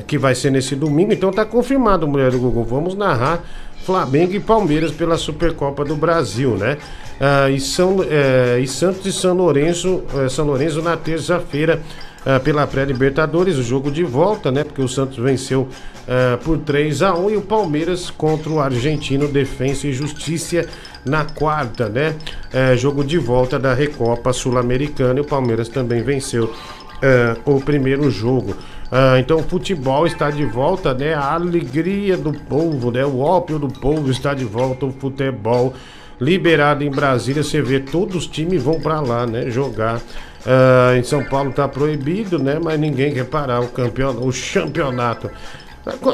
[0.00, 1.12] que vai ser nesse domingo.
[1.12, 2.64] Então tá confirmado, mulher do Google.
[2.64, 3.44] Vamos narrar
[3.84, 6.78] Flamengo e Palmeiras pela Supercopa do Brasil, né?
[7.20, 11.80] Ah, e, São, é, e Santos e São Lourenço, é, São Lourenço na terça-feira
[12.24, 14.64] ah, pela pré-Libertadores, o jogo de volta, né?
[14.64, 15.68] Porque o Santos venceu
[16.08, 20.66] ah, por 3 a 1 e o Palmeiras contra o argentino Defensa e Justiça
[21.04, 22.14] na quarta, né?
[22.52, 26.52] É, jogo de volta da Recopa Sul-Americana e o Palmeiras também venceu
[27.00, 28.54] é, o primeiro jogo.
[28.94, 31.14] Ah, então o futebol está de volta, né?
[31.14, 33.02] A alegria do povo, né?
[33.06, 35.72] O ópio do povo está de volta, o futebol
[36.20, 39.48] liberado em Brasília, você vê todos os times vão para lá, né?
[39.48, 39.98] Jogar.
[40.44, 42.60] Ah, em São Paulo tá proibido, né?
[42.62, 45.30] Mas ninguém quer parar o campeonato, o campeonato.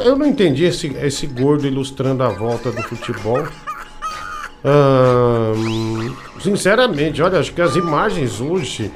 [0.05, 3.45] Eu não entendi esse, esse gordo ilustrando a volta do futebol.
[4.65, 8.91] Ahn, sinceramente, olha, acho que as imagens hoje,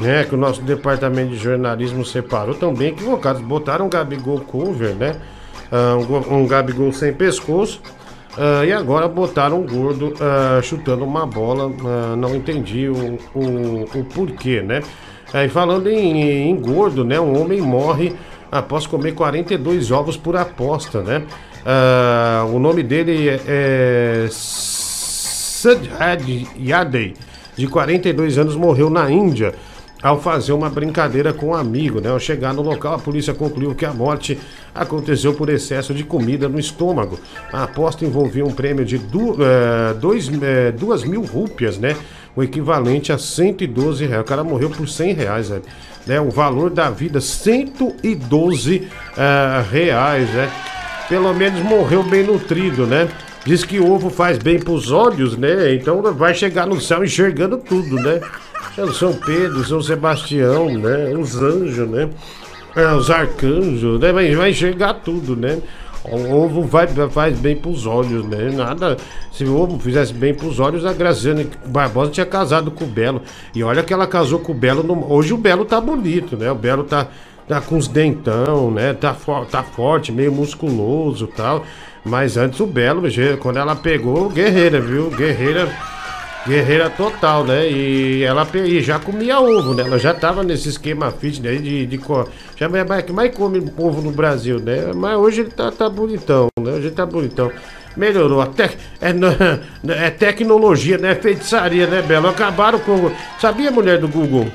[0.00, 3.42] né, que o nosso departamento de jornalismo separou, estão bem equivocadas.
[3.42, 5.16] Botaram um Gabigol cover, né?
[5.70, 7.80] Ah, um, um Gabigol sem pescoço.
[8.36, 11.70] ah, e agora botaram um gordo ah, chutando uma bola.
[12.16, 14.82] não entendi o, o, o porquê, né?
[15.34, 17.20] E falando em, em gordo, né?
[17.20, 18.14] Um homem morre
[18.50, 21.24] após comer 42 ovos por aposta, né?
[21.66, 24.28] Ah, o nome dele é, é
[25.60, 26.22] Sadhad
[26.58, 27.14] Yadeh,
[27.56, 29.54] de 42 anos, morreu na Índia
[30.02, 32.00] ao fazer uma brincadeira com um amigo.
[32.00, 32.10] Né?
[32.10, 34.38] Ao chegar no local, a polícia concluiu que a morte
[34.74, 37.18] aconteceu por excesso de comida no estômago.
[37.52, 41.96] A aposta envolvia um prêmio de du eh, dois, eh, duas mil rúpias, né?
[42.38, 44.22] o equivalente a 112 reais.
[44.22, 45.62] O cara morreu por 100 reais, velho.
[46.06, 46.20] Né?
[46.20, 50.48] O valor da vida, 112 eh, reais, né?
[51.08, 53.08] Pelo menos morreu bem nutrido, né?
[53.44, 55.74] Diz que ovo faz bem pros olhos, né?
[55.74, 58.20] Então vai chegar no céu enxergando tudo, né?
[58.76, 61.12] É São Pedro, São Sebastião, né?
[61.16, 62.08] Os anjos, né?
[62.76, 64.12] É, os arcanjos, né?
[64.12, 65.58] Vai, vai enxergar tudo, né?
[66.04, 68.50] O ovo vai, faz bem pros olhos, né?
[68.54, 68.96] Nada.
[69.32, 73.20] Se o ovo fizesse bem pros olhos, a Graziane Barbosa tinha casado com o Belo.
[73.54, 74.82] E olha que ela casou com o Belo.
[74.82, 76.50] no- Hoje o Belo tá bonito, né?
[76.50, 77.08] O Belo tá,
[77.48, 78.94] tá com os dentão, né?
[78.94, 81.64] Tá, fo- tá forte, meio musculoso tal.
[82.04, 83.02] Mas antes o Belo,
[83.40, 85.10] quando ela pegou, guerreira, viu?
[85.10, 85.68] Guerreira.
[86.48, 87.70] Guerreira total, né?
[87.70, 89.82] E ela e já comia ovo, né?
[89.84, 92.26] Ela já tava nesse esquema fitness aí de, de co-
[92.56, 94.90] já é mais come ovo no Brasil, né?
[94.94, 96.72] Mas hoje ele tá, tá bonitão, né?
[96.72, 97.52] Hoje ele tá bonitão.
[97.96, 98.40] Melhorou.
[98.40, 98.70] Até
[99.00, 99.10] é,
[100.06, 101.14] é tecnologia, né?
[101.14, 102.28] Feitiçaria, né, Belo?
[102.28, 103.10] Acabaram com.
[103.40, 104.46] Sabia, mulher do Google?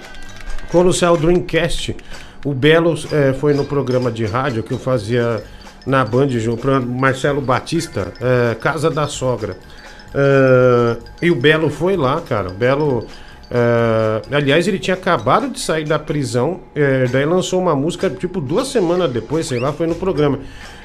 [0.71, 1.95] Quando saiu o Dreamcast,
[2.43, 5.43] o Belo eh, foi no programa de rádio que eu fazia
[5.85, 9.55] na Band, junto Marcelo Batista, eh, Casa da Sogra.
[10.13, 12.49] Eh, e o Belo foi lá, cara.
[12.49, 13.05] O Belo.
[13.51, 18.41] eh, aliás, ele tinha acabado de sair da prisão, eh, daí lançou uma música, tipo,
[18.41, 20.39] duas semanas depois, sei lá, foi no programa.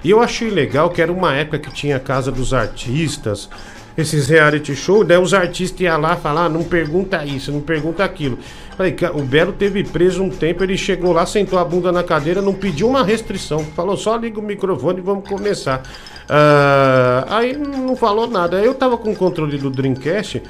[0.05, 3.49] E eu achei legal que era uma época que tinha a Casa dos Artistas,
[3.97, 8.05] esses reality show, daí os artistas iam lá falar, ah, não pergunta isso, não pergunta
[8.05, 8.39] aquilo.
[8.77, 12.05] Falei, "Ca- o Belo teve preso um tempo, ele chegou lá, sentou a bunda na
[12.05, 13.65] cadeira, não pediu uma restrição.
[13.75, 15.83] Falou, só liga o microfone e vamos começar.
[16.29, 18.59] Ah, aí não falou nada.
[18.59, 20.43] Aí eu tava com o controle do Dreamcast.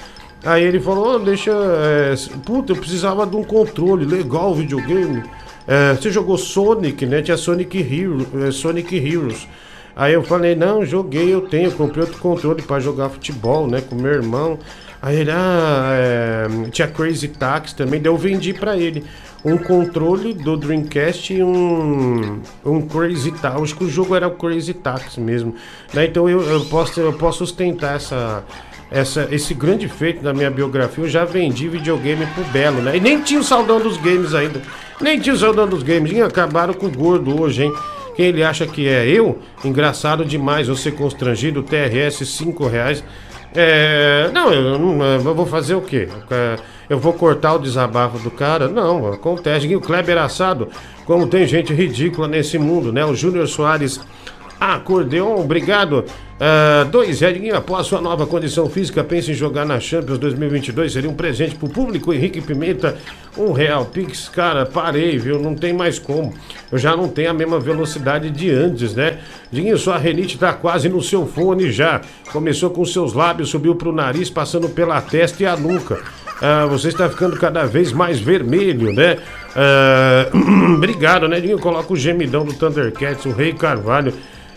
[0.44, 1.50] Aí ele falou, "Ô, deixa.
[1.52, 2.14] é,
[2.44, 5.22] puta, eu precisava de um controle, legal o videogame.
[5.66, 7.20] É, você jogou Sonic, né?
[7.22, 9.46] Tinha Sonic, Hero, é, Sonic Heroes.
[9.94, 13.96] Aí eu falei, não, joguei, eu tenho, comprei outro controle pra jogar futebol, né, com
[13.96, 14.56] meu irmão.
[15.00, 19.04] Aí ele, ah, é, tinha Crazy Taxi também, daí eu vendi pra ele
[19.44, 23.62] um controle do Dreamcast e um, um Crazy Taxi.
[23.62, 25.54] Acho que o jogo era o Crazy Taxi mesmo.
[25.94, 28.44] Né, então eu, eu, posso, eu posso sustentar essa,
[28.90, 31.04] essa, esse grande feito da minha biografia.
[31.04, 32.96] Eu já vendi videogame pro Belo, né?
[32.96, 34.60] E nem tinha o saldão dos games ainda.
[35.00, 36.10] Nem tinha o saldão dos games.
[36.10, 37.72] Ih, acabaram com o gordo hoje, hein?
[38.16, 39.38] Quem ele acha que é eu?
[39.64, 43.04] Engraçado demais, você constrangido, TRS 5 reais.
[43.54, 46.08] É, não, eu, eu vou fazer o quê?
[46.88, 48.68] Eu vou cortar o desabafo do cara?
[48.68, 49.66] Não, acontece.
[49.66, 50.68] E o Kleber Assado,
[51.04, 53.04] como tem gente ridícula nesse mundo, né?
[53.04, 54.00] O Júnior Soares
[54.60, 56.04] Acordeon, obrigado.
[56.40, 60.92] Ah, dois Edguinho, após sua nova condição física, pense em jogar na Champions 2022.
[60.92, 62.12] Seria um presente pro público.
[62.12, 62.96] Henrique Pimenta,
[63.36, 63.86] um real.
[63.86, 65.40] Pix, cara, parei, viu?
[65.40, 66.32] Não tem mais como.
[66.70, 69.18] Eu já não tenho a mesma velocidade de antes, né?
[69.50, 72.00] Diguinho, sua renite tá quase no seu fone já.
[72.32, 76.00] Começou com seus lábios, subiu pro nariz, passando pela testa e a nuca.
[76.40, 79.18] Ah, você está ficando cada vez mais vermelho, né?
[79.56, 80.30] Ah,
[80.76, 81.58] obrigado, né, Diguinho?
[81.58, 84.12] Coloca o gemidão do Thundercats, o Rei Carvalho.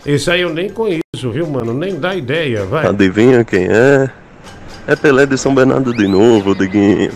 [0.06, 1.72] Esse aí eu nem conheço, viu, mano?
[1.72, 2.86] Nem dá ideia, vai.
[2.86, 4.10] Adivinha quem é?
[4.86, 7.10] É Pelé de São Bernardo de novo, Diguinho.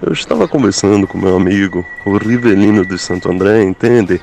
[0.00, 4.20] Eu estava conversando com meu amigo, o Rivelino de Santo André, entende?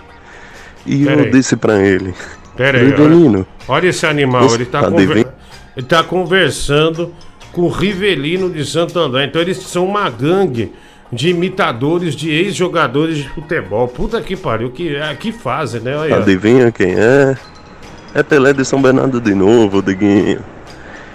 [0.85, 1.31] E Pera eu aí.
[1.31, 2.13] disse pra ele:
[2.55, 5.27] Pera aí, Rivelino, olha, olha esse animal, ele tá, tá conver-
[5.87, 7.13] tá conversando
[7.51, 9.25] com o Rivelino de Santo André.
[9.25, 10.71] Então eles são uma gangue
[11.11, 13.87] de imitadores de ex-jogadores de futebol.
[13.87, 15.95] Puta que pariu, que, é, que fase, né?
[15.95, 16.17] Olha.
[16.17, 17.37] adivinha quem é?
[18.15, 20.41] É Pelé de São Bernardo de novo, Diguinho.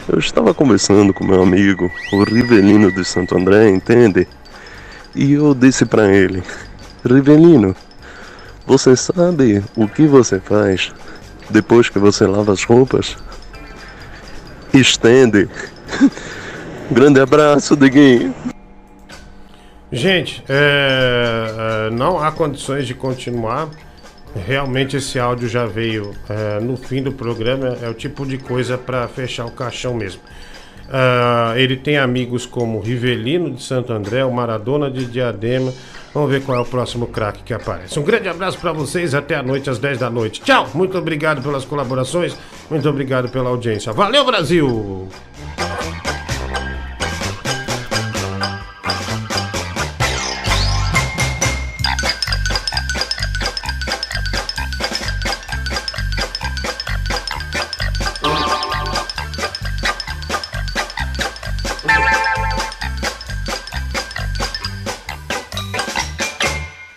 [0.06, 4.28] Eu estava conversando com meu amigo, o Rivelino de Santo André, entende?
[5.14, 6.42] E eu disse pra ele:
[7.02, 7.74] Rivelino,
[8.66, 10.92] você sabe o que você faz
[11.48, 13.16] depois que você lava as roupas?
[14.74, 15.48] Estende.
[16.92, 18.34] Grande abraço, Diguinho.
[19.90, 23.70] Gente, é, é, não há condições de continuar.
[24.34, 27.76] Realmente esse áudio já veio é, no fim do programa.
[27.82, 30.20] É o tipo de coisa para fechar o caixão mesmo.
[30.92, 35.72] Ah, ele tem amigos como Rivelino de Santo André, o Maradona de Diadema.
[36.12, 37.98] Vamos ver qual é o próximo craque que aparece.
[37.98, 39.14] Um grande abraço para vocês.
[39.14, 40.40] Até a noite, às 10 da noite.
[40.40, 40.68] Tchau.
[40.74, 42.36] Muito obrigado pelas colaborações.
[42.68, 43.92] Muito obrigado pela audiência.
[43.92, 45.08] Valeu, Brasil!